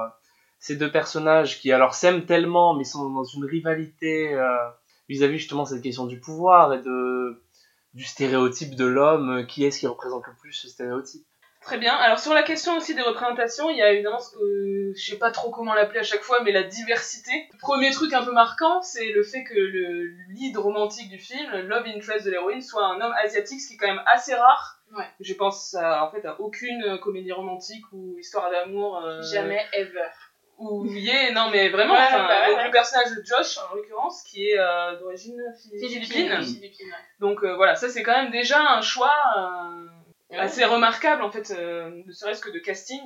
ces 0.67 0.77
deux 0.77 0.91
personnages 0.91 1.61
qui 1.61 1.73
alors 1.73 1.95
s'aiment 1.95 2.25
tellement, 2.25 2.73
mais 2.75 2.85
sont 2.85 3.11
dans 3.11 3.25
une 3.25 3.45
rivalité 3.45 4.33
euh, 4.33 4.47
vis-à-vis 5.11 5.39
justement 5.39 5.67
cette 5.67 5.83
question 5.83 6.07
du 6.07 6.19
pouvoir 6.21 6.73
et 6.73 6.81
de 6.81 7.43
du 7.93 8.03
stéréotype 8.03 8.75
de 8.75 8.87
l'homme, 8.87 9.29
euh, 9.31 9.43
qui 9.45 9.65
est-ce 9.65 9.79
qui 9.81 9.87
représente 9.87 10.27
le 10.27 10.33
plus 10.41 10.53
ce 10.53 10.69
stéréotype? 10.69 11.23
Très 11.61 11.79
bien. 11.79 11.95
Alors 11.95 12.19
sur 12.19 12.33
la 12.35 12.43
question 12.43 12.77
aussi 12.79 12.95
des 12.95 13.03
représentations, 13.03 13.69
il 13.71 13.77
y 13.77 13.83
a 13.83 13.93
évidemment 13.93 14.19
ce 14.21 14.31
que 14.37 14.93
je 14.97 15.05
sais 15.11 15.19
pas 15.19 15.31
trop 15.31 15.51
comment 15.51 15.75
l'appeler 15.75 16.01
à 16.01 16.03
chaque 16.03 16.23
fois, 16.23 16.43
mais 16.43 16.53
la 16.53 16.63
diversité. 16.63 17.31
Le 17.53 17.59
premier 17.59 17.91
truc 17.91 18.13
un 18.15 18.25
peu 18.25 18.33
marquant, 18.33 18.81
c'est 18.83 19.13
le 19.13 19.23
fait 19.23 19.45
que 19.45 19.55
le 19.55 20.11
lead 20.35 20.57
romantique 20.57 21.09
du 21.11 21.19
film, 21.19 21.51
le 21.53 21.63
love 21.63 21.85
interest 21.87 22.25
de 22.27 22.31
l'héroïne, 22.31 22.63
soit 22.63 22.87
un 22.87 23.01
homme 23.03 23.15
asiatique, 23.23 23.61
ce 23.61 23.69
qui 23.69 23.75
est 23.75 23.77
quand 23.77 23.87
même 23.95 24.03
assez 24.07 24.35
rare. 24.35 24.81
Ouais. 24.97 25.09
Je 25.21 25.35
pense 25.35 25.75
à, 25.75 26.05
en 26.05 26.11
fait 26.11 26.25
à 26.27 26.41
aucune 26.41 26.99
comédie 27.03 27.33
romantique 27.33 27.85
ou 27.93 28.17
histoire 28.19 28.51
d'amour. 28.51 29.03
euh, 29.05 29.23
Jamais 29.23 29.61
ever. 29.73 30.11
Ou 30.59 30.87
yeah, 30.87 31.33
non 31.33 31.51
mais 31.51 31.69
vraiment. 31.69 31.95
Ouais, 31.95 32.01
enfin, 32.07 32.27
bah 32.29 32.41
ouais, 32.43 32.49
donc 32.49 32.57
ouais. 32.59 32.65
le 32.67 32.71
personnage 32.71 33.11
de 33.17 33.25
Josh 33.25 33.59
en 33.59 33.75
l'occurrence, 33.75 34.23
qui 34.23 34.49
est 34.51 34.59
euh, 34.59 34.99
d'origine 35.01 35.37
phi- 35.63 35.79
philippine. 35.89 36.43
Philippines, 36.45 36.87
ouais. 36.87 37.05
Donc 37.21 37.43
euh, 37.43 37.57
voilà, 37.57 37.75
ça 37.75 37.89
c'est 37.89 38.03
quand 38.03 38.13
même 38.13 38.31
déjà 38.31 38.61
un 38.61 38.81
choix. 38.81 39.13
euh, 39.37 39.87
assez 40.39 40.65
remarquable 40.65 41.23
en 41.23 41.31
fait, 41.31 41.51
euh, 41.53 42.03
ne 42.07 42.13
serait-ce 42.13 42.41
que 42.41 42.51
de 42.51 42.59
casting. 42.59 43.03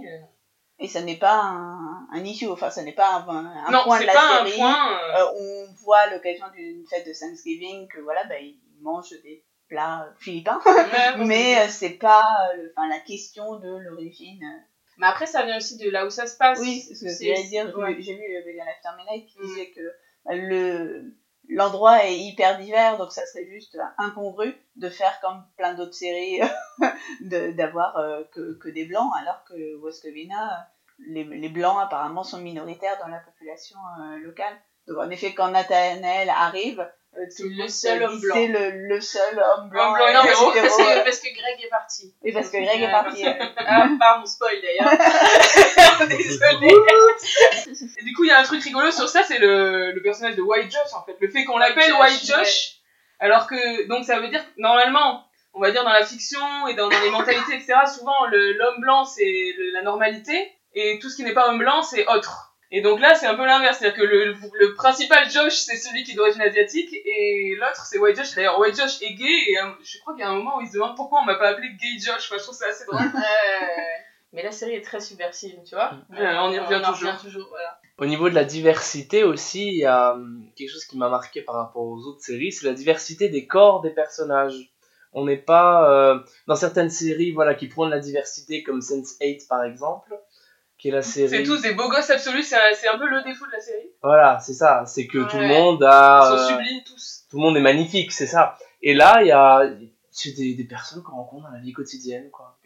Et 0.79 0.87
ça 0.89 1.01
n'est 1.03 1.17
pas 1.17 1.35
un, 1.43 2.07
un 2.13 2.25
issue, 2.25 2.47
enfin, 2.49 2.71
ça 2.71 2.83
n'est 2.83 2.93
pas 2.93 3.25
un, 3.29 3.47
un 3.67 3.71
non, 3.73 3.83
point 3.83 3.97
de 3.97 4.01
c'est 4.03 4.07
la 4.07 4.13
pas 4.13 4.45
série. 4.47 4.53
un 4.53 4.57
point. 4.57 4.99
euh, 4.99 5.17
Euh, 5.17 5.67
on 5.69 5.73
voit 5.83 5.99
à 5.99 6.11
l'occasion 6.11 6.47
d'une 6.55 6.87
fête 6.87 7.05
de 7.07 7.13
Thanksgiving 7.13 7.89
que 7.89 8.01
voilà, 8.01 8.23
bah, 8.25 8.39
ils 8.39 8.59
mangent 8.81 9.11
des 9.25 9.43
plats 9.69 10.09
philippins, 10.19 10.61
ouais, 10.65 11.17
mais 11.27 11.69
c'est 11.69 11.99
pas 11.99 12.51
euh, 12.55 12.69
enfin, 12.77 12.89
la 12.89 13.01
question 13.01 13.57
de 13.59 13.77
l'origine. 13.77 14.45
Euh. 14.99 15.01
Mais 15.01 15.07
après, 15.07 15.27
ça 15.27 15.45
vient 15.45 15.57
aussi 15.57 15.77
de 15.77 15.91
là 15.91 16.07
où 16.07 16.11
ça 16.11 16.27
se 16.27 16.37
passe. 16.37 16.59
Oui, 16.61 16.81
c'est 16.81 16.95
ce 16.95 17.05
que 17.05 17.25
j'allais 17.25 17.49
dire. 17.49 17.77
ouais. 17.79 17.97
J'ai- 18.01 18.15
vu 18.15 18.23
le 18.29 18.45
Vegan 18.45 18.67
After 18.69 18.97
Midnight 18.99 19.27
qui 19.27 19.39
disait 19.41 19.71
que 19.71 19.81
bah, 20.25 20.35
le 20.35 21.15
l'endroit 21.51 22.05
est 22.05 22.19
hyper 22.19 22.59
divers, 22.59 22.99
donc 22.99 23.11
ça 23.11 23.25
serait 23.25 23.47
juste 23.47 23.79
incongru 23.97 24.55
de 24.77 24.91
faire 24.91 25.19
comme 25.21 25.43
plein 25.57 25.73
d'autres 25.73 25.95
séries, 25.95 26.41
de- 27.23 27.53
d'avoir 27.53 27.97
euh, 27.97 28.23
que, 28.35 28.59
que 28.59 28.69
des 28.69 28.85
blancs, 28.85 29.11
alors 29.19 29.43
que 29.45 29.77
West 29.77 30.03
Covina, 30.03 30.69
les, 31.09 31.25
les 31.25 31.49
blancs 31.49 31.79
apparemment 31.81 32.23
sont 32.23 32.39
minoritaires 32.41 32.99
dans 33.01 33.09
la 33.09 33.21
population 33.21 33.79
euh, 34.03 34.19
locale. 34.19 34.55
Donc 34.87 34.99
en 34.99 35.09
effet, 35.11 35.33
quand 35.33 35.51
Nathanael 35.51 36.29
arrive, 36.29 36.87
Euh, 37.17 37.25
c'est 37.31 37.45
le 37.45 37.69
seul 37.69 38.03
homme 38.03 38.21
blanc. 38.21 38.35
C'est 38.37 38.47
le, 38.49 38.71
le 38.89 39.01
seul 39.01 39.39
homme 39.39 39.71
blanc. 39.71 39.89
Homme 39.89 39.95
blanc 39.95 40.07
Non, 40.13 40.21
euh, 40.21 40.23
parce, 40.25 40.39
que, 40.39 40.61
parce, 40.61 40.77
que, 40.77 41.05
parce 41.05 41.19
que 41.21 41.29
Greg 41.35 41.65
est 41.65 41.69
parti. 41.69 42.15
Oui, 42.23 42.33
parce 42.33 42.49
que 42.51 42.59
Greg 42.59 42.83
est 42.83 42.91
parti. 42.91 43.27
euh. 43.27 43.33
Ah, 43.57 43.89
pardon, 43.99 44.27
spoil 44.27 44.55
d'ailleurs. 44.63 44.91
Désolée. 46.09 46.75
Et 47.99 48.05
du 48.05 48.13
coup, 48.15 48.25
il 48.25 48.29
y 48.29 48.31
a 48.31 48.39
un 48.39 48.45
truc 48.45 48.63
rigolo 48.63 48.91
sur 48.91 49.09
ça, 49.09 49.23
c'est 49.25 49.39
le, 49.39 49.93
le 49.93 50.03
personnage 50.03 50.37
de 50.37 50.43
White 50.43 50.71
Josh, 50.71 50.93
en 50.95 51.05
fait. 51.05 51.17
Le 51.21 51.29
fait 51.31 51.45
qu'on 51.45 51.59
l'appelle 51.59 51.93
White 51.95 52.25
Josh, 52.27 52.77
alors 53.21 53.47
que, 53.47 53.87
donc 53.89 54.05
ça 54.05 54.21
veut 54.21 54.29
dire 54.29 54.45
normalement, 54.57 55.25
on 55.55 55.61
va 55.61 55.71
dire 55.71 55.85
dans 55.85 55.93
la 55.93 56.05
fiction 56.05 56.69
et 56.69 56.75
dans, 56.75 56.89
dans 56.89 57.01
les 57.01 57.11
mentalités, 57.11 57.55
etc., 57.55 57.75
souvent, 57.97 58.27
le- 58.27 58.53
l'homme 58.53 58.81
blanc, 58.81 59.05
c'est 59.05 59.55
la 59.73 59.83
normalité, 59.83 60.53
et 60.75 60.99
tout 61.01 61.09
ce 61.11 61.17
qui 61.17 61.25
n'est 61.25 61.33
pas 61.33 61.49
homme 61.49 61.59
blanc, 61.59 61.83
c'est 61.83 62.07
autre. 62.07 62.48
Et 62.71 62.83
donc 62.83 63.01
là, 63.01 63.15
c'est 63.15 63.27
un 63.27 63.35
peu 63.35 63.47
l'inverse, 63.47 63.79
c'est-à-dire 63.79 63.99
que 63.99 64.05
le, 64.05 64.35
le 64.61 64.75
principal 64.75 65.31
Josh, 65.31 65.55
c'est 65.55 65.77
celui 65.77 66.05
qui 66.05 66.13
est 66.13 66.15
d'origine 66.15 66.43
asiatique, 66.43 66.93
et 66.93 67.55
l'autre, 67.59 67.87
c'est 67.87 67.99
White 67.99 68.17
Josh. 68.17 68.35
D'ailleurs, 68.35 68.59
White 68.59 68.77
Josh 68.77 69.01
est 69.01 69.15
gay, 69.15 69.25
et 69.49 69.59
euh, 69.59 69.71
je 69.83 69.99
crois 70.01 70.13
qu'il 70.13 70.23
y 70.23 70.27
a 70.27 70.31
un 70.31 70.35
moment 70.35 70.59
où 70.59 70.61
il 70.61 70.69
se 70.69 70.75
demande 70.75 70.95
pourquoi 70.95 71.21
on 71.23 71.25
m'a 71.25 71.37
pas 71.37 71.49
appelé 71.49 71.69
Gay 71.81 71.99
Josh. 71.99 72.29
Enfin, 72.29 72.37
je 72.37 72.43
trouve 72.43 72.55
ça 72.55 72.67
assez 72.67 72.85
drôle. 72.85 73.01
Euh, 73.19 74.33
mais 74.33 74.43
la 74.43 74.53
série 74.53 74.75
est 74.75 74.83
très 74.85 75.01
subversive, 75.01 75.59
tu 75.65 75.75
vois. 75.75 75.93
Ouais, 76.11 76.19
on 76.21 76.53
y 76.53 76.59
revient 76.59 76.85
en 76.85 76.93
toujours. 76.93 77.19
toujours. 77.19 77.49
Voilà. 77.49 77.79
Au 77.97 78.05
niveau 78.05 78.29
de 78.29 78.35
la 78.35 78.45
diversité 78.45 79.25
aussi, 79.25 79.69
il 79.69 79.79
y 79.79 79.87
a 79.87 80.13
hum, 80.13 80.51
quelque 80.55 80.71
chose 80.71 80.85
qui 80.85 80.99
m'a 80.99 81.09
marqué 81.09 81.41
par 81.41 81.55
rapport 81.55 81.83
aux 81.83 82.07
autres 82.07 82.21
séries, 82.21 82.53
c'est 82.53 82.67
la 82.67 82.75
diversité 82.75 83.29
des 83.31 83.47
corps 83.47 83.81
des 83.81 83.91
personnages. 83.91 84.71
On 85.15 85.25
n'est 85.25 85.39
pas 85.39 85.91
euh, 85.91 86.19
dans 86.47 86.55
certaines 86.57 86.91
séries 86.91 87.33
voilà 87.33 87.55
qui 87.55 87.67
prônent 87.67 87.89
la 87.89 87.99
diversité 87.99 88.63
comme 88.63 88.81
Sense8 88.81 89.49
par 89.49 89.65
exemple, 89.65 90.15
qui 90.79 90.89
est 90.89 90.93
la 90.93 91.03
série. 91.03 91.29
C'est 91.29 91.43
tous 91.43 91.61
des 91.63 91.75
beaux 91.75 91.89
gosses 91.91 92.11
absolus, 92.11 92.45
c'est 92.45 92.57
un, 92.57 92.95
un 92.95 92.99
peu 92.99 93.09
le 93.09 93.23
défaut 93.23 93.47
de 93.47 93.53
la 93.53 93.61
série. 93.61 93.91
Voilà, 94.03 94.39
c'est 94.39 94.55
ça, 94.55 94.85
c'est 94.87 95.07
que 95.07 95.19
tout 95.29 95.37
le 95.39 95.49
monde 95.49 95.79
Ils 95.81 95.87
a 95.87 96.21
sont 96.23 96.35
euh, 96.35 96.49
sublimes 96.49 96.83
tous. 96.85 97.25
tout 97.31 97.37
le 97.37 97.43
monde 97.43 97.57
est 97.57 97.61
magnifique, 97.63 98.13
c'est 98.13 98.27
ça. 98.27 98.57
Et 98.81 98.95
là, 98.95 99.19
il 99.23 99.27
y 99.29 99.33
a 99.33 99.63
c'est 100.11 100.33
des, 100.33 100.55
des 100.55 100.65
personnes 100.65 101.03
qu'on 101.03 101.17
rencontre 101.17 101.45
dans 101.49 101.55
la 101.55 101.61
vie 101.61 101.73
quotidienne 101.73 102.31
quoi. 102.31 102.57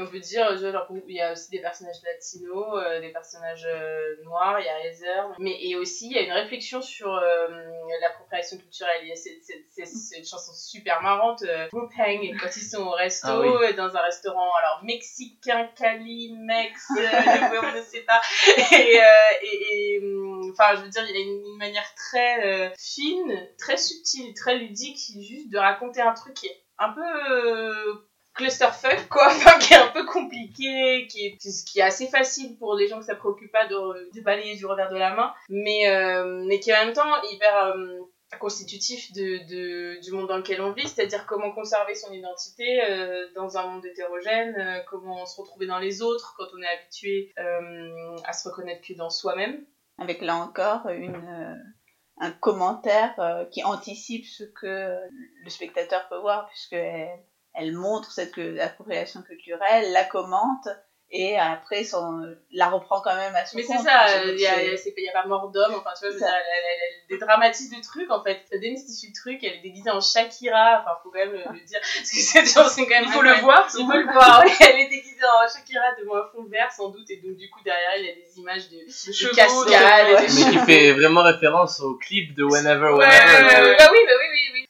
Et 0.00 0.02
on 0.02 0.06
peut 0.06 0.18
dire, 0.20 0.56
je- 0.56 0.72
genre, 0.72 0.86
il 1.06 1.14
y 1.14 1.20
a 1.20 1.32
aussi 1.32 1.50
des 1.50 1.60
personnages 1.60 1.96
latinos, 2.02 2.78
euh, 2.82 3.00
des 3.00 3.10
personnages 3.10 3.66
euh, 3.66 4.16
noirs, 4.24 4.58
il 4.58 4.64
y 4.64 4.68
a 4.68 4.80
Heather, 4.86 5.24
mais 5.38 5.56
et 5.62 5.76
aussi 5.76 6.06
il 6.06 6.12
y 6.12 6.18
a 6.18 6.22
une 6.22 6.32
réflexion 6.32 6.80
sur 6.80 7.12
euh, 7.14 7.48
l'appropriation 8.00 8.56
culturelle. 8.56 9.00
Il 9.02 9.08
y 9.08 9.12
a 9.12 9.16
cette, 9.16 9.44
cette, 9.44 9.66
cette, 9.70 9.88
cette 9.88 10.26
chanson 10.26 10.52
super 10.54 11.02
marrante, 11.02 11.42
euh, 11.42 11.68
Group 11.68 11.90
Hang, 11.98 12.34
quand 12.40 12.56
ils 12.56 12.62
sont 12.64 12.82
au 12.82 12.90
resto, 12.92 13.28
Ah 13.28 13.40
oui. 13.40 13.48
euh, 13.48 13.72
dans 13.74 13.94
un 13.94 14.00
restaurant, 14.00 14.50
alors 14.54 14.80
mexicain, 14.84 15.68
Cali, 15.76 16.32
Mex, 16.38 16.80
euh, 16.98 17.60
on 17.62 17.76
ne 17.76 17.82
sait 17.82 18.02
pas. 18.02 18.22
Et, 18.72 19.00
euh, 19.02 19.98
hum, 20.02 20.50
enfin, 20.52 20.76
je 20.76 20.82
veux 20.82 20.88
dire, 20.88 21.04
il 21.10 21.14
y 21.14 21.18
a 21.18 21.20
une, 21.24 21.46
une 21.52 21.58
manière 21.58 21.94
très 21.94 22.46
euh, 22.46 22.70
fine, 22.78 23.48
très 23.58 23.76
subtile, 23.76 24.32
très 24.34 24.56
ludique, 24.56 24.96
juste 25.20 25.50
de 25.52 25.58
raconter 25.58 26.00
un 26.00 26.14
truc 26.14 26.34
qui 26.34 26.46
est 26.46 26.62
un 26.78 26.92
peu 26.94 27.02
euh, 27.02 27.94
clusterfuck 28.40 29.08
quoi. 29.08 29.28
Qui 29.60 29.74
est 29.74 29.76
un 29.76 29.88
peu 29.88 30.06
compliqué 30.06 31.06
qui 31.08 31.36
est, 31.76 31.82
assez 31.82 32.06
facile 32.06 32.56
pour 32.58 32.74
les 32.74 32.88
gens 32.88 32.98
que 32.98 33.04
ça 33.04 33.14
préoccupe 33.14 33.52
pas 33.52 33.66
de, 33.66 34.10
de 34.14 34.20
balayer 34.22 34.56
du 34.56 34.66
revers 34.66 34.90
de 34.90 34.96
la 34.96 35.14
main. 35.14 35.32
Mais 35.48 35.88
euh, 35.88 36.44
mais 36.46 36.58
qui 36.60 36.70
est 36.70 36.76
en 36.76 36.86
même 36.86 36.94
temps 36.94 37.22
hyper 37.30 37.76
euh, 37.76 37.98
constitutif 38.38 39.12
du 39.12 40.12
monde 40.12 40.28
dans 40.28 40.38
lequel 40.38 40.60
on 40.60 40.72
vit, 40.72 40.88
c'est-à-dire 40.88 41.26
comment 41.26 41.52
conserver 41.52 41.94
son 41.94 42.12
identité 42.12 42.82
euh, 42.84 43.26
dans 43.34 43.58
un 43.58 43.66
monde 43.66 43.84
hétérogène, 43.84 44.82
comment 44.88 45.26
se 45.26 45.40
retrouver 45.40 45.66
dans 45.66 45.78
les 45.78 46.00
autres 46.00 46.34
quand 46.38 46.46
on 46.56 46.62
est 46.62 46.78
habitué 46.78 47.32
à 47.36 48.32
se 48.32 48.48
reconnaître 48.48 48.86
que 48.86 48.94
dans 48.94 49.10
soi-même. 49.10 49.64
Avec 49.98 50.22
là 50.22 50.36
encore 50.36 50.86
un 52.22 52.32
commentaire 52.32 53.46
qui 53.50 53.64
anticipe 53.64 54.26
ce 54.26 54.44
que 54.44 54.96
le 55.44 55.50
spectateur 55.50 56.08
peut 56.08 56.18
voir, 56.18 56.46
puisqu'elle 56.48 57.18
elle 57.54 57.72
montre 57.72 58.10
cette 58.12 58.38
appropriation 58.60 59.22
culturelle, 59.22 59.92
la 59.92 60.04
commente, 60.04 60.68
et 61.12 61.36
après 61.36 61.82
son, 61.82 62.22
la 62.52 62.68
reprend 62.68 63.00
quand 63.00 63.16
même 63.16 63.34
à 63.34 63.44
son 63.44 63.56
Mais 63.56 63.64
c'est 63.64 63.74
compte. 63.74 63.84
ça, 63.84 64.06
C'est- 64.06 64.28
il 64.28 64.38
y 64.40 64.46
a, 64.46 64.54
c'est- 64.54 64.76
c'est- 64.76 65.08
a 65.12 65.22
pas 65.22 65.26
mort 65.26 65.50
d'homme, 65.50 65.74
enfin 65.74 65.90
tu 65.98 66.06
vois, 66.08 66.12
Ça. 66.12 66.18
dire, 66.18 66.28
elle, 66.28 66.42
elle, 66.54 66.64
elle, 66.70 66.78
elle 67.10 67.18
dédramatise 67.18 67.74
le 67.74 67.82
truc 67.82 68.08
en 68.12 68.22
fait, 68.22 68.40
ça 68.48 68.58
démystifie 68.58 69.08
le 69.12 69.20
truc, 69.20 69.42
elle 69.42 69.54
est 69.58 69.60
déguisée 69.62 69.90
en 69.90 70.00
Shakira, 70.00 70.82
enfin 70.82 70.92
faut 71.02 71.10
quand 71.10 71.18
même 71.18 71.32
le, 71.32 71.38
le 71.38 71.66
dire, 71.66 71.80
parce 71.82 72.08
que 72.10 72.16
cette 72.16 72.46
chanson 72.48 72.82
quand 72.84 72.90
même... 72.90 73.02
Il 73.06 73.10
faut 73.10 73.22
le 73.22 73.32
voir, 73.40 73.66
Il 73.76 73.84
faut 73.84 73.90
le 73.92 74.04
voir, 74.12 74.44
oui, 74.46 74.52
elle 74.60 74.78
est 74.78 74.88
déguisée 74.88 75.16
en 75.24 75.48
Shakira 75.48 75.82
devant 76.00 76.14
un 76.14 76.28
fond 76.30 76.44
vert 76.48 76.70
sans 76.70 76.90
doute, 76.90 77.10
et 77.10 77.16
donc 77.16 77.36
du 77.36 77.50
coup 77.50 77.58
derrière 77.64 77.90
elle, 77.96 78.02
il 78.02 78.06
y 78.06 78.10
a 78.10 78.14
des 78.14 78.38
images 78.38 78.68
de, 78.70 78.76
de 78.76 79.12
chevaux, 79.12 79.34
cascades, 79.34 80.06
de- 80.06 80.12
de 80.14 80.44
Mais 80.54 80.60
qui 80.60 80.64
fait 80.64 80.92
vraiment 80.92 81.24
référence 81.24 81.80
au 81.80 81.96
clip 81.96 82.36
de 82.36 82.44
Whenever, 82.44 82.90
Ouais, 82.94 83.04
Whenever. 83.04 83.08
ouais, 83.08 83.62
ouais. 83.68 83.76
Bah 83.78 83.88
oui, 83.90 83.98
bah 84.06 84.12
oui, 84.20 84.26
oui, 84.30 84.50
oui. 84.54 84.66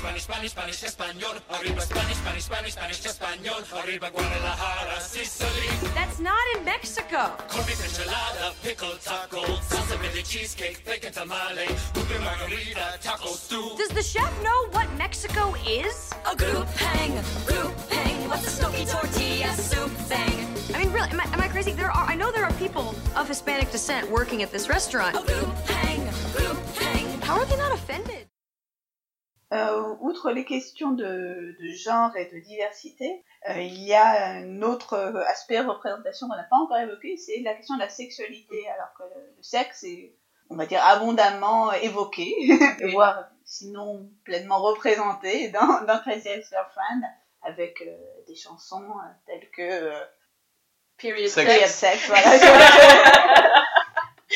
Spanish, 0.00 0.22
Spanish, 0.22 0.52
Spanish, 0.52 0.76
Spanish, 0.76 0.82
español. 0.82 1.36
Arriba 1.60 1.82
Spanish, 1.82 2.16
Spanish, 2.16 2.44
Spanish, 2.44 2.72
Spanish, 2.72 3.00
español. 3.04 3.84
Arriba 3.84 4.08
Guadalajara, 4.08 4.98
Sicily. 4.98 5.68
That's 5.94 6.18
not 6.18 6.40
in 6.56 6.64
Mexico. 6.64 7.36
Corned 7.48 7.66
beef 7.66 7.84
enchilada, 7.84 8.54
pickle 8.62 8.96
taco, 9.04 9.42
salsa 9.60 9.98
verde 10.00 10.22
cheesecake, 10.22 10.82
bacon 10.86 11.12
tamale, 11.12 11.68
ube 11.96 12.16
margarita, 12.24 12.96
taco 13.02 13.28
stew. 13.34 13.76
Does 13.76 13.90
the 13.90 14.02
chef 14.02 14.32
know 14.42 14.68
what 14.70 14.88
Mexico 14.96 15.54
is? 15.68 16.14
A 16.24 16.34
group 16.34 16.66
hang, 16.80 17.12
group 17.44 17.76
hang. 17.90 18.26
What's 18.30 18.46
a 18.46 18.50
smoky 18.50 18.86
tortilla 18.86 19.52
soup 19.52 19.90
thing? 20.08 20.48
I 20.74 20.78
mean, 20.78 20.92
really, 20.92 21.10
am 21.10 21.20
I, 21.20 21.24
am 21.24 21.42
I 21.42 21.48
crazy? 21.48 21.72
There 21.72 21.90
are, 21.90 22.06
I 22.06 22.14
know 22.14 22.32
there 22.32 22.46
are 22.46 22.52
people 22.54 22.94
of 23.16 23.28
Hispanic 23.28 23.70
descent 23.70 24.10
working 24.10 24.42
at 24.42 24.50
this 24.50 24.66
restaurant. 24.70 25.14
A 25.14 25.20
group 25.20 25.54
hang, 25.68 26.00
group 26.32 26.56
hang. 26.76 27.20
How 27.20 27.36
are 27.36 27.44
they 27.44 27.58
not 27.58 27.74
offended? 27.74 28.29
Euh, 29.52 29.96
outre 30.00 30.30
les 30.30 30.44
questions 30.44 30.92
de, 30.92 31.56
de 31.60 31.72
genre 31.72 32.16
et 32.16 32.26
de 32.26 32.38
diversité, 32.38 33.24
euh, 33.48 33.60
il 33.60 33.82
y 33.82 33.94
a 33.94 34.28
un 34.36 34.62
autre 34.62 34.94
euh, 34.94 35.22
aspect 35.26 35.58
représentation 35.60 36.28
qu'on 36.28 36.36
n'a 36.36 36.44
pas 36.44 36.56
encore 36.56 36.78
évoqué, 36.78 37.16
c'est 37.16 37.40
la 37.40 37.54
question 37.54 37.74
de 37.74 37.80
la 37.80 37.88
sexualité, 37.88 38.68
alors 38.68 38.92
que 38.96 39.02
le, 39.14 39.26
le 39.36 39.42
sexe 39.42 39.82
est, 39.82 40.14
on 40.50 40.56
va 40.56 40.66
dire, 40.66 40.84
abondamment 40.84 41.72
évoqué, 41.72 42.32
Oui. 42.80 42.92
voire 42.92 43.24
sinon 43.44 44.08
pleinement 44.24 44.60
représenté 44.62 45.48
dans, 45.48 45.84
dans 45.84 45.98
Crazy 45.98 46.28
Ex-Girlfriend, 46.28 47.02
avec 47.42 47.82
euh, 47.82 47.96
des 48.28 48.36
chansons 48.36 48.84
euh, 48.84 49.08
telles 49.26 49.50
que 49.50 49.62
euh, 49.62 50.04
Period 50.96 51.28
Sex. 51.28 51.46
Period 51.48 51.66
sex. 51.66 51.98
Sex, 52.04 52.08
voilà. 52.08 53.64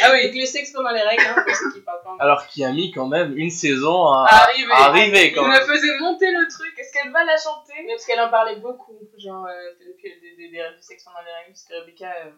Ah 0.04 0.10
oui, 0.12 0.18
avec 0.20 0.34
le 0.34 0.44
sexe 0.46 0.72
pendant 0.72 0.90
les 0.90 1.02
règles, 1.02 1.22
hein, 1.26 1.42
pour 1.46 1.56
ceux 1.56 1.72
qui 1.72 1.80
parlent 1.80 2.02
pas. 2.04 2.16
Alors 2.20 2.46
qu'il 2.46 2.64
a 2.64 2.72
mis 2.72 2.90
quand 2.92 3.06
même 3.06 3.36
une 3.36 3.50
saison 3.50 4.06
à, 4.06 4.26
arriver 4.70 5.32
quand 5.32 5.44
Il 5.44 5.48
même. 5.50 5.60
me 5.62 5.66
faisait 5.66 5.98
monter 5.98 6.30
le 6.30 6.46
truc. 6.50 6.78
Est-ce 6.78 6.92
qu'elle 6.92 7.12
va 7.12 7.24
la 7.24 7.36
chanter? 7.36 7.72
Mais 7.84 7.92
parce 7.94 8.04
qu'elle 8.06 8.20
en 8.20 8.30
parlait 8.30 8.56
beaucoup, 8.56 8.98
genre, 9.18 9.46
euh, 9.46 9.52
depuis 9.88 10.10
des, 10.20 10.36
des, 10.36 10.50
des, 10.50 10.58
du 10.76 10.82
sexe 10.82 11.04
pendant 11.04 11.18
les 11.24 11.32
règles, 11.32 11.52
parce 11.52 11.64
que 11.64 11.74
Rebecca 11.80 12.12
euh, 12.26 12.30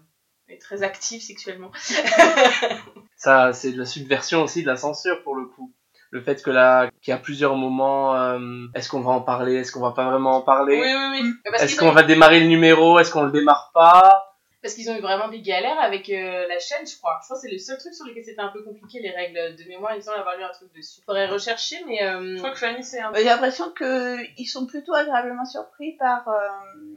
est 0.48 0.60
très 0.60 0.82
active 0.82 1.20
sexuellement. 1.20 1.70
Ça, 3.16 3.52
c'est 3.52 3.72
de 3.72 3.78
la 3.78 3.86
subversion 3.86 4.42
aussi 4.42 4.62
de 4.62 4.66
la 4.68 4.76
censure 4.76 5.22
pour 5.22 5.34
le 5.34 5.46
coup. 5.46 5.72
Le 6.10 6.22
fait 6.22 6.40
que 6.42 6.50
là, 6.50 6.88
qu'il 7.02 7.10
y 7.10 7.14
a 7.14 7.18
plusieurs 7.18 7.56
moments, 7.56 8.14
euh, 8.14 8.38
est-ce 8.74 8.88
qu'on 8.88 9.00
va 9.00 9.10
en 9.10 9.20
parler, 9.20 9.56
est-ce 9.56 9.72
qu'on 9.72 9.80
va 9.80 9.90
pas 9.90 10.08
vraiment 10.08 10.36
en 10.36 10.42
parler, 10.42 10.80
Oui, 10.80 10.86
oui, 10.94 11.20
oui. 11.20 11.52
Est-ce 11.58 11.76
qu'on 11.76 11.90
va 11.90 12.04
démarrer 12.04 12.40
le 12.40 12.46
numéro, 12.46 12.98
est-ce 13.00 13.10
qu'on 13.10 13.24
le 13.24 13.32
démarre 13.32 13.70
pas? 13.74 14.35
Parce 14.62 14.74
qu'ils 14.74 14.90
ont 14.90 14.96
eu 14.96 15.00
vraiment 15.00 15.28
des 15.28 15.40
galères 15.42 15.78
avec 15.80 16.08
euh, 16.10 16.46
la 16.48 16.58
chaîne, 16.58 16.86
je 16.86 16.96
crois. 16.96 17.18
Je 17.22 17.26
crois 17.26 17.36
que 17.36 17.42
c'est 17.42 17.52
le 17.52 17.58
seul 17.58 17.78
truc 17.78 17.94
sur 17.94 18.04
lequel 18.06 18.24
c'était 18.24 18.40
un 18.40 18.48
peu 18.48 18.62
compliqué, 18.64 19.00
les 19.00 19.10
règles 19.10 19.54
de 19.56 19.64
mémoire. 19.68 19.92
Il 19.92 19.96
me 19.98 20.00
semble 20.02 20.18
avoir 20.18 20.36
lu 20.36 20.42
un 20.42 20.50
truc 20.50 20.74
dessus. 20.74 21.00
Faudrait 21.06 21.26
rechercher, 21.26 21.76
mais. 21.86 22.02
euh, 22.02 22.34
Je 22.34 22.38
crois 22.38 22.50
que 22.50 22.58
Fanny, 22.58 22.82
c'est 22.82 23.00
un 23.00 23.12
J'ai 23.14 23.24
l'impression 23.24 23.70
qu'ils 23.72 24.48
sont 24.48 24.66
plutôt 24.66 24.94
agréablement 24.94 25.44
surpris 25.44 25.92
par, 25.98 26.26
euh, 26.28 26.48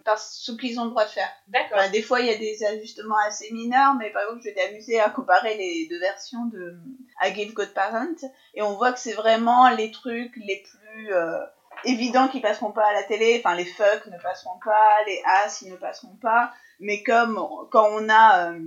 par 0.03 0.17
ce 0.17 0.51
qu'ils 0.53 0.79
ont 0.79 0.85
le 0.85 0.89
droit 0.91 1.05
de 1.05 1.09
faire. 1.11 1.29
D'accord. 1.47 1.77
Enfin, 1.79 1.89
des 1.89 2.01
fois, 2.01 2.21
il 2.21 2.27
y 2.27 2.33
a 2.33 2.37
des 2.37 2.63
ajustements 2.63 3.17
assez 3.27 3.51
mineurs, 3.51 3.93
mais 3.99 4.09
par 4.11 4.23
exemple, 4.23 4.41
je 4.43 4.49
m'étais 4.49 4.67
amusée 4.69 4.99
à 4.99 5.09
comparer 5.09 5.55
les 5.57 5.87
deux 5.89 5.99
versions 5.99 6.45
de 6.45 6.77
I 7.21 7.33
Give 7.35 7.53
Good 7.53 7.73
Parent, 7.73 8.15
et 8.55 8.61
on 8.61 8.73
voit 8.75 8.93
que 8.93 8.99
c'est 8.99 9.13
vraiment 9.13 9.69
les 9.69 9.91
trucs 9.91 10.35
les 10.37 10.63
plus 10.63 11.13
euh, 11.13 11.37
évidents 11.83 12.27
qui 12.29 12.39
passeront 12.39 12.71
pas 12.71 12.87
à 12.87 12.93
la 12.93 13.03
télé. 13.03 13.41
Enfin, 13.43 13.55
les 13.55 13.65
fuck 13.65 14.05
ne 14.07 14.17
passeront 14.21 14.57
pas, 14.63 15.03
les 15.05 15.21
ass 15.25 15.61
ils 15.61 15.71
ne 15.71 15.75
passeront 15.77 16.15
pas, 16.21 16.51
mais 16.79 17.03
comme 17.03 17.35
quand 17.71 17.87
on 17.91 18.09
a 18.09 18.51
euh, 18.51 18.59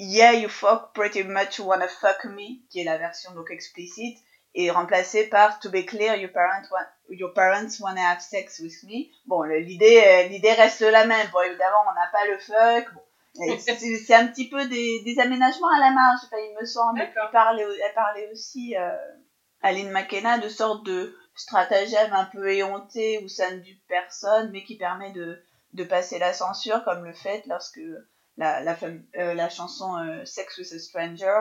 Yeah, 0.00 0.32
you 0.34 0.48
fuck 0.48 0.94
pretty 0.94 1.24
much 1.24 1.58
wanna 1.58 1.88
fuck 1.88 2.24
me, 2.26 2.60
qui 2.70 2.80
est 2.80 2.84
la 2.84 2.98
version 2.98 3.32
donc 3.34 3.50
explicite, 3.50 4.16
et 4.54 4.70
remplacé 4.70 5.28
par 5.28 5.58
To 5.58 5.70
be 5.70 5.84
clear, 5.84 6.14
your, 6.16 6.30
parent 6.32 6.62
wa- 6.70 6.86
your 7.10 7.34
parents 7.34 7.80
wanna 7.80 8.00
have 8.12 8.20
sex 8.20 8.60
with 8.60 8.80
me. 8.84 9.10
Bon, 9.26 9.42
l'idée 9.42 10.28
l'idée 10.30 10.52
reste 10.52 10.82
la 10.82 11.04
même. 11.04 11.26
Bon, 11.32 11.40
évidemment, 11.40 11.82
on 11.90 11.94
n'a 11.94 12.06
pas 12.12 12.26
le 12.26 12.38
fuck. 12.38 12.94
Bon, 12.94 13.02
c'est 13.58 14.14
un 14.14 14.28
petit 14.28 14.48
peu 14.48 14.68
des, 14.68 15.02
des 15.04 15.18
aménagements 15.20 15.68
à 15.76 15.80
la 15.80 15.90
marge. 15.90 16.20
Enfin, 16.24 16.36
il 16.38 16.56
me 16.60 16.64
semble. 16.64 17.00
Elle 17.00 17.30
parlait, 17.32 17.66
elle 17.84 17.94
parlait 17.94 18.30
aussi, 18.32 18.76
euh, 18.76 18.96
Aline 19.62 19.90
McKenna, 19.90 20.38
de 20.38 20.48
sorte 20.48 20.86
de 20.86 21.16
stratagème 21.34 22.12
un 22.12 22.24
peu 22.26 22.48
éhonté 22.52 23.18
où 23.24 23.28
ça 23.28 23.50
ne 23.50 23.58
dupe 23.58 23.82
personne, 23.88 24.50
mais 24.52 24.62
qui 24.64 24.76
permet 24.76 25.10
de, 25.12 25.42
de 25.78 25.84
passer 25.84 26.18
la 26.18 26.32
censure, 26.32 26.84
comme 26.84 27.04
le 27.04 27.12
fait 27.12 27.42
lorsque 27.46 27.80
la, 28.36 28.60
la, 28.60 28.76
euh, 29.16 29.34
la 29.34 29.48
chanson 29.48 29.96
euh, 29.96 30.24
Sex 30.24 30.58
with 30.58 30.72
a 30.72 30.78
Stranger, 30.78 31.40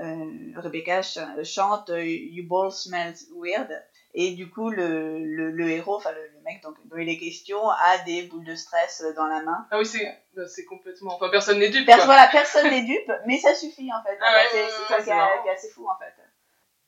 euh, 0.00 0.52
Rebecca 0.56 1.02
ch- 1.02 1.44
chante 1.44 1.90
You 1.90 2.46
both 2.48 2.72
smell 2.72 3.14
weird. 3.36 3.70
Et 4.14 4.32
du 4.32 4.50
coup, 4.50 4.68
le, 4.70 5.24
le, 5.24 5.50
le 5.50 5.70
héros, 5.70 5.96
enfin 5.96 6.12
le, 6.12 6.20
le 6.34 6.40
mec 6.44 6.62
donc, 6.62 6.76
dont 6.84 6.98
il 6.98 7.08
est 7.08 7.18
question, 7.18 7.70
a 7.70 7.98
des 8.04 8.24
boules 8.24 8.44
de 8.44 8.54
stress 8.54 9.02
dans 9.16 9.26
la 9.26 9.40
main. 9.42 9.66
Ah 9.70 9.78
oui, 9.78 9.86
c'est 9.86 10.04
bah, 10.34 10.42
complètement. 10.68 11.14
Enfin, 11.14 11.30
personne 11.30 11.58
n'est 11.58 11.70
dupe. 11.70 11.86
Quoi. 11.86 12.04
voilà, 12.04 12.28
personne 12.30 12.68
n'est 12.68 12.82
dupe, 12.82 13.10
mais 13.26 13.38
ça 13.38 13.54
suffit 13.54 13.90
en 13.90 14.02
fait. 14.02 14.18
Ah 14.20 14.34
ouais, 14.34 14.48
c'est 14.52 14.94
ça 14.94 15.02
qui 15.02 15.08
est, 15.48 15.50
assez 15.50 15.70
fou 15.70 15.86
en 15.88 15.98
fait. 15.98 16.12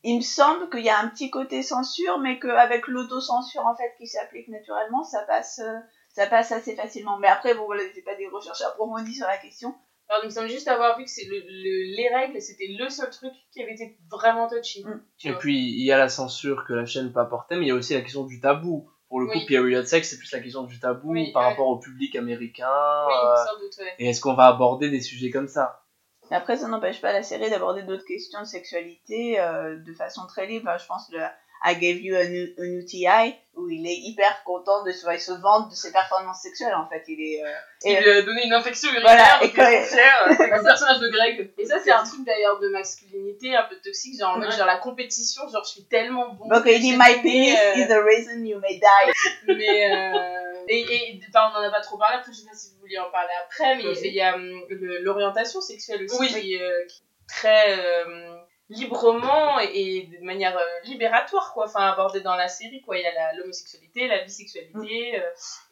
Il 0.02 0.18
me 0.18 0.22
semble 0.22 0.68
qu'il 0.68 0.84
y 0.84 0.90
a 0.90 0.98
un 0.98 1.08
petit 1.08 1.30
côté 1.30 1.62
censure, 1.62 2.18
mais 2.18 2.38
qu'avec 2.38 2.86
l'autocensure 2.88 3.64
en 3.64 3.74
fait 3.74 3.94
qui 3.96 4.06
s'applique 4.06 4.48
naturellement, 4.48 5.02
ça 5.02 5.22
passe, 5.22 5.62
ça 6.14 6.26
passe 6.26 6.50
assez 6.52 6.74
facilement. 6.74 7.18
Mais 7.18 7.28
après, 7.28 7.54
bon 7.54 7.66
voilà, 7.66 7.82
j'ai 7.94 8.02
pas 8.02 8.14
des 8.14 8.26
recherches 8.28 8.62
approfondies 8.62 9.14
sur 9.14 9.26
la 9.26 9.36
question. 9.36 9.74
Alors, 10.08 10.22
il 10.24 10.26
me 10.26 10.30
semble 10.30 10.48
juste 10.48 10.68
avoir 10.68 10.98
vu 10.98 11.04
que 11.04 11.10
c'est 11.10 11.24
le, 11.24 11.36
le- 11.38 11.96
les 11.96 12.08
règles, 12.14 12.40
c'était 12.40 12.68
le 12.78 12.88
seul 12.90 13.10
truc 13.10 13.32
qui 13.52 13.62
avait 13.62 13.72
été 13.72 13.96
vraiment 14.10 14.48
touchy. 14.48 14.84
Mm. 14.84 15.02
Et 15.24 15.30
vois. 15.30 15.38
puis, 15.38 15.58
il 15.58 15.84
y 15.84 15.92
a 15.92 15.98
la 15.98 16.08
censure 16.08 16.64
que 16.66 16.72
la 16.74 16.84
chaîne 16.86 17.12
peut 17.12 17.20
apporter, 17.20 17.56
mais 17.56 17.62
il 17.64 17.68
y 17.68 17.70
a 17.70 17.74
aussi 17.74 17.94
la 17.94 18.00
question 18.02 18.24
du 18.24 18.40
tabou. 18.40 18.90
Pour 19.08 19.20
le 19.20 19.26
coup, 19.26 19.38
Oui. 19.38 19.46
Period 19.46 19.86
Sex, 19.86 20.08
c'est 20.08 20.18
plus 20.18 20.32
la 20.32 20.40
question 20.40 20.64
du 20.64 20.78
tabou 20.80 21.12
Oui, 21.12 21.32
par 21.32 21.42
ouais. 21.44 21.48
rapport 21.50 21.68
au 21.68 21.78
public 21.78 22.16
américain. 22.16 22.68
Oui, 23.06 23.14
euh, 23.14 23.36
sans 23.46 23.58
doute, 23.60 23.78
ouais. 23.78 23.94
et 23.98 24.08
est-ce 24.10 24.20
qu'on 24.20 24.34
va 24.34 24.46
aborder 24.46 24.90
des 24.90 25.00
sujets 25.00 25.30
comme 25.30 25.46
ça? 25.48 25.84
Après, 26.30 26.56
ça 26.56 26.68
n'empêche 26.68 27.00
pas 27.00 27.12
la 27.12 27.22
série 27.22 27.48
d'aborder 27.50 27.82
d'autres 27.82 28.04
questions 28.06 28.40
de 28.40 28.46
sexualité 28.46 29.38
euh, 29.40 29.76
de 29.76 29.92
façon 29.94 30.26
très 30.26 30.46
libre. 30.46 30.68
Enfin, 30.68 30.78
je 30.78 30.86
pense 30.86 31.10
I 31.66 31.74
gave 31.76 32.00
you 32.02 32.14
an, 32.16 32.30
U- 32.30 32.54
an 32.58 32.64
UTI, 32.80 33.34
où 33.56 33.68
il 33.70 33.86
est 33.86 33.96
hyper 33.96 34.42
content 34.44 34.82
de 34.84 34.92
se, 34.92 35.06
il 35.12 35.18
se 35.20 35.32
vante 35.32 35.70
de 35.70 35.74
ses 35.74 35.92
performances 35.92 36.42
sexuelles 36.42 36.74
en 36.74 36.86
fait. 36.88 37.02
Il 37.08 37.20
est, 37.20 37.42
euh, 37.42 37.50
Il 37.84 37.92
et- 37.92 38.00
lui 38.02 38.10
a 38.10 38.22
donné 38.22 38.44
une 38.44 38.52
infection 38.52 38.90
urinaire, 38.90 39.38
Voilà, 39.40 39.44
et. 39.44 39.84
C'est 39.86 40.46
le 40.46 40.62
personnage 40.62 40.98
de 41.00 41.08
Greg. 41.08 41.52
Et 41.56 41.64
ça, 41.64 41.78
c'est 41.78 41.90
un 41.92 42.04
truc 42.04 42.24
d'ailleurs 42.26 42.58
de 42.60 42.68
masculinité 42.68 43.54
un 43.56 43.62
peu 43.62 43.76
toxique, 43.82 44.18
genre 44.18 44.34
en 44.34 44.38
mode 44.38 44.48
Ouais. 44.50 44.56
genre 44.56 44.66
la 44.66 44.76
compétition, 44.76 45.48
genre 45.48 45.64
je 45.64 45.70
suis 45.70 45.84
tellement 45.84 46.34
bon. 46.34 46.48
Donc 46.48 46.64
il 46.66 46.80
dit 46.80 46.92
My 46.98 47.22
penis 47.22 47.56
euh, 47.56 47.74
is 47.76 47.86
the 47.88 48.02
reason 48.04 48.44
you 48.44 48.58
may 48.60 48.78
die. 48.78 49.12
mais 49.46 49.90
euh, 49.90 50.64
et, 50.68 50.80
et 50.80 51.20
on 51.34 51.58
en 51.58 51.62
a 51.62 51.70
pas 51.70 51.80
trop 51.80 51.96
parlé 51.98 52.16
après 52.18 52.32
je 52.32 52.38
sais 52.38 52.46
pas 52.46 52.54
si 52.56 52.70
vous 52.74 52.80
vouliez 52.80 52.98
en 52.98 53.10
parler 53.10 53.32
après 53.44 53.76
mais 53.76 53.86
Oui. 53.88 53.98
il 54.04 54.14
y 54.14 54.20
a 54.20 54.34
hum, 54.34 54.64
l'orientation 55.02 55.60
sexuelle 55.60 56.04
aussi 56.04 56.16
Oui. 56.20 56.28
qui, 56.28 56.62
euh, 56.62 56.86
qui 56.88 57.02
est 57.02 57.26
très 57.28 57.78
euh, 57.78 58.36
librement 58.70 59.60
et, 59.60 59.66
et 59.74 60.02
de 60.18 60.24
manière 60.24 60.56
euh, 60.56 60.60
libératoire 60.84 61.52
quoi 61.52 61.66
enfin 61.66 61.86
abordée 61.92 62.20
dans 62.22 62.34
la 62.34 62.48
série 62.48 62.80
quoi 62.80 62.96
il 62.96 63.02
y 63.02 63.06
a 63.06 63.12
la- 63.12 63.34
l'homosexualité 63.34 64.08
la 64.08 64.22
bisexualité 64.24 65.18
euh, 65.18 65.20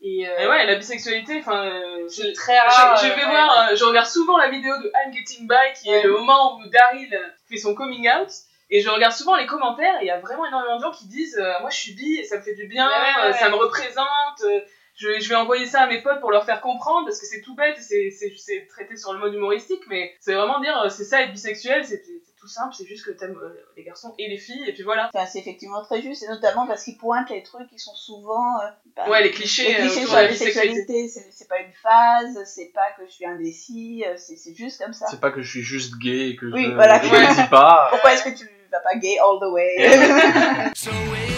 et, 0.02 0.28
euh, 0.28 0.38
Et 0.40 0.46
ouais, 0.46 0.66
la 0.66 0.74
bisexualité, 0.74 1.38
enfin, 1.38 1.64
euh, 1.66 2.06
je, 2.08 2.22
c'est 2.22 2.32
très 2.34 2.58
rare 2.58 2.96
je, 2.96 3.06
je 3.06 3.12
euh, 3.12 3.14
vais 3.16 3.24
ouais. 3.24 3.30
voir, 3.30 3.74
je 3.74 3.84
regarde 3.84 4.06
souvent 4.06 4.36
la 4.36 4.48
vidéo 4.50 4.74
de 4.82 4.92
I'm 5.04 5.12
Getting 5.12 5.48
By, 5.48 5.54
qui 5.80 5.88
est 5.90 6.02
le 6.02 6.12
moment 6.12 6.56
où 6.58 6.66
Daryl 6.68 7.18
fait 7.48 7.56
son 7.56 7.74
coming 7.74 8.08
out. 8.10 8.28
Et 8.74 8.80
je 8.80 8.88
regarde 8.88 9.12
souvent 9.12 9.36
les 9.36 9.44
commentaires, 9.46 9.96
et 10.00 10.04
il 10.04 10.06
y 10.06 10.10
a 10.10 10.18
vraiment 10.18 10.46
énormément 10.46 10.76
de 10.78 10.82
gens 10.82 10.92
qui 10.92 11.06
disent 11.06 11.38
euh, 11.38 11.60
Moi 11.60 11.68
je 11.70 11.76
suis 11.76 11.92
bi 11.94 12.16
et 12.20 12.24
ça 12.24 12.38
me 12.38 12.42
fait 12.42 12.54
du 12.54 12.66
bien, 12.66 12.88
Ouais, 12.88 12.94
ouais, 13.22 13.26
ouais. 13.28 13.32
ça 13.38 13.50
me 13.50 13.54
représente, 13.56 14.40
euh, 14.44 14.60
je, 14.96 15.20
je 15.20 15.28
vais 15.28 15.34
envoyer 15.34 15.66
ça 15.66 15.82
à 15.82 15.86
mes 15.86 16.00
potes 16.00 16.20
pour 16.20 16.30
leur 16.30 16.44
faire 16.46 16.60
comprendre, 16.62 17.06
parce 17.06 17.20
que 17.20 17.26
c'est 17.26 17.42
tout 17.42 17.54
bête, 17.54 17.76
c'est- 17.80 18.10
c'est 18.10 18.32
c'est 18.36 18.66
traité 18.68 18.96
sur 18.96 19.12
le 19.12 19.18
mode 19.18 19.34
humoristique, 19.34 19.82
mais 19.88 20.14
c'est 20.20 20.32
vraiment 20.34 20.58
dire 20.60 20.80
euh, 20.82 20.88
C'est 20.88 21.04
ça 21.04 21.20
être 21.22 21.32
bisexuel, 21.32 21.84
c'est 21.84 22.02
tout 22.42 22.48
simple, 22.48 22.74
c'est 22.76 22.86
juste 22.86 23.06
que 23.06 23.12
t'aimes 23.12 23.38
euh, 23.40 23.54
les 23.76 23.84
garçons 23.84 24.12
et 24.18 24.28
les 24.28 24.36
filles, 24.36 24.64
et 24.68 24.72
puis 24.72 24.82
voilà. 24.82 25.08
Enfin, 25.14 25.24
c'est 25.30 25.38
effectivement 25.38 25.80
très 25.84 26.02
juste, 26.02 26.24
et 26.24 26.26
notamment 26.28 26.66
parce 26.66 26.82
qu'il 26.82 26.98
pointe 26.98 27.30
les 27.30 27.44
trucs 27.44 27.68
qui 27.70 27.78
sont 27.78 27.94
souvent. 27.94 28.58
euh, 28.60 28.66
bah, 28.96 29.08
Ouais, 29.08 29.22
les 29.22 29.30
clichés, 29.30 29.68
les 29.68 29.74
euh, 29.74 29.80
clichés 29.82 30.00
autour 30.00 30.08
sur 30.08 30.10
de 30.10 30.16
la 30.16 30.22
la 30.22 30.28
bisexualité. 30.28 31.08
c'est 31.08 31.26
c'est 31.30 31.48
pas 31.48 31.60
une 31.60 31.72
phase, 31.80 32.44
c'est 32.52 32.72
pas 32.74 32.90
que 32.98 33.06
je 33.06 33.12
suis 33.12 33.24
indécis, 33.26 34.02
euh, 34.04 34.14
c'est 34.16 34.34
c'est 34.36 34.54
juste 34.56 34.82
comme 34.82 34.92
ça. 34.92 35.06
C'est 35.08 35.20
pas 35.20 35.30
que 35.30 35.40
je 35.40 35.48
suis 35.48 35.62
juste 35.62 35.94
gay 35.98 36.30
et 36.30 36.36
que 36.36 36.46
Oui, 36.46 36.64
je 36.66 36.70
voilà. 36.72 37.00
je 37.00 37.08
le 37.08 37.42
dis 37.42 37.48
pas. 37.48 37.86
Pourquoi 37.90 38.12
est-ce 38.14 38.24
que 38.24 38.36
tu 38.36 38.48
vas 38.72 38.80
pas 38.80 38.96
gay 38.96 39.18
all 39.20 39.38
the 39.40 39.52
way? 39.52 40.72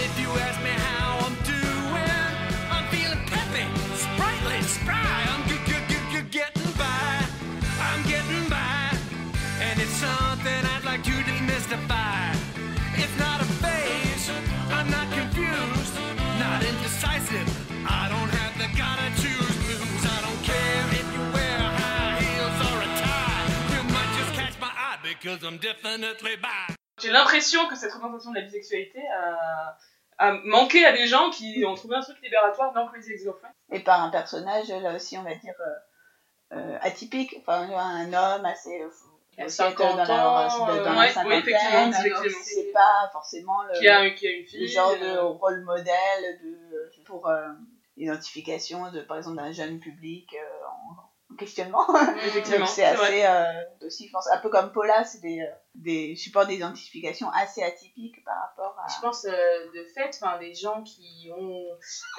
J'ai 27.00 27.10
l'impression 27.10 27.66
que 27.68 27.76
cette 27.76 27.92
représentation 27.92 28.30
de 28.32 28.36
la 28.38 28.44
bisexualité 28.44 29.00
a, 29.08 29.76
a 30.18 30.32
manqué 30.44 30.84
à 30.84 30.92
des 30.92 31.06
gens 31.06 31.30
qui 31.30 31.64
ont 31.66 31.74
trouvé 31.74 31.96
un 31.96 32.00
truc 32.02 32.16
libératoire 32.22 32.72
dans 32.72 32.86
Crazy 32.86 33.12
Ex-Girlfriend. 33.12 33.50
Et 33.72 33.80
par 33.80 34.02
un 34.02 34.10
personnage, 34.10 34.68
là 34.68 34.94
aussi, 34.94 35.18
on 35.18 35.22
va 35.22 35.34
dire, 35.34 35.54
euh, 35.60 36.56
euh, 36.56 36.78
atypique, 36.82 37.36
enfin, 37.40 37.68
un 37.68 38.12
homme 38.12 38.44
assez. 38.44 38.80
euh, 38.80 38.88
Il 39.36 39.42
a 39.42 39.46
aussi 39.46 39.56
50 39.56 39.80
être 39.80 39.96
dans 39.96 40.04
la, 40.04 40.46
ans, 40.54 40.66
dans 40.66 40.74
la 40.76 40.82
ouais, 40.98 41.06
oui, 41.06 41.12
cinquantaine, 41.12 41.38
effectivement, 41.40 41.78
alors 41.78 42.06
effectivement. 42.24 42.38
c'est 42.44 42.72
pas 42.72 43.08
forcément 43.12 43.62
le, 43.64 43.78
Qui 43.80 43.88
a, 43.88 44.10
qui 44.10 44.26
a 44.28 44.30
une 44.30 44.46
le 44.60 44.66
genre 44.68 44.96
de 44.96 45.04
euh, 45.04 45.22
rôle 45.24 45.64
modèle 45.64 46.38
de, 46.44 47.02
pour 47.04 47.26
euh, 47.28 47.48
l'identification, 47.96 48.90
de, 48.92 49.00
par 49.00 49.16
exemple, 49.16 49.36
d'un 49.38 49.50
jeune 49.52 49.80
public 49.80 50.32
euh, 50.34 50.66
en, 50.68 51.00
en 51.02 51.03
questionnement. 51.36 51.86
Effectivement, 52.26 52.60
Donc 52.60 52.68
c'est 52.68 52.84
assez 52.84 53.24
euh, 53.24 53.86
aussi, 53.86 54.06
je 54.06 54.12
pense, 54.12 54.28
un 54.30 54.38
peu 54.38 54.48
comme 54.48 54.72
Paula, 54.72 55.04
c'est 55.04 55.20
des, 55.20 55.40
euh, 55.40 55.54
des 55.74 56.16
supports 56.16 56.46
d'identification 56.46 57.28
assez 57.30 57.62
atypiques 57.62 58.24
par 58.24 58.36
rapport 58.40 58.76
à. 58.78 58.86
Je 58.88 59.00
pense 59.00 59.24
euh, 59.24 59.30
de 59.74 59.84
fait, 59.94 60.10
enfin 60.20 60.38
des 60.38 60.54
gens 60.54 60.82
qui 60.82 61.30
ont 61.36 61.64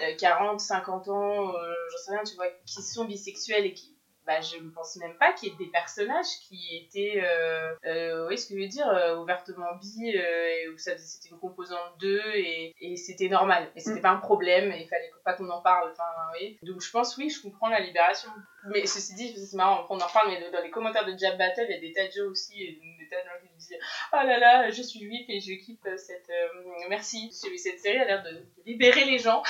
euh, 0.03 0.15
40, 0.17 0.59
50 0.59 1.07
ans, 1.09 1.53
euh, 1.53 1.73
j'en 1.91 1.97
sais 1.97 2.11
rien, 2.11 2.23
tu 2.23 2.35
vois, 2.35 2.47
qui 2.65 2.81
sont 2.81 3.05
bisexuels 3.05 3.65
et 3.65 3.73
qui, 3.73 3.94
bah, 4.25 4.41
je 4.41 4.57
ne 4.57 4.69
pense 4.69 4.95
même 4.97 5.17
pas 5.17 5.31
qu'il 5.33 5.49
y 5.49 5.51
ait 5.51 5.57
des 5.57 5.71
personnages 5.71 6.39
qui 6.47 6.59
étaient, 6.77 7.21
euh, 7.23 7.73
euh, 7.85 8.27
oui, 8.27 8.37
ce 8.37 8.47
que 8.49 8.55
je 8.55 8.59
veux 8.61 8.67
dire, 8.67 8.87
euh, 8.87 9.17
ouvertement 9.17 9.75
bi, 9.75 10.15
euh, 10.15 10.47
et 10.47 10.67
où 10.69 10.77
ça 10.77 10.97
c'était 10.97 11.29
une 11.29 11.39
composante 11.39 11.97
d'eux 11.99 12.21
et, 12.35 12.73
et 12.81 12.95
c'était 12.95 13.29
normal, 13.29 13.69
et 13.75 13.79
c'était 13.79 13.99
Mm. 13.99 14.01
pas 14.03 14.09
un 14.09 14.17
problème, 14.17 14.71
et 14.71 14.81
il 14.81 14.87
fallait 14.87 15.11
pas 15.23 15.33
qu'on 15.33 15.49
en 15.49 15.61
parle, 15.61 15.91
enfin, 15.91 16.03
oui. 16.33 16.57
Donc 16.63 16.81
je 16.81 16.89
pense, 16.91 17.17
oui, 17.17 17.29
je 17.29 17.41
comprends 17.41 17.69
la 17.69 17.79
libération. 17.79 18.29
Mais 18.67 18.85
ceci 18.87 19.13
dit, 19.13 19.33
c'est 19.37 19.55
marrant, 19.57 19.85
on 19.89 19.99
en 19.99 20.05
reparle, 20.07 20.29
mais 20.29 20.49
dans 20.51 20.61
les 20.63 20.71
commentaires 20.71 21.05
de 21.05 21.15
Jab 21.17 21.37
Battle, 21.37 21.65
il 21.69 21.75
y 21.75 21.77
a 21.77 21.79
des 21.81 21.93
tas 21.93 22.07
de 22.07 22.11
gens 22.11 22.29
aussi, 22.31 22.79
gens 23.23 23.39
qui 23.41 23.49
disent 23.57 23.73
oh 24.13 24.17
là 24.25 24.37
là, 24.39 24.69
je 24.69 24.81
suis 24.81 24.99
juif 24.99 25.25
et 25.29 25.39
je 25.39 25.53
kiffe 25.63 25.79
cette. 25.97 26.29
euh, 26.29 26.85
merci, 26.89 27.31
cette 27.31 27.79
série 27.79 27.99
a 27.99 28.05
l'air 28.05 28.23
de 28.23 28.29
libérer 28.65 29.05
les 29.05 29.17
gens. 29.17 29.41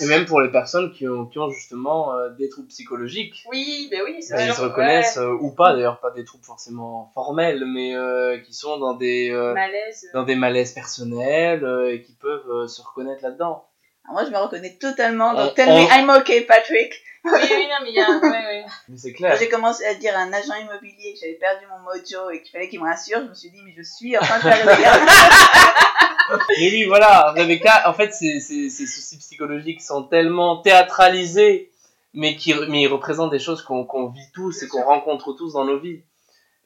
Et 0.00 0.06
même 0.06 0.24
pour 0.26 0.40
les 0.40 0.50
personnes 0.50 0.92
qui 0.92 1.06
ont, 1.06 1.26
qui 1.26 1.38
ont 1.38 1.50
justement 1.50 2.12
euh, 2.14 2.30
des 2.30 2.48
troubles 2.48 2.68
psychologiques. 2.68 3.44
Oui, 3.50 3.88
ben 3.90 4.02
oui, 4.04 4.22
c'est 4.22 4.34
Bah, 4.34 4.44
ils 4.46 4.52
se 4.52 4.60
reconnaissent 4.60 5.16
ouais. 5.16 5.22
euh, 5.22 5.38
ou 5.40 5.52
pas, 5.54 5.74
d'ailleurs 5.74 6.00
pas 6.00 6.10
des 6.10 6.24
troubles 6.24 6.44
forcément 6.44 7.10
formels, 7.14 7.64
mais 7.64 7.94
euh, 7.94 8.38
qui 8.40 8.52
sont 8.52 8.78
dans 8.78 8.94
des, 8.94 9.30
euh, 9.30 9.54
Malaise. 9.54 10.10
dans 10.12 10.24
des 10.24 10.36
malaises 10.36 10.72
personnels 10.72 11.64
et 11.90 12.02
qui 12.02 12.12
peuvent 12.14 12.66
se 12.66 12.82
reconnaître 12.82 13.22
là-dedans. 13.22 13.64
Alors 14.08 14.12
moi, 14.12 14.24
je 14.24 14.30
me 14.30 14.38
reconnais 14.38 14.76
totalement 14.80 15.34
dans 15.34 15.46
On- 15.48 15.54
Tell 15.54 15.68
on- 15.68 15.82
Me 15.82 15.88
I'm 15.92 16.10
Okay, 16.20 16.42
Patrick. 16.42 16.92
Oui, 17.24 17.32
oui, 17.42 17.66
non, 17.68 17.74
mais 17.82 17.90
il 17.90 17.94
y 17.96 18.00
a. 18.00 18.08
Ouais, 18.08 18.28
ouais. 18.30 18.64
Mais 18.88 18.96
c'est 18.96 19.12
Quand 19.12 19.18
clair. 19.18 19.36
j'ai 19.38 19.48
commencé 19.48 19.84
à 19.84 19.94
dire 19.94 20.16
à 20.16 20.20
un 20.20 20.32
agent 20.32 20.54
immobilier 20.54 21.12
que 21.14 21.18
j'avais 21.20 21.32
perdu 21.34 21.64
mon 21.66 21.78
mojo 21.80 22.30
et 22.30 22.40
qu'il 22.40 22.52
fallait 22.52 22.68
qu'il 22.68 22.80
me 22.80 22.84
rassure, 22.86 23.18
je 23.24 23.28
me 23.30 23.34
suis 23.34 23.50
dit, 23.50 23.60
mais 23.64 23.74
je 23.76 23.82
suis 23.82 24.16
en 24.16 24.20
train 24.20 24.36
de 24.38 24.42
faire 24.42 24.62
une 24.62 24.68
regarde. 24.76 25.00
Mais 26.58 26.70
oui, 26.70 26.84
voilà, 26.86 27.32
Rebecca, 27.36 27.88
en 27.88 27.94
fait, 27.94 28.12
ces, 28.12 28.40
ces, 28.40 28.68
ces 28.68 28.86
soucis 28.86 29.16
psychologiques 29.18 29.80
sont 29.80 30.02
tellement 30.02 30.56
théâtralisés, 30.56 31.70
mais 32.14 32.34
qui 32.36 32.52
mais 32.68 32.82
ils 32.82 32.88
représentent 32.88 33.30
des 33.30 33.38
choses 33.38 33.62
qu'on 33.62 33.84
qu'on 33.84 34.08
vit 34.08 34.28
tous 34.34 34.62
et 34.62 34.68
qu'on 34.68 34.82
rencontre 34.82 35.32
tous 35.34 35.52
dans 35.52 35.64
nos 35.64 35.78
vies. 35.78 36.00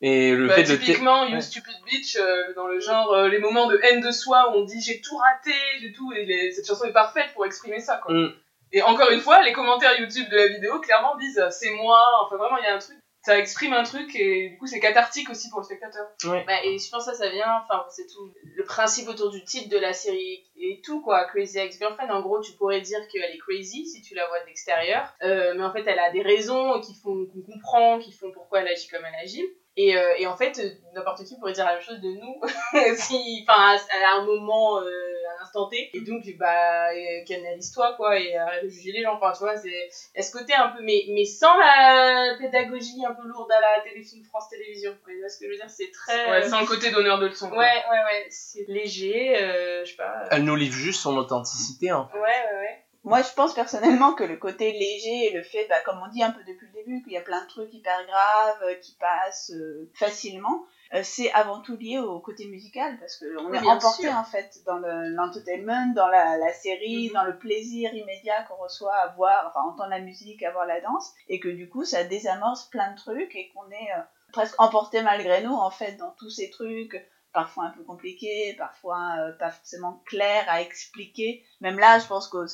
Et 0.03 0.33
le 0.35 0.47
Bah, 0.49 0.55
fait 0.55 0.63
de... 0.65 0.77
typiquement, 0.77 1.25
You 1.27 1.35
Ouais. 1.35 1.41
Stupid 1.41 1.75
Bitch, 1.85 2.17
euh, 2.17 2.55
dans 2.55 2.67
le 2.67 2.81
genre, 2.81 3.13
euh, 3.13 3.29
les 3.29 3.39
moments 3.39 3.67
de 3.67 3.79
haine 3.83 4.01
de 4.01 4.11
soi 4.11 4.51
où 4.51 4.61
on 4.61 4.65
dit 4.65 4.81
j'ai 4.81 5.01
tout 5.01 5.17
raté, 5.17 5.53
j'ai 5.81 5.93
tout, 5.93 6.11
et 6.13 6.25
les- 6.25 6.53
cette 6.53 6.67
chanson 6.67 6.85
est 6.87 6.93
parfaite 6.93 7.33
pour 7.35 7.45
exprimer 7.45 7.81
ça, 7.81 7.99
quoi. 8.03 8.15
Mm. 8.15 8.33
Et 8.73 8.83
encore 8.83 9.11
une 9.11 9.21
fois, 9.21 9.43
les 9.43 9.53
commentaires 9.53 9.99
YouTube 10.01 10.29
de 10.31 10.37
la 10.37 10.47
vidéo 10.47 10.81
clairement 10.81 11.17
disent 11.17 11.39
euh, 11.39 11.51
c'est 11.51 11.71
moi, 11.71 12.01
enfin 12.25 12.37
vraiment, 12.37 12.57
il 12.59 12.65
y 12.65 12.69
a 12.69 12.75
un 12.77 12.79
truc, 12.79 12.97
ça 13.23 13.39
exprime 13.39 13.75
un 13.75 13.83
truc, 13.83 14.15
et 14.17 14.49
du 14.49 14.57
coup, 14.59 14.67
c'est 14.67 14.81
cathartique 14.81 15.29
aussi 15.29 15.51
pour 15.51 15.59
le 15.61 15.65
spectateur. 15.67 16.07
Bah, 16.47 16.65
et 16.65 16.79
je 16.79 16.89
pense 16.91 17.05
que 17.05 17.13
ça, 17.13 17.19
ça 17.25 17.29
vient, 17.29 17.61
enfin, 17.65 17.85
c'est 17.91 18.07
tout 18.07 18.33
le 18.57 18.65
principe 18.65 19.09
autour 19.09 19.29
du 19.31 19.45
titre 19.45 19.69
de 19.69 19.77
la 19.77 19.93
série 19.93 20.45
et 20.57 20.81
tout, 20.83 21.03
quoi. 21.03 21.25
Crazy 21.27 21.59
Ex-Girlfriend, 21.59 22.09
en 22.11 22.23
gros, 22.23 22.41
tu 22.41 22.53
pourrais 22.53 22.81
dire 22.81 23.01
qu'elle 23.13 23.25
est 23.35 23.39
crazy 23.39 23.85
si 23.87 24.01
tu 24.01 24.15
la 24.15 24.27
vois 24.29 24.41
de 24.41 24.47
l'extérieur, 24.47 25.13
euh, 25.25 25.53
mais 25.57 25.65
en 25.65 25.73
fait, 25.73 25.85
elle 25.87 25.99
a 25.99 26.11
des 26.11 26.23
raisons 26.23 26.81
qui 26.81 26.95
font 26.95 27.27
qu'on 27.27 27.43
comprend, 27.53 27.99
qui 27.99 28.13
font 28.13 28.31
pourquoi 28.33 28.61
elle 28.61 28.69
agit 28.69 28.89
comme 28.89 29.05
elle 29.05 29.23
agit. 29.27 29.45
Et, 29.77 29.97
euh, 29.97 30.15
et 30.17 30.27
en 30.27 30.35
fait, 30.35 30.59
euh, 30.59 30.71
n'importe 30.93 31.23
qui 31.25 31.37
pourrait 31.37 31.53
dire 31.53 31.65
la 31.65 31.73
même 31.73 31.81
chose 31.81 32.01
de 32.01 32.09
nous, 32.09 32.41
si, 32.97 33.45
enfin, 33.47 33.77
à, 33.93 34.09
à 34.09 34.17
un 34.17 34.25
moment, 34.25 34.79
euh, 34.79 34.83
à 35.29 35.39
un 35.39 35.43
instant 35.43 35.67
T. 35.67 35.89
Et 35.95 36.01
donc, 36.01 36.23
bah, 36.39 36.89
euh, 36.91 37.21
canalise-toi, 37.27 37.93
quoi, 37.97 38.19
et 38.19 38.37
arrête 38.37 38.65
de 38.65 38.69
juger 38.69 38.91
les 38.93 39.03
gens. 39.03 39.15
Enfin, 39.15 39.33
tu 39.33 39.39
vois, 39.39 39.57
c'est, 39.57 39.89
a 40.17 40.23
ce 40.23 40.31
côté 40.31 40.55
un 40.55 40.69
peu, 40.69 40.81
mais, 40.83 41.05
mais 41.09 41.25
sans 41.25 41.57
la 41.57 42.35
pédagogie 42.37 43.05
un 43.07 43.13
peu 43.15 43.23
lourde 43.23 43.51
à 43.53 43.61
la 43.61 43.81
téléfilm 43.81 44.25
France 44.25 44.49
Télévisions. 44.49 44.91
Vous 44.93 44.99
voyez 45.05 45.29
ce 45.29 45.39
que 45.39 45.47
je 45.47 45.51
veux 45.51 45.57
dire? 45.57 45.71
C'est 45.71 45.91
très. 45.93 46.31
Ouais, 46.31 46.49
sans 46.49 46.61
le 46.61 46.67
côté 46.67 46.91
donneur 46.91 47.19
de 47.19 47.27
leçons. 47.27 47.49
ouais, 47.51 47.83
quoi. 47.85 47.93
ouais, 47.93 48.05
ouais, 48.05 48.27
c'est 48.29 48.65
léger, 48.67 49.37
euh, 49.41 49.85
je 49.85 49.91
sais 49.91 49.97
pas. 49.97 50.25
Elle 50.31 50.45
nous 50.45 50.57
livre 50.57 50.75
juste 50.75 51.01
son 51.01 51.17
authenticité. 51.17 51.91
Hein. 51.91 52.09
Ouais, 52.13 52.21
ouais, 52.21 52.59
ouais. 52.59 52.81
Moi, 53.03 53.23
je 53.23 53.33
pense 53.35 53.55
personnellement 53.55 54.13
que 54.13 54.25
le 54.25 54.37
côté 54.37 54.73
léger 54.73 55.27
et 55.29 55.33
le 55.33 55.43
fait, 55.43 55.67
bah, 55.69 55.81
comme 55.87 56.01
on 56.05 56.09
dit 56.11 56.23
un 56.23 56.33
peu 56.33 56.41
depuis 56.45 56.67
le 56.67 56.73
début, 56.75 57.03
qu'il 57.03 57.13
y 57.13 57.17
a 57.17 57.23
plein 57.23 57.43
de 57.43 57.49
trucs 57.49 57.73
hyper 57.73 58.05
graves 58.07 58.63
euh, 58.63 58.75
qui 58.75 58.95
passent 58.97 59.51
euh, 59.53 59.91
facilement, 59.95 60.65
euh, 60.93 61.01
c'est 61.03 61.33
avant 61.33 61.61
tout 61.63 61.77
lié 61.77 61.99
au 61.99 62.21
côté 62.21 62.47
musical 62.47 62.99
parce 62.99 63.17
que 63.17 63.25
on 63.39 63.51
Oui, 63.51 63.57
est 63.57 63.67
emporté 63.67 64.03
sûr. 64.03 64.13
en 64.15 64.25
fait 64.25 64.51
dans 64.67 64.77
le- 64.79 65.09
l'entertainment, 65.15 65.95
dans 65.95 66.09
la, 66.09 66.37
la 66.37 66.53
série, 66.53 67.07
Mhm. 67.09 67.15
dans 67.15 67.25
le 67.25 67.39
plaisir 67.39 67.95
immédiat 67.95 68.43
qu'on 68.43 68.57
reçoit 68.63 68.95
à 68.97 69.09
voir, 69.15 69.47
enfin 69.49 69.67
entendre 69.67 69.91
la 69.91 70.01
musique, 70.01 70.43
à 70.43 70.51
voir 70.51 70.67
la 70.67 70.81
danse, 70.83 71.11
et 71.29 71.41
que 71.41 71.49
du 71.49 71.71
coup 71.71 71.85
ça 71.85 72.05
désamorce 72.05 72.65
plein 72.69 72.91
de 72.93 72.97
trucs 72.99 73.35
et 73.35 73.49
qu'on 73.55 73.71
est 73.71 73.93
euh, 73.97 74.03
presque 74.33 74.61
emporté 74.61 75.01
malgré 75.03 75.43
nous 75.43 75.55
en 75.55 75.71
fait 75.71 75.93
dans 75.97 76.11
tous 76.19 76.29
ces 76.31 76.51
trucs 76.51 77.03
parfois 77.33 77.65
un 77.65 77.71
peu 77.71 77.85
compliqués, 77.85 78.55
parfois 78.59 79.15
pas 79.39 79.51
forcément 79.53 80.03
clairs 80.07 80.45
à 80.49 80.61
expliquer. 80.61 81.45
Même 81.61 81.79
là, 81.79 81.99
je 82.01 82.07
pense 82.07 82.27
que 82.29 82.45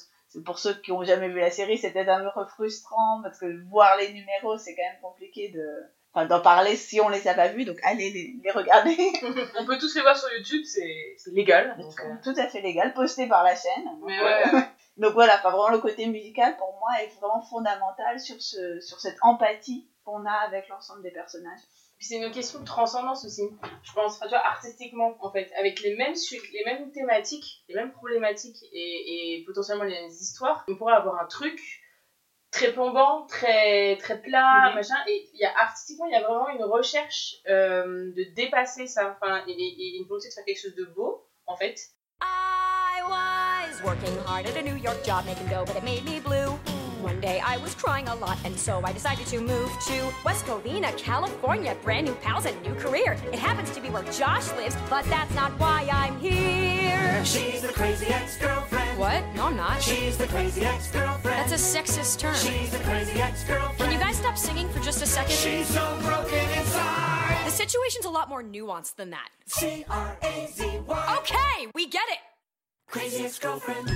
pour 0.45 0.59
ceux 0.59 0.74
qui 0.74 0.93
ont 0.93 1.05
jamais 1.05 1.28
vu 1.28 1.41
la 1.41 1.51
série, 1.51 1.78
c'est 1.78 1.91
peut-être 1.91 2.09
un 2.09 2.30
peu 2.30 2.45
frustrant 2.47 3.20
parce 3.22 3.39
que 3.39 3.68
voir 3.68 3.97
les 3.99 4.12
numéros, 4.12 4.59
c'est 4.59 4.74
quand 4.74 4.82
même 4.82 5.01
compliqué 5.01 5.51
de 5.51 5.66
enfin, 6.12 6.26
d'en 6.26 6.41
parler 6.41 6.76
si 6.76 7.01
on 7.01 7.09
les 7.09 7.26
a 7.28 7.34
pas 7.34 7.49
vus. 7.49 7.64
Donc 7.64 7.78
allez 7.82 8.11
les, 8.11 8.34
les 8.43 8.51
regarder. 8.51 8.97
On 9.59 9.64
peut 9.64 9.78
tous 9.78 9.95
les 9.95 10.03
voir 10.03 10.16
sur 10.16 10.28
YouTube, 10.32 10.62
c'est 10.64 11.16
légal. 11.32 11.76
Donc, 11.78 11.95
euh, 12.01 12.14
Tout 12.22 12.34
à 12.39 12.49
fait 12.49 12.61
légal, 12.61 12.93
posté 12.95 13.26
par 13.26 13.43
la 13.45 13.55
chaîne. 13.55 13.84
Donc, 13.84 14.05
Mais 14.07 14.18
ouais, 14.20 14.53
ouais. 14.53 14.68
donc 14.97 15.12
voilà, 15.14 15.37
enfin, 15.37 15.51
vraiment 15.51 15.70
le 15.70 15.78
côté 15.78 16.07
musical 16.07 16.57
pour 16.57 16.76
moi 16.80 16.91
est 17.03 17.09
vraiment 17.20 17.43
fondamental 17.43 18.18
sur 18.20 18.41
ce 18.41 18.80
sur 18.80 19.01
cette 19.01 19.18
empathie 19.22 19.89
qu'on 20.05 20.24
a 20.24 20.32
avec 20.47 20.68
l'ensemble 20.68 21.03
des 21.03 21.11
personnages. 21.11 21.61
Puis 21.99 22.09
c'est 22.09 22.17
une 22.17 22.31
question 22.31 22.61
de 22.61 22.65
transcendance 22.67 23.25
aussi, 23.25 23.43
je 23.83 23.93
pense, 23.93 24.17
enfin, 24.17 24.27
tu 24.27 24.31
vois, 24.31 24.45
artistiquement, 24.47 25.17
en 25.21 25.31
fait, 25.33 25.51
avec 25.59 25.81
les 25.81 25.97
mêmes, 25.97 26.15
su- 26.15 26.41
les 26.53 26.63
mêmes 26.65 26.93
thématiques, 26.93 27.65
les 27.69 27.75
mêmes 27.75 27.91
problématiques 27.93 28.59
et, 28.73 29.39
et 29.41 29.45
potentiellement 29.47 29.85
les 29.85 29.99
mêmes 30.03 30.11
histoires, 30.11 30.65
on 30.69 30.77
pourrait 30.77 30.93
avoir 30.95 31.19
un 31.21 31.27
truc 31.27 31.59
très 32.51 32.71
plombant, 32.73 33.25
très, 33.27 33.97
très 33.97 34.21
plat, 34.21 34.69
Mhm. 34.69 34.75
machin, 34.75 34.95
et 35.09 35.31
il 35.33 35.41
y 35.41 35.45
a, 35.45 35.59
artistiquement, 35.59 36.05
il 36.07 36.13
y 36.13 36.17
a 36.17 36.21
vraiment 36.23 36.49
une 36.51 36.65
recherche 36.65 37.37
euh, 37.49 38.13
de 38.15 38.25
dépasser 38.35 38.87
ça, 38.87 39.17
enfin, 39.21 39.43
et, 39.47 39.53
et- 39.53 39.55
et 39.95 39.97
une 39.97 40.05
volonté 40.07 40.29
de 40.29 40.35
faire 40.35 40.45
quelque 40.45 40.61
chose 40.61 40.75
de 40.75 40.85
beau, 40.85 41.27
en 41.47 41.57
fait. 41.57 41.77
I 42.23 43.03
was 43.09 43.83
working 43.85 44.17
hard 44.27 44.47
at 44.47 44.57
a 44.57 44.63
New 44.63 44.77
York 44.77 45.03
job 45.05 45.25
making 45.25 45.49
dough, 45.49 45.65
but 45.65 45.77
it 45.77 45.83
made 45.83 46.05
me 46.05 46.21
blue. 46.21 46.59
One 47.01 47.21
day 47.21 47.41
I 47.41 47.57
was 47.59 47.75
crying 47.75 48.09
a 48.09 48.15
lot, 48.15 48.39
and 48.45 48.59
so 48.59 48.81
I 48.83 48.93
decided 48.93 49.27
to 49.27 49.41
move 49.41 49.71
to 49.87 50.13
West 50.25 50.45
Covina, 50.47 50.97
California. 50.97 51.77
Brand 51.83 52.07
new 52.07 52.15
pals 52.15 52.47
and 52.47 52.61
new 52.63 52.75
career. 52.75 53.17
It 53.33 53.39
happens 53.39 53.71
to 53.73 53.81
be 53.81 53.91
where 53.91 54.03
Josh 54.05 54.51
lives, 54.53 54.77
but 54.89 55.05
that's 55.07 55.33
not 55.35 55.53
why 55.61 55.89
I'm 55.93 56.19
here. 56.19 57.25
She's 57.25 57.63
the 57.63 57.73
crazy 57.73 58.07
ex-girlfriend. 58.07 58.99
What? 58.99 59.23
No, 59.35 59.45
I'm 59.47 59.57
not. 59.57 59.83
She's 59.83 60.17
the 60.17 60.27
crazy 60.27 60.63
ex-girlfriend. 60.63 61.51
That's 61.51 61.53
a 61.53 61.79
sexist 61.79 62.19
term. 62.19 62.35
She's 62.35 62.71
the 62.71 62.79
crazy 62.79 63.21
ex-girlfriend. 63.21 63.79
Can 63.79 63.93
you 63.93 63.99
guys 63.99 64.17
stop 64.17 64.39
singing 64.39 64.69
for 64.71 64.81
just 64.81 65.03
a 65.03 65.07
second? 65.07 65.35
She's 65.35 65.67
so 65.67 65.99
broken 66.03 66.51
inside. 66.59 67.43
The 67.45 67.51
situation's 67.51 68.07
a 68.07 68.11
lot 68.11 68.29
more 68.29 68.43
nuanced 68.43 68.97
than 68.97 69.11
that. 69.11 69.29
C-R-A-Z-Y. 69.47 71.17
Okay, 71.19 71.69
we 71.75 71.87
get 71.87 72.09
it. 72.09 72.19
Crazy 72.89 73.25
ex-girlfriend. 73.25 73.91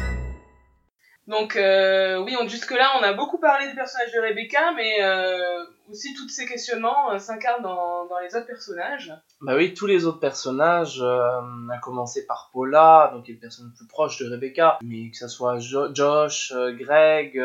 Donc 1.31 1.55
euh, 1.57 2.19
oui, 2.19 2.35
jusque-là, 2.49 2.91
on 3.01 3.03
a 3.05 3.13
beaucoup 3.13 3.39
parlé 3.39 3.69
du 3.69 3.75
personnage 3.75 4.13
de 4.13 4.21
Rebecca, 4.21 4.73
mais 4.75 4.97
euh, 5.03 5.65
aussi 5.91 6.13
tous 6.15 6.29
ces 6.29 6.45
questionnements 6.45 7.13
euh, 7.13 7.19
s'incarnent 7.19 7.63
dans, 7.63 8.07
dans 8.07 8.19
les 8.19 8.35
autres 8.35 8.47
personnages. 8.47 9.15
Bah 9.41 9.55
oui, 9.57 9.73
tous 9.73 9.87
les 9.87 10.05
autres 10.07 10.19
personnages, 10.19 11.01
à 11.01 11.79
commencer 11.81 12.27
par 12.27 12.51
Paula, 12.53 13.11
donc 13.15 13.25
qui 13.25 13.33
est 13.33 13.35
plus 13.37 13.87
proche 13.89 14.19
de 14.19 14.29
Rebecca, 14.31 14.79
mais 14.83 15.11
que 15.11 15.17
ce 15.17 15.29
soit 15.29 15.59
Jo- 15.61 15.95
Josh, 15.95 16.53
Greg, 16.79 17.41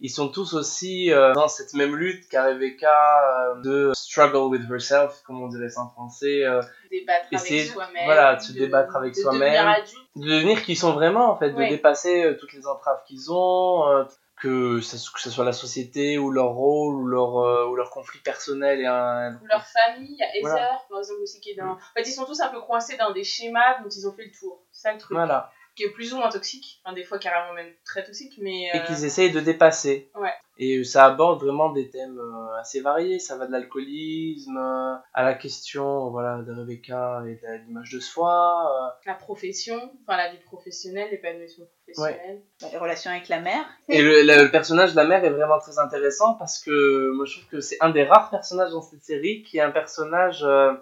ils 0.00 0.10
sont 0.10 0.28
tous 0.28 0.52
aussi 0.54 1.10
euh, 1.12 1.32
dans 1.32 1.48
cette 1.48 1.72
même 1.74 1.96
lutte 1.96 2.28
qu'à 2.28 2.44
Rebecca 2.44 3.50
euh, 3.52 3.60
de 3.62 3.92
struggle 3.94 4.48
with 4.50 4.62
herself, 4.70 5.22
comme 5.26 5.42
on 5.42 5.48
dirait 5.48 5.70
ça 5.70 5.80
en 5.82 5.90
français, 5.90 6.44
euh, 6.44 6.60
Débattre 6.90 7.26
Essayer- 7.32 7.60
avec 7.62 7.72
soi-même. 7.72 8.04
voilà, 8.04 8.36
de 8.36 8.40
se 8.42 8.52
débattre 8.52 8.94
avec 8.96 9.14
de 9.14 9.20
soi-même. 9.20 9.40
devenir 9.40 9.68
adulte. 9.68 9.96
de 10.16 10.28
devenir 10.28 10.62
qui 10.62 10.72
ils 10.72 10.76
sont 10.76 10.92
vraiment 10.92 11.30
en 11.30 11.36
fait, 11.38 11.50
de 11.50 11.68
dépasser 11.68 12.24
euh, 12.24 12.36
toutes 12.38 12.52
les 12.52 12.66
entraves 12.66 13.02
qu'ils 13.06 13.32
ont, 13.32 14.06
que, 14.40 14.80
ça, 14.82 14.98
que 15.14 15.20
ce 15.20 15.30
soit 15.30 15.46
la 15.46 15.54
société 15.54 16.18
ou 16.18 16.30
leur 16.30 16.48
rôle 16.50 16.94
ou 16.96 17.06
leur, 17.06 17.68
ou 17.70 17.74
leur 17.74 17.88
conflit 17.88 18.18
personnel 18.20 18.80
et 18.80 18.86
un... 18.86 19.34
ou 19.42 19.46
leur 19.46 19.64
famille, 19.64 20.18
il 20.34 20.40
Voilà. 20.42 20.78
par 20.90 20.98
exemple, 20.98 21.22
aussi, 21.22 21.40
qui 21.40 21.52
est 21.52 21.54
dans... 21.54 21.70
En 21.72 21.78
fait, 21.96 22.02
ils 22.02 22.12
sont 22.12 22.26
tous 22.26 22.38
un 22.42 22.48
peu 22.48 22.60
coincés 22.60 22.98
dans 22.98 23.12
des 23.12 23.24
schémas 23.24 23.80
dont 23.82 23.88
ils 23.88 24.06
ont 24.06 24.12
fait 24.12 24.26
le 24.26 24.38
tour. 24.38 24.60
C'est 24.72 24.82
ça 24.88 24.92
le 24.92 24.98
truc. 24.98 25.16
Voilà. 25.16 25.50
Qui 25.76 25.82
est 25.84 25.90
plus 25.90 26.14
ou 26.14 26.16
moins 26.16 26.30
toxique, 26.30 26.80
enfin, 26.84 26.94
des 26.94 27.04
fois 27.04 27.18
carrément 27.18 27.52
même 27.54 27.70
très 27.84 28.02
toxique, 28.02 28.32
mais... 28.40 28.62
et 28.72 28.76
euh, 28.76 28.78
qu'ils 28.80 29.04
essayent 29.04 29.30
de 29.30 29.40
dépasser. 29.40 30.10
Ouais. 30.14 30.32
Et 30.58 30.82
ça 30.84 31.04
aborde 31.04 31.42
vraiment 31.42 31.70
des 31.70 31.90
thèmes 31.90 32.18
euh, 32.18 32.58
assez 32.58 32.80
variés. 32.80 33.18
Ça 33.18 33.36
va 33.36 33.46
de 33.46 33.52
l'alcoolisme 33.52 34.56
euh, 34.56 34.94
à 35.12 35.22
la 35.22 35.34
question 35.34 36.08
voilà, 36.10 36.38
de 36.42 36.52
Rebecca 36.52 37.22
et 37.26 37.34
de 37.34 37.66
l'image 37.66 37.90
de 37.92 38.00
soi. 38.00 38.64
euh. 38.72 38.90
La 39.04 39.14
profession, 39.14 39.76
enfin 40.02 40.16
la 40.16 40.30
vie 40.30 40.38
professionnelle, 40.44 41.08
l'épanouissement 41.10 41.66
professionnel. 41.84 42.40
Bah, 42.62 42.68
Les 42.72 42.78
relations 42.78 43.10
avec 43.10 43.28
la 43.28 43.40
mère. 43.40 43.64
Et 43.88 44.00
le, 44.00 44.22
le- 44.22 44.44
le 44.44 44.50
personnage 44.50 44.92
de 44.92 44.96
la 44.96 45.04
mère 45.04 45.24
est 45.24 45.30
vraiment 45.30 45.58
très 45.58 45.78
intéressant 45.78 46.34
parce 46.34 46.58
que 46.58 47.10
moi 47.14 47.26
je 47.26 47.36
trouve 47.36 47.48
que 47.50 47.60
c'est 47.60 47.76
un 47.80 47.90
des 47.90 48.04
rares 48.04 48.30
personnages 48.30 48.70
dans 48.70 48.82
cette 48.82 49.04
série 49.04 49.42
qui 49.42 49.58
est 49.58 49.62
un 49.62 49.70
personnage 49.70 50.42
euh, 50.42 50.72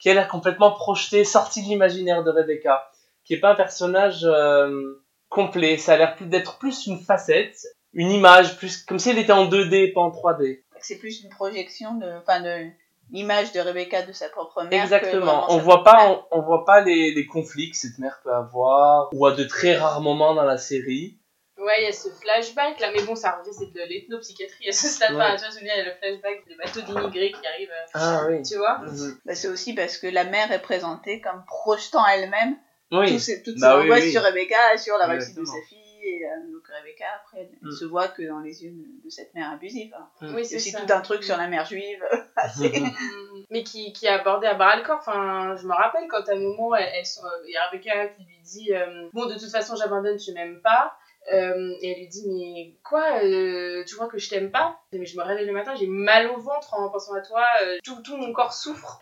qui 0.00 0.10
a 0.10 0.14
l'air 0.14 0.26
complètement 0.26 0.72
projeté, 0.72 1.22
sorti 1.24 1.62
de 1.62 1.68
l'imaginaire 1.68 2.24
de 2.24 2.30
Rebecca. 2.30 2.88
Qui 3.32 3.36
est 3.38 3.40
pas 3.40 3.52
un 3.52 3.54
personnage 3.54 4.24
euh, 4.24 5.02
complet. 5.30 5.78
Ça 5.78 5.94
a 5.94 5.96
l'air 5.96 6.16
plus 6.16 6.26
d'être 6.26 6.58
plus 6.58 6.86
une 6.86 6.98
facette, 6.98 7.56
une 7.94 8.10
image, 8.10 8.58
plus 8.58 8.84
comme 8.84 8.98
si 8.98 9.08
elle 9.08 9.16
était 9.16 9.32
en 9.32 9.48
2D, 9.48 9.94
pas 9.94 10.02
en 10.02 10.10
3D. 10.10 10.60
C'est 10.82 10.98
plus 10.98 11.22
une 11.22 11.30
projection 11.30 11.94
de, 11.94 12.06
enfin 12.18 12.42
de 12.42 12.66
l'image 13.10 13.52
de 13.52 13.60
Rebecca 13.60 14.02
de 14.02 14.12
sa 14.12 14.28
propre 14.28 14.64
mère. 14.64 14.82
Exactement. 14.82 15.46
On 15.48 15.56
voit 15.56 15.82
pas, 15.82 16.10
on, 16.30 16.40
on 16.40 16.42
voit 16.42 16.66
pas 16.66 16.82
les, 16.82 17.14
les 17.14 17.24
conflits 17.24 17.70
que 17.70 17.76
cette 17.78 17.96
mère 17.98 18.20
peut 18.22 18.34
avoir, 18.34 19.08
ou 19.14 19.24
à 19.24 19.32
de 19.32 19.44
très 19.44 19.78
rares 19.78 20.02
moments 20.02 20.34
dans 20.34 20.44
la 20.44 20.58
série. 20.58 21.16
Ouais, 21.56 21.80
il 21.80 21.84
y 21.84 21.88
a 21.88 21.92
ce 21.92 22.10
flashback 22.10 22.80
là, 22.80 22.90
mais 22.94 23.02
bon, 23.02 23.14
ça 23.14 23.30
revient, 23.30 23.56
c'est 23.58 23.72
de 23.72 23.80
l'ethnopsychiatrie 23.88 24.68
à 24.68 24.72
ce 24.72 24.88
stade. 24.88 25.14
Ouais. 25.14 25.36
Tu 25.36 25.42
vois, 25.42 25.58
il 25.58 25.66
y 25.66 25.70
a 25.70 25.84
le 25.84 25.92
flashback 25.92 26.46
des 26.46 26.56
bateaux 26.56 26.82
d'immigrés 26.82 27.32
qui 27.32 27.46
arrivent, 27.46 27.70
euh, 27.70 27.90
Ah 27.94 28.26
oui. 28.28 28.42
tu 28.42 28.58
vois. 28.58 28.82
Bah, 29.24 29.34
c'est 29.34 29.48
aussi 29.48 29.72
parce 29.74 29.96
que 29.96 30.06
la 30.08 30.24
mère 30.24 30.52
est 30.52 30.60
présentée 30.60 31.22
comme 31.22 31.42
projetant 31.46 32.06
elle-même 32.06 32.58
Oui. 32.98 33.18
ces- 33.20 33.42
toutes 33.42 33.58
Bah 33.58 33.72
ses 33.72 33.76
oui, 33.78 33.84
angoisses 33.84 34.04
oui. 34.04 34.12
sur 34.12 34.22
Rebecca, 34.22 34.76
sur 34.78 34.96
la 34.98 35.06
réussite 35.06 35.36
de 35.38 35.44
sa 35.44 35.60
fille. 35.68 35.78
Et 36.04 36.24
euh, 36.26 36.52
donc 36.52 36.62
Rebecca, 36.66 37.04
après, 37.20 37.48
elle 37.48 37.68
Mm. 37.68 37.70
se 37.72 37.84
voit 37.84 38.08
que 38.08 38.22
dans 38.22 38.40
les 38.40 38.64
yeux 38.64 38.72
de, 38.72 39.08
cette 39.10 39.32
mère 39.34 39.52
abusive. 39.52 39.94
Alors, 39.94 40.10
Mm. 40.20 40.34
Oui, 40.34 40.44
c'est 40.44 40.56
aussi 40.56 40.72
tout 40.72 40.92
un 40.92 41.00
truc 41.00 41.22
sur 41.22 41.36
la 41.36 41.46
mère 41.46 41.64
juive. 41.64 42.02
assez- 42.36 42.80
Mm, 42.80 42.90
mais 43.50 43.62
qui, 43.62 43.92
qui 43.92 44.06
est 44.06 44.10
abordé 44.10 44.46
à 44.48 44.54
bras 44.54 44.76
le 44.76 44.82
corps. 44.82 44.98
Enfin, 44.98 45.54
je 45.60 45.66
me 45.66 45.72
rappelle 45.74 46.08
quand 46.08 46.28
à 46.28 46.32
un 46.32 46.40
moment, 46.40 46.74
il 46.74 47.50
y 47.50 47.56
a 47.56 47.66
Rebecca 47.68 48.08
qui 48.08 48.24
lui 48.24 48.40
dit 48.42 48.74
euh, 48.74 49.08
Bon, 49.12 49.26
de 49.26 49.34
toute 49.34 49.50
façon, 49.50 49.76
j'abandonne, 49.76 50.16
tu 50.16 50.32
m'aimes 50.32 50.60
pas. 50.60 50.96
Euh, 51.32 51.74
et 51.80 51.92
elle 51.92 51.98
lui 51.98 52.08
dit 52.08 52.24
Mais 52.28 52.76
quoi, 52.82 53.22
euh, 53.22 53.84
tu 53.84 53.94
crois 53.94 54.08
que 54.08 54.18
je 54.18 54.28
t'aime 54.28 54.50
pas? 54.50 54.80
Mais 54.92 55.06
je 55.06 55.16
me 55.16 55.22
réveille 55.22 55.46
le 55.46 55.52
matin, 55.52 55.74
j'ai 55.74 55.86
mal 55.86 56.28
au 56.28 56.38
ventre 56.38 56.74
en 56.74 56.90
pensant 56.90 57.14
à 57.14 57.20
toi, 57.20 57.44
euh, 57.62 57.78
tout, 57.84 58.02
tout 58.02 58.16
mon 58.16 58.32
corps 58.32 58.52
souffre. 58.52 59.00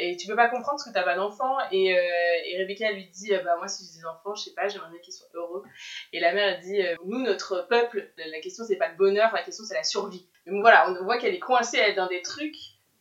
Et 0.00 0.16
tu 0.16 0.26
peux 0.26 0.36
pas 0.36 0.48
comprendre 0.48 0.76
parce 0.76 0.84
que 0.84 0.92
t'as 0.92 1.02
pas 1.02 1.16
d'enfant. 1.16 1.56
Et, 1.72 1.86
et 1.86 2.58
Rebecca 2.58 2.92
lui 2.92 3.06
dit 3.06 3.32
Bah, 3.44 3.56
moi, 3.56 3.68
si 3.68 3.84
j'ai 3.84 4.00
des 4.00 4.06
enfants, 4.06 4.34
je 4.34 4.44
sais 4.44 4.54
pas, 4.54 4.68
j'aimerais 4.68 4.90
bien 4.90 5.00
qu'ils 5.00 5.14
soient 5.14 5.28
heureux. 5.34 5.62
Et 6.12 6.20
la 6.20 6.32
mère 6.32 6.56
elle 6.56 6.60
dit 6.60 6.82
Nous, 7.04 7.22
notre 7.22 7.66
peuple, 7.68 8.10
la 8.18 8.40
question 8.40 8.64
c'est 8.64 8.76
pas 8.76 8.88
le 8.88 8.96
bonheur, 8.96 9.32
la 9.32 9.42
question 9.42 9.64
c'est 9.64 9.74
la 9.74 9.84
survie. 9.84 10.28
Bon, 10.46 10.60
voilà, 10.60 10.90
on 10.90 11.04
voit 11.04 11.18
qu'elle 11.18 11.34
est 11.34 11.40
coincée 11.40 11.92
dans 11.94 12.06
des 12.06 12.22
trucs 12.22 12.56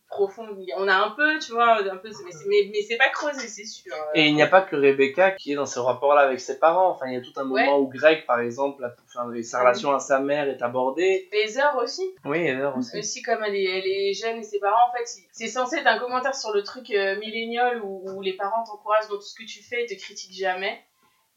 profonds. 0.08 0.48
On 0.78 0.88
a 0.88 0.96
un 0.96 1.12
peu, 1.12 1.38
tu 1.40 1.52
vois, 1.52 1.78
un 1.82 1.98
peu, 1.98 2.10
mais, 2.26 2.32
c'est- 2.32 2.48
mais, 2.48 2.70
mais 2.72 2.82
c'est 2.82 2.98
pas 2.98 3.10
creusé, 3.10 3.48
c'est 3.48 3.66
sûr. 3.66 3.94
Et 4.14 4.26
il 4.28 4.36
n'y 4.36 4.42
a 4.42 4.48
pas 4.48 4.62
que 4.62 4.76
Rebecca 4.76 5.32
qui 5.32 5.52
est 5.52 5.56
dans 5.56 5.66
ce 5.66 5.80
rapport-là 5.80 6.22
avec 6.22 6.40
ses 6.40 6.60
parents. 6.60 6.90
Enfin, 6.90 7.08
il 7.08 7.14
y 7.14 7.18
a 7.18 7.22
tout 7.22 7.34
un 7.38 7.44
moment 7.44 7.78
Ouais. 7.78 7.82
où 7.84 7.88
Greg, 7.88 8.26
par 8.26 8.40
exemple, 8.40 8.84
a- 8.86 8.96
enfin, 9.06 9.30
sa 9.44 9.58
Ah 9.58 9.62
relation 9.64 9.92
à 9.94 10.00
sa 10.00 10.20
mère 10.20 10.48
est 10.50 10.62
abordée. 10.62 11.28
Heather 11.32 11.76
aussi, 11.84 12.10
Oui, 12.26 12.40
Heather 12.40 12.72
aussi. 12.78 12.98
aussi 12.98 13.22
comme 13.22 13.44
elle 13.44 13.56
est, 13.56 13.66
elle 13.80 13.86
est 13.88 14.14
jeune 14.14 14.38
et 14.40 14.44
ses 14.44 14.60
parents, 14.60 14.90
en 14.90 14.98
fait, 14.98 15.06
c'est 15.32 15.48
censé 15.48 15.78
être 15.78 15.88
un 15.88 16.00
commentaire 16.00 16.36
sur 16.36 16.54
le 16.54 16.64
truc 16.64 16.90
euh, 16.92 17.18
millénial 17.20 17.82
où, 17.84 18.04
où 18.10 18.22
les 18.22 18.34
parents 18.34 18.64
t'encouragent 18.64 19.08
dans 19.10 19.16
tout 19.18 19.22
ce 19.22 19.36
que 19.36 19.46
tu 19.46 19.62
fais 19.62 19.84
et 19.84 19.86
te 19.88 19.94
critiquent 20.02 20.38
jamais. 20.38 20.82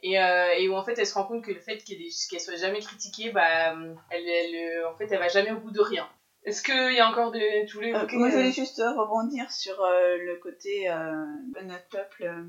Et, 0.03 0.19
euh, 0.19 0.47
et 0.57 0.67
où 0.67 0.75
en 0.77 0.83
fait 0.83 0.99
elle 0.99 1.07
se 1.07 1.13
rend 1.13 1.25
compte 1.25 1.45
que 1.45 1.51
le 1.53 1.61
fait 1.61 1.77
qu'elle 1.85 2.41
soit 2.41 2.57
jamais 2.57 2.79
critiquée, 2.81 3.33
bah, 3.33 3.75
elle, 4.11 4.27
elle, 4.27 4.55
euh, 4.79 4.89
en 4.91 4.95
fait, 4.97 5.07
elle 5.11 5.19
va 5.19 5.29
jamais 5.29 5.51
au 5.51 5.59
bout 5.59 5.73
de 5.73 5.81
rien. 5.83 6.09
Est-ce 6.45 6.63
qu'il 6.63 6.95
y 6.95 7.01
a 7.01 7.09
encore 7.09 7.31
des. 7.33 7.67
tous 7.69 7.81
les 7.81 7.93
Euh, 7.93 8.07
moi, 8.13 8.31
je 8.31 8.37
voulais 8.37 8.53
juste 8.53 8.79
rebondir 8.79 9.51
sur 9.51 9.83
euh, 9.83 10.17
le 10.17 10.37
côté 10.37 10.91
euh, 10.91 11.25
notre 11.63 11.89
peuple 11.89 12.47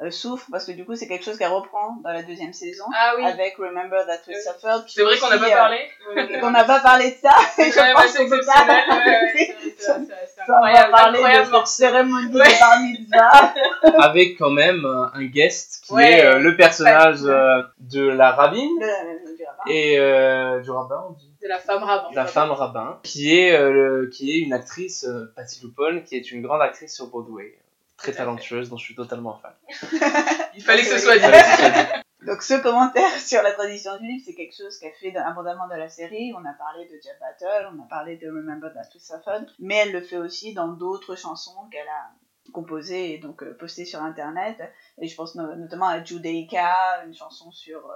euh, 0.00 0.06
euh, 0.06 0.10
souffre, 0.10 0.46
parce 0.50 0.64
que 0.66 0.72
du 0.72 0.84
coup, 0.84 0.94
c'est 0.94 1.06
quelque 1.08 1.24
chose 1.24 1.36
qu'elle 1.38 1.50
reprend 1.52 1.96
dans 2.02 2.10
la 2.12 2.22
deuxième 2.22 2.52
saison, 2.52 2.84
Ah 2.96 3.12
oui, 3.16 3.24
avec 3.24 3.56
Remember 3.58 4.04
That 4.06 4.20
We 4.28 4.36
Euh, 4.36 4.52
Suffered. 4.52 4.84
qui 4.86 4.94
c'est 4.94 5.02
vrai 5.02 5.18
qu'on 5.18 5.28
n'a 5.28 5.38
pas 5.38 5.46
euh, 5.46 5.50
parlé. 5.50 6.40
qu'on 6.40 6.50
n'a 6.50 6.64
pas 6.64 6.80
parlé 6.80 7.10
de 7.10 7.16
ça, 7.22 7.34
je 7.58 7.62
Ouais, 7.62 7.92
pense 7.94 8.06
c'est 8.06 8.24
qu'on 8.24 8.30
peut 8.30 8.38
exceptionnel. 8.38 8.82
pas 8.88 8.96
ouais, 8.96 9.04
ouais, 9.06 9.32
c'est- 9.36 9.84
Ça, 9.84 9.96
on 9.96 10.52
va 10.52 10.56
incroyable, 10.68 10.90
parler 10.92 11.18
incroyable 11.18 11.50
de 11.50 11.56
cette 11.56 11.66
cérémonie 11.66 12.34
Ouais. 12.34 12.44
de 12.44 12.58
bar 12.60 12.80
mitzvah. 12.80 13.54
Avec 14.04 14.38
quand 14.38 14.50
même 14.50 14.84
euh, 14.84 15.06
un 15.14 15.24
guest 15.24 15.82
qui 15.84 15.92
Ouais. 15.94 16.18
est 16.18 16.24
euh, 16.24 16.38
le 16.38 16.56
personnage 16.56 17.20
euh, 17.24 17.62
de 17.78 18.06
la 18.06 18.30
rabbine 18.32 18.78
de- 18.78 19.36
du 19.36 19.44
rabbin. 19.44 19.62
et 19.70 19.98
euh, 19.98 20.60
du 20.60 20.70
rabbin, 20.70 21.04
on 21.08 21.12
dit. 21.12 21.26
De 21.42 21.48
la 21.48 21.58
femme 21.58 21.82
rabbin. 21.82 22.08
la 22.14 22.26
femme 22.26 22.50
rabbin, 22.50 22.98
qui 23.02 23.38
est, 23.38 23.52
euh, 23.56 23.70
le- 23.72 24.06
qui 24.08 24.30
est 24.32 24.40
une 24.40 24.52
actrice, 24.52 25.04
euh, 25.04 25.32
Patti 25.34 25.60
LuPone, 25.62 26.04
qui 26.04 26.16
est 26.16 26.30
une 26.32 26.42
grande 26.42 26.60
actrice 26.60 26.94
sur 26.94 27.06
Broadway, 27.08 27.56
très 28.00 28.12
talentueuse, 28.12 28.70
dont 28.70 28.76
je 28.76 28.84
suis 28.84 28.94
totalement 28.94 29.34
fan. 29.38 29.52
Il 30.54 30.62
fallait 30.62 30.82
que 30.82 30.88
ce 30.88 30.98
soit 30.98 31.18
dit. 31.18 31.24
Donc 32.26 32.42
ce 32.42 32.54
commentaire 32.60 33.10
sur 33.18 33.42
la 33.42 33.52
tradition 33.52 33.96
juive, 33.98 34.22
c'est 34.24 34.34
quelque 34.34 34.54
chose 34.56 34.78
qu'elle 34.78 34.92
fait 34.94 35.16
abondamment 35.16 35.68
dans 35.68 35.76
la 35.76 35.88
série. 35.88 36.32
On 36.36 36.44
a 36.44 36.52
parlé 36.52 36.84
de 36.86 36.92
Jeff 37.02 37.18
Battle, 37.18 37.68
on 37.74 37.82
a 37.82 37.86
parlé 37.88 38.16
de 38.16 38.26
Remember 38.28 38.70
That 38.74 38.88
We 38.94 39.02
Suffered, 39.02 39.46
mais 39.58 39.76
elle 39.76 39.92
le 39.92 40.02
fait 40.02 40.18
aussi 40.18 40.52
dans 40.52 40.68
d'autres 40.68 41.16
chansons 41.16 41.66
qu'elle 41.70 41.88
a 41.88 42.10
composées 42.52 43.14
et 43.14 43.18
donc 43.18 43.42
euh, 43.42 43.56
postées 43.58 43.84
sur 43.86 44.02
Internet. 44.02 44.60
Et 45.00 45.06
je 45.08 45.14
pense 45.16 45.34
no- 45.34 45.54
notamment 45.56 45.86
à 45.88 46.02
Judaica, 46.04 47.04
une 47.06 47.14
chanson 47.14 47.50
sur 47.52 47.78
euh, 47.78 47.94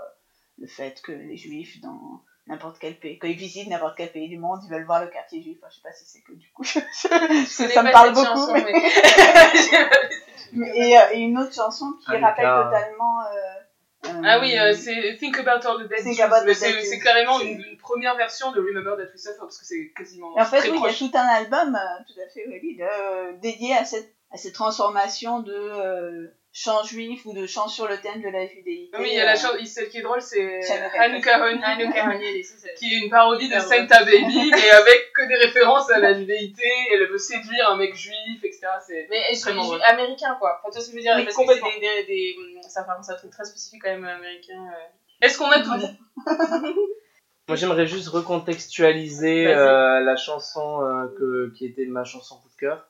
le 0.58 0.66
fait 0.68 1.00
que 1.02 1.12
les 1.12 1.36
juifs 1.36 1.80
dans 1.82 2.22
n'importe 2.46 2.78
quel 2.78 2.98
pays, 2.98 3.18
quand 3.18 3.26
ils 3.28 3.36
visitent 3.36 3.68
n'importe 3.68 3.96
quel 3.96 4.12
pays 4.12 4.28
du 4.28 4.38
monde, 4.38 4.60
ils 4.64 4.70
veulent 4.70 4.84
voir 4.84 5.02
le 5.02 5.08
quartier 5.10 5.42
juif. 5.42 5.58
Enfin, 5.62 5.68
je 5.70 5.76
sais 5.76 5.82
pas 5.82 5.92
si 5.92 6.04
c'est 6.06 6.20
que 6.20 6.32
du 6.32 6.50
coup, 6.52 6.62
je- 6.64 6.78
je- 6.78 7.08
Je 7.08 7.56
connais 7.56 7.72
ça 7.74 7.82
me 7.82 7.90
parle 7.92 8.12
beaucoup. 8.12 8.26
chanson, 8.26 8.52
mais- 8.52 8.64
mais- 8.70 8.82
Et, 10.76 10.96
euh, 10.96 11.00
et 11.12 11.18
une 11.20 11.36
autre 11.38 11.52
chanson 11.54 11.94
qui 12.04 12.16
rappelle 12.16 12.44
totalement... 12.46 13.20
euh, 13.22 14.06
euh, 14.06 14.22
Ah 14.24 14.38
oui, 14.40 14.56
euh, 14.56 14.72
c'est 14.72 15.16
Think 15.18 15.38
About 15.40 15.66
All 15.66 15.84
the 15.84 15.88
Dead 15.88 16.02
Think 16.04 16.16
Jews, 16.16 16.22
About 16.22 16.42
the 16.42 16.46
mais 16.46 16.54
Dead 16.54 16.84
c'est 16.84 16.98
carrément 17.00 17.40
une, 17.40 17.60
une 17.60 17.76
première 17.78 18.14
version 18.16 18.52
de 18.52 18.60
Remember 18.60 18.96
That 18.96 19.10
We 19.12 19.20
Suffer 19.20 19.38
parce 19.40 19.58
que 19.58 19.64
c'est 19.64 19.92
quasiment 19.96 20.36
Et 20.36 20.40
en 20.40 20.44
fait, 20.44 20.58
très 20.58 20.70
oui, 20.70 20.78
il 20.80 20.84
y 20.84 20.88
a 20.88 20.92
tout 20.92 21.10
un 21.14 21.26
album, 21.26 21.78
tout 22.06 22.20
à 22.20 22.28
fait, 22.32 22.44
oui, 22.46 22.76
de- 22.76 23.40
dédié 23.40 23.74
à 23.76 23.84
cette, 23.84 24.14
à 24.30 24.36
cette 24.36 24.54
transformation 24.54 25.40
de 25.40 26.30
chants 26.56 26.84
juifs 26.84 27.26
ou 27.26 27.34
de 27.34 27.46
chants 27.48 27.66
sur 27.66 27.88
le 27.88 27.98
thème 28.00 28.22
de 28.22 28.28
la 28.28 28.46
judéité. 28.46 28.88
Ah 28.94 28.98
Oui, 29.00 29.08
il 29.10 29.16
y 29.16 29.20
a 29.20 29.24
la 29.24 29.32
euh, 29.32 29.36
chose, 29.36 29.66
celle 29.66 29.88
qui 29.88 29.98
est 29.98 30.02
drôle, 30.02 30.22
c'est. 30.22 30.60
Hanukkah 30.98 31.42
Honey, 31.44 31.92
qui 32.78 32.94
est 32.94 32.98
une 33.00 33.10
parodie 33.10 33.48
de 33.48 33.54
Super 33.58 33.80
Santa 33.80 34.04
Baby, 34.04 34.50
mais 34.52 34.70
avec 34.80 35.12
que 35.12 35.26
des 35.26 35.34
références 35.34 35.90
à 35.90 35.98
la 35.98 36.14
judéité, 36.14 36.62
elle 36.92 37.08
veut 37.08 37.18
séduire 37.18 37.70
un 37.70 37.76
mec 37.76 37.94
juif, 37.96 38.42
etc. 38.44 38.68
C'est 38.86 39.08
Mais 39.10 39.20
Extrêmement 39.30 39.64
drôle. 39.64 39.82
américain 39.82 40.36
quoi? 40.38 40.60
Enfin, 40.62 40.70
tu 40.70 40.78
vois 40.78 40.80
ce 40.80 40.86
que 40.86 40.92
je 40.92 40.96
veux 40.96 41.02
dire? 41.02 41.14
Oui, 41.16 41.24
Parce 41.24 41.36
complètement. 41.36 41.66
que 41.68 41.74
c'est 41.74 41.80
des, 41.80 42.04
des, 42.06 42.36
des, 42.36 42.62
ça 42.68 42.84
fait 42.84 43.12
un 43.12 43.16
truc 43.16 43.30
très 43.32 43.44
spécifique 43.44 43.82
quand 43.82 43.90
même 43.90 44.04
américain. 44.04 44.54
euh. 44.72 45.26
Est-ce 45.26 45.36
qu'on 45.38 45.50
a 45.50 45.60
tout 45.60 45.76
dit? 45.76 45.98
Moi, 47.48 47.56
j'aimerais 47.56 47.86
juste 47.86 48.08
recontextualiser 48.08 49.48
euh, 49.48 50.00
la 50.00 50.16
chanson 50.16 50.82
euh, 50.82 51.06
que, 51.18 51.52
qui 51.56 51.66
était 51.66 51.84
ma 51.86 52.04
chanson 52.04 52.36
coup 52.36 52.48
de 52.48 52.56
cœur. 52.60 52.86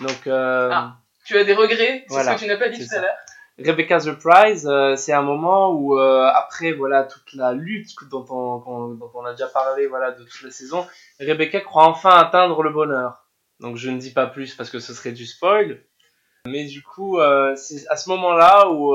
Donc, 0.00 0.26
euh, 0.26 0.68
Ah. 0.72 0.96
Tu 1.30 1.38
as 1.38 1.44
des 1.44 1.54
regrets 1.54 1.98
sur 2.06 2.06
Voilà, 2.08 2.32
ce 2.32 2.36
que 2.36 2.40
tu 2.44 2.46
n'as 2.48 2.56
pas 2.56 2.68
dit 2.68 2.76
c'est 2.82 2.88
tout 2.88 2.94
à 2.94 2.96
ça. 2.96 3.02
l'heure 3.02 3.16
Rebecca's 3.64 4.08
Reprise, 4.08 4.66
euh, 4.66 4.96
c'est 4.96 5.12
un 5.12 5.20
moment 5.22 5.70
où, 5.72 5.98
euh, 5.98 6.26
après 6.34 6.72
voilà 6.72 7.04
toute 7.04 7.34
la 7.34 7.52
lutte 7.52 7.90
dont 8.10 8.24
on, 8.30 8.58
qu'on- 8.60 8.88
dont 8.94 9.10
on 9.14 9.24
a 9.26 9.32
déjà 9.32 9.46
parlé 9.48 9.86
voilà, 9.86 10.12
de 10.12 10.24
toute 10.24 10.42
la 10.42 10.50
saison, 10.50 10.86
Rebecca 11.20 11.60
croit 11.60 11.84
enfin 11.86 12.16
atteindre 12.18 12.62
le 12.62 12.70
bonheur. 12.70 13.26
Donc 13.60 13.76
je 13.76 13.90
ne 13.90 13.98
dis 13.98 14.12
pas 14.12 14.26
plus 14.26 14.54
parce 14.54 14.70
que 14.70 14.78
ce 14.80 14.94
serait 14.94 15.12
du 15.12 15.26
spoil. 15.26 15.82
Mais 16.46 16.64
du 16.64 16.82
coup, 16.82 17.20
euh, 17.20 17.54
c'est 17.54 17.86
à 17.88 17.96
ce 17.96 18.08
moment-là 18.08 18.70
où 18.70 18.94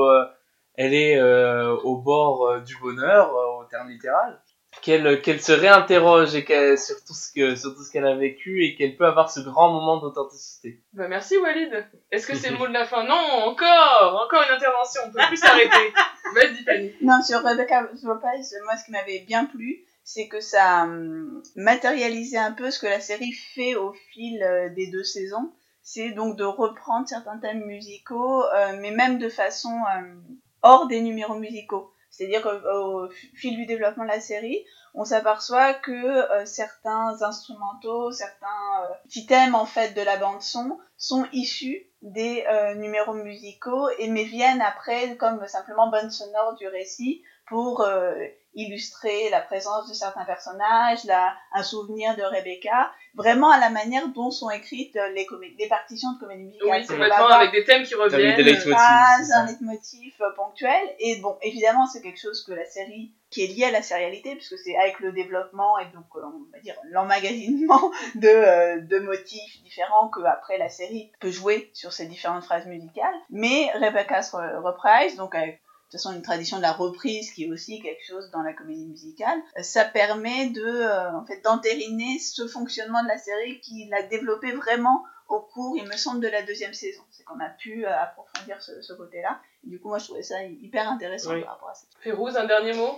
elle 0.74 0.92
est 0.94 1.20
au 1.22 1.96
bord 1.98 2.60
du 2.62 2.76
bonheur, 2.78 3.32
au 3.60 3.64
terme 3.70 3.88
littéral, 3.88 4.40
qu'elle 4.86 5.20
qu'elle 5.20 5.42
se 5.42 5.50
réinterroge 5.50 6.36
et 6.36 6.44
qu'elle, 6.44 6.78
sur 6.78 6.94
tout 7.04 7.12
ce 7.12 7.32
que 7.32 7.56
sur 7.56 7.74
tout 7.74 7.82
ce 7.82 7.90
qu'elle 7.90 8.06
a 8.06 8.14
vécu 8.14 8.64
et 8.64 8.76
qu'elle 8.76 8.96
peut 8.96 9.04
avoir 9.04 9.28
ce 9.28 9.40
grand 9.40 9.72
moment 9.72 9.96
d'authenticité. 9.96 10.80
Bah 10.92 11.08
merci 11.08 11.36
Walid. 11.38 11.84
Est-ce 12.12 12.28
que 12.28 12.36
c'est 12.36 12.50
le 12.50 12.56
mot 12.56 12.68
de 12.68 12.72
la 12.72 12.86
fin? 12.86 13.02
Non, 13.02 13.48
encore 13.48 14.22
Encore 14.24 14.44
une 14.48 14.54
intervention, 14.54 15.00
on 15.06 15.10
peut 15.10 15.18
plus 15.26 15.36
s'arrêter. 15.44 15.92
Vas-y 16.36 16.62
Fanny. 16.64 16.92
Non, 17.02 17.20
sur 17.20 17.42
Rebecca's 17.42 17.88
Reprise, 18.04 18.56
moi, 18.64 18.76
ce 18.76 18.84
qui 18.84 18.92
m'avait 18.92 19.24
bien 19.26 19.46
plu, 19.46 19.84
c'est 20.04 20.28
que 20.28 20.38
ça 20.38 20.84
hum, 20.84 21.42
matérialisait 21.56 22.38
un 22.38 22.52
peu 22.52 22.70
ce 22.70 22.78
que 22.78 22.86
la 22.86 23.00
série 23.00 23.32
fait 23.32 23.74
au 23.74 23.92
fil 24.12 24.40
euh, 24.44 24.68
des 24.68 24.86
deux 24.92 25.02
saisons. 25.02 25.52
C'est 25.82 26.10
donc 26.10 26.36
de 26.36 26.44
reprendre 26.44 27.08
certains 27.08 27.38
thèmes 27.38 27.64
musicaux, 27.64 28.44
euh, 28.44 28.78
mais 28.80 28.92
même 28.92 29.18
de 29.18 29.28
façon 29.28 29.82
euh, 29.96 30.14
hors 30.62 30.86
des 30.86 31.00
numéros 31.00 31.34
musicaux. 31.34 31.90
C'est-à-dire 32.16 32.42
qu'au 32.42 33.08
fil 33.34 33.56
du 33.56 33.66
développement 33.66 34.04
de 34.04 34.08
la 34.08 34.20
série, 34.20 34.64
on 34.94 35.04
s'aperçoit 35.04 35.74
que 35.74 35.92
euh, 35.92 36.46
certains 36.46 37.22
instrumentaux, 37.22 38.10
certains 38.12 38.46
euh, 38.84 39.20
thèmes 39.28 39.54
en 39.54 39.66
fait 39.66 39.94
de 39.94 40.00
la 40.00 40.16
bande 40.16 40.40
son 40.40 40.78
sont 40.96 41.26
issus 41.32 41.86
des 42.02 42.44
euh, 42.48 42.74
numéros 42.74 43.12
musicaux 43.12 43.88
et 43.98 44.08
mais 44.08 44.24
viennent 44.24 44.62
après 44.62 45.16
comme 45.16 45.46
simplement 45.46 45.90
bande 45.90 46.10
sonore 46.10 46.54
du 46.56 46.66
récit 46.66 47.22
pour 47.48 47.82
euh, 47.82 48.14
illustrer 48.56 49.30
la 49.30 49.40
présence 49.40 49.88
de 49.88 49.94
certains 49.94 50.24
personnages, 50.24 51.04
la, 51.04 51.34
un 51.52 51.62
souvenir 51.62 52.16
de 52.16 52.22
Rebecca, 52.22 52.90
vraiment 53.14 53.50
à 53.50 53.58
la 53.60 53.70
manière 53.70 54.08
dont 54.08 54.30
sont 54.30 54.50
écrites 54.50 54.96
euh, 54.96 55.08
les, 55.10 55.68
partitions 55.68 56.12
de 56.14 56.18
comédie 56.18 56.44
musicale. 56.44 56.68
Oui, 56.70 56.84
C'est 56.86 56.92
complètement, 56.94 57.26
avec 57.28 57.52
des 57.52 57.64
thèmes 57.64 57.84
qui 57.84 57.94
reviennent. 57.94 58.36
des 58.36 58.42
leitmotifs. 58.42 58.72
phrase, 58.72 59.20
c'est 59.20 59.32
ça. 59.32 59.40
un 59.40 59.46
leitmotiv 59.46 60.14
euh, 60.20 60.30
ponctuel. 60.34 60.82
Et 60.98 61.16
bon, 61.20 61.36
évidemment, 61.42 61.86
c'est 61.86 62.02
quelque 62.02 62.20
chose 62.20 62.44
que 62.44 62.52
la 62.52 62.64
série, 62.64 63.12
qui 63.30 63.44
est 63.44 63.48
liée 63.48 63.64
à 63.64 63.70
la 63.70 63.82
sérialité, 63.82 64.34
puisque 64.34 64.56
c'est 64.58 64.76
avec 64.76 65.00
le 65.00 65.12
développement 65.12 65.78
et 65.78 65.84
donc, 65.94 66.04
euh, 66.16 66.20
on 66.24 66.50
va 66.52 66.60
dire, 66.60 66.76
l'emmagasinement 66.90 67.90
de, 68.14 68.28
euh, 68.28 68.80
de 68.80 68.98
motifs 69.00 69.62
différents 69.62 70.08
que 70.08 70.22
après 70.24 70.56
la 70.58 70.68
série 70.70 71.10
peut 71.20 71.30
jouer 71.30 71.70
sur 71.74 71.92
ces 71.92 72.06
différentes 72.06 72.44
phrases 72.44 72.66
musicales. 72.66 73.14
Mais 73.30 73.70
Rebecca's 73.74 74.32
Re- 74.32 74.62
Reprise, 74.62 75.16
donc 75.16 75.34
avec 75.34 75.60
façon 75.96 76.12
une 76.12 76.22
tradition 76.22 76.56
de 76.58 76.62
la 76.62 76.72
reprise 76.72 77.32
qui 77.32 77.44
est 77.44 77.50
aussi 77.50 77.80
quelque 77.80 78.04
chose 78.06 78.30
dans 78.30 78.42
la 78.42 78.52
comédie 78.52 78.86
musicale, 78.86 79.38
euh, 79.58 79.62
ça 79.62 79.84
permet 79.84 80.50
de, 80.50 80.64
euh, 80.64 81.12
en 81.16 81.24
fait, 81.24 81.40
d'entériner 81.42 82.18
ce 82.18 82.46
fonctionnement 82.46 83.02
de 83.02 83.08
la 83.08 83.18
série 83.18 83.60
qui 83.60 83.88
l'a 83.90 84.02
développé 84.02 84.52
vraiment 84.52 85.04
au 85.28 85.40
cours, 85.40 85.76
il 85.76 85.84
me 85.84 85.96
semble, 85.96 86.20
de 86.20 86.28
la 86.28 86.42
deuxième 86.42 86.72
saison. 86.74 87.02
C'est 87.10 87.24
qu'on 87.24 87.40
a 87.40 87.48
pu 87.48 87.84
euh, 87.84 87.98
approfondir 88.00 88.62
ce, 88.62 88.80
ce 88.80 88.92
côté-là. 88.92 89.40
Du 89.64 89.80
coup, 89.80 89.88
moi, 89.88 89.98
je 89.98 90.04
trouvais 90.04 90.22
ça 90.22 90.42
hyper 90.44 90.88
intéressant 90.88 91.32
Oui. 91.34 91.40
par 91.42 91.54
rapport 91.54 91.70
à 91.70 91.74
ça. 91.74 91.86
Férouz, 92.00 92.36
un 92.36 92.44
dernier 92.46 92.72
mot? 92.74 92.96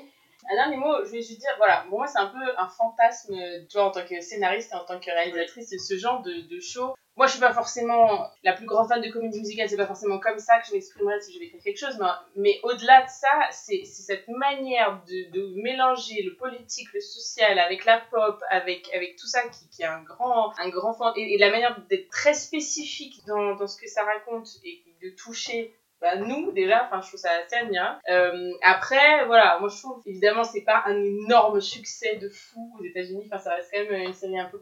Un 0.50 0.54
dernier 0.54 0.76
mot, 0.76 0.92
je 1.04 1.10
vais 1.10 1.22
juste 1.22 1.40
dire, 1.40 1.50
voilà, 1.58 1.84
pour 1.88 1.98
moi 1.98 2.06
c'est 2.06 2.18
un 2.20 2.28
peu 2.28 2.38
un 2.56 2.68
fantasme, 2.68 3.34
tu 3.68 3.76
vois, 3.76 3.86
en 3.88 3.90
tant 3.90 4.04
que 4.06 4.20
scénariste 4.20 4.70
et 4.72 4.76
en 4.76 4.84
tant 4.84 5.00
que 5.00 5.06
réalisatrice, 5.10 5.68
c'est 5.68 5.78
ce 5.78 5.96
genre 5.98 6.22
de, 6.22 6.32
de 6.48 6.60
show. 6.60 6.94
Moi 7.18 7.26
je 7.26 7.32
suis 7.32 7.40
pas 7.40 7.52
forcément 7.52 8.30
la 8.44 8.52
plus 8.52 8.64
grande 8.64 8.86
fan 8.86 9.00
de 9.02 9.10
comédie 9.10 9.40
musicale, 9.40 9.68
c'est 9.68 9.76
pas 9.76 9.88
forcément 9.88 10.20
comme 10.20 10.38
ça 10.38 10.60
que 10.60 10.68
je 10.68 10.72
m'exprimerais 10.72 11.20
si 11.20 11.34
je 11.34 11.40
vais 11.40 11.46
écrire 11.46 11.60
quelque 11.64 11.80
chose, 11.80 11.98
mais, 12.36 12.60
au-delà 12.62 13.02
de 13.02 13.08
ça, 13.08 13.28
c'est 13.50 13.84
cette 13.84 14.28
manière 14.28 15.02
de, 15.04 15.60
mélanger 15.60 16.22
le 16.22 16.36
politique, 16.36 16.86
le 16.94 17.00
social 17.00 17.58
avec 17.58 17.84
la 17.86 17.98
pop, 17.98 18.40
avec, 18.50 18.88
tout 19.18 19.26
ça 19.26 19.40
qui, 19.48 19.82
est 19.82 19.86
un 19.86 20.02
grand, 20.04 20.56
un 20.60 20.68
grand 20.68 20.94
fan, 20.94 21.12
et, 21.16 21.36
la 21.38 21.50
manière 21.50 21.76
d'être 21.90 22.08
très 22.08 22.34
spécifique 22.34 23.26
dans, 23.26 23.66
ce 23.66 23.76
que 23.76 23.88
ça 23.88 24.04
raconte 24.04 24.46
et 24.64 24.80
de 25.02 25.10
toucher 25.16 25.74
bah, 26.00 26.14
nous 26.14 26.52
déjà 26.52 26.84
enfin 26.86 27.00
je 27.00 27.08
trouve 27.08 27.18
ça 27.18 27.30
assez 27.44 27.56
admirable. 27.56 27.98
Euh, 28.08 28.52
après 28.62 29.24
voilà 29.26 29.58
moi 29.58 29.68
je 29.68 29.78
trouve 29.82 30.00
évidemment 30.06 30.44
c'est 30.44 30.62
pas 30.62 30.84
un 30.86 31.02
énorme 31.02 31.60
succès 31.60 32.16
de 32.16 32.28
fou 32.28 32.72
aux 32.78 32.84
États-Unis 32.84 33.24
enfin 33.26 33.38
ça 33.38 33.54
reste 33.54 33.70
quand 33.72 33.90
même 33.90 34.02
une 34.02 34.14
série 34.14 34.38
un 34.38 34.44
peu 34.44 34.58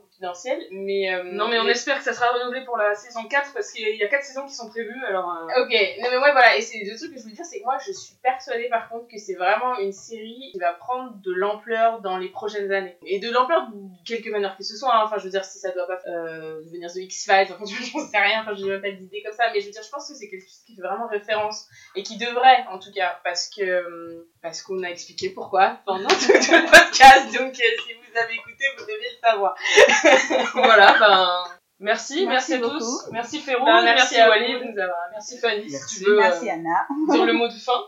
mais 0.70 1.12
euh, 1.12 1.24
Non, 1.24 1.48
mais 1.48 1.58
on 1.58 1.68
espère 1.68 1.98
que 1.98 2.04
ça 2.04 2.12
sera 2.12 2.28
renouvelé 2.28 2.64
pour 2.64 2.76
la 2.76 2.94
saison 2.94 3.24
4 3.24 3.52
parce 3.52 3.70
qu'il 3.70 3.96
y 3.96 4.02
a 4.02 4.08
4 4.08 4.24
saisons 4.24 4.46
qui 4.46 4.54
sont 4.54 4.68
prévues. 4.68 5.04
Alors, 5.06 5.30
euh, 5.30 5.62
Ok, 5.62 5.72
non 6.02 6.08
mais 6.10 6.16
ouais 6.16 6.32
voilà, 6.32 6.56
et 6.56 6.62
c'est 6.62 6.78
le 6.78 6.96
truc 6.96 7.12
que 7.12 7.18
je 7.18 7.22
voulais 7.22 7.34
dire, 7.34 7.44
c'est 7.44 7.60
que 7.60 7.64
moi 7.64 7.76
je 7.84 7.92
suis 7.92 8.14
persuadée 8.22 8.68
par 8.68 8.88
contre 8.88 9.08
que 9.08 9.18
c'est 9.18 9.34
vraiment 9.34 9.78
une 9.78 9.92
série 9.92 10.50
qui 10.52 10.58
va 10.58 10.72
prendre 10.72 11.14
de 11.22 11.32
l'ampleur 11.32 12.00
dans 12.00 12.16
les 12.16 12.28
prochaines 12.28 12.72
années. 12.72 12.96
Et 13.04 13.18
de 13.18 13.30
l'ampleur 13.30 13.68
de 13.68 14.04
quelque 14.06 14.30
manière 14.30 14.56
que 14.56 14.64
ce 14.64 14.76
soit, 14.76 14.94
hein. 14.94 15.02
enfin 15.04 15.18
je 15.18 15.24
veux 15.24 15.30
dire 15.30 15.44
si 15.44 15.58
ça 15.58 15.70
doit 15.72 15.86
pas 15.86 16.00
euh, 16.06 16.62
devenir 16.64 16.90
The 16.90 16.96
X-Files, 16.96 17.48
enfin 17.50 17.64
je 17.66 17.84
j'en 17.84 18.06
sais 18.06 18.18
rien, 18.18 18.40
enfin 18.42 18.54
j'ai 18.54 18.64
même 18.64 18.80
pas 18.80 18.90
d'idée 18.90 19.22
comme 19.22 19.34
ça, 19.34 19.44
mais 19.52 19.60
je 19.60 19.66
veux 19.66 19.72
dire 19.72 19.82
je 19.82 19.90
pense 19.90 20.08
que 20.08 20.14
c'est 20.14 20.28
quelque 20.28 20.42
chose 20.42 20.62
qui 20.66 20.74
fait 20.76 20.82
vraiment 20.82 21.08
référence 21.08 21.68
et 21.94 22.02
qui 22.02 22.16
devrait 22.16 22.64
en 22.70 22.78
tout 22.78 22.92
cas, 22.92 23.20
parce 23.22 23.48
que 23.48 24.26
parce 24.42 24.62
qu'on 24.62 24.82
a 24.82 24.88
expliqué 24.88 25.30
pourquoi 25.30 25.78
pendant 25.84 26.08
tout, 26.08 26.16
tout 26.32 26.52
le 26.52 26.70
podcast, 26.70 27.36
donc 27.36 27.54
si 27.54 27.92
vous 27.92 28.18
avez 28.18 28.34
écouté 28.34 28.64
vous 28.78 28.84
devez 28.84 28.96
le 28.98 29.28
savoir. 29.28 29.54
voilà, 30.54 30.96
ben. 30.98 31.44
Merci, 31.78 32.26
merci, 32.26 32.52
Merci 32.52 32.54
à 32.54 32.58
beaucoup. 32.58 32.78
tous. 32.78 33.08
Merci 33.12 33.38
Férouz, 33.40 33.66
Ben, 33.66 33.82
merci, 33.84 34.14
merci 34.14 34.20
à 34.20 34.28
Walid, 34.30 34.60
de 34.60 34.72
nous 34.72 34.78
avoir- 34.78 34.96
merci 35.12 35.38
Fanny, 35.38 35.68
si 35.68 35.72
Merci. 35.72 35.98
tu 35.98 36.04
veux 36.10 36.16
Merci 36.16 36.48
euh, 36.48 36.52
Anna. 36.54 36.86
dire 37.10 37.26
le 37.26 37.32
mot 37.34 37.48
de 37.48 37.52
fin. 37.52 37.72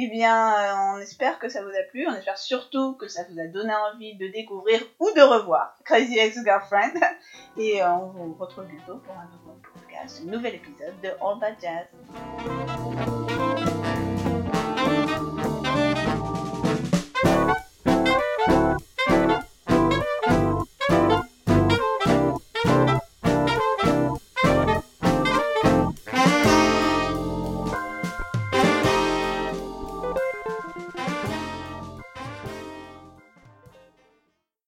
Eh 0.00 0.06
bien, 0.10 0.54
euh, 0.54 0.94
on 0.94 0.98
espère 1.00 1.40
que 1.40 1.48
ça 1.48 1.60
vous 1.60 1.70
a 1.70 1.82
plu. 1.90 2.06
On 2.06 2.14
espère 2.14 2.38
surtout 2.38 2.94
que 2.94 3.08
ça 3.08 3.22
vous 3.28 3.40
a 3.40 3.48
donné 3.48 3.72
envie 3.74 4.14
de 4.16 4.28
découvrir 4.28 4.80
ou 5.00 5.10
de 5.10 5.20
revoir 5.20 5.74
Crazy 5.84 6.16
Ex-Girlfriend. 6.20 6.92
Et 7.56 7.82
euh, 7.82 7.90
on 7.90 8.06
vous 8.06 8.34
retrouve 8.38 8.66
bientôt 8.66 8.98
pour 8.98 9.14
un 9.16 9.26
nouveau 9.32 9.58
podcast, 9.74 10.22
un 10.24 10.30
nouvel 10.30 10.54
épisode 10.54 10.94
de 11.02 11.08
All 11.08 11.40
That 11.40 11.56
Jazz. 11.60 13.17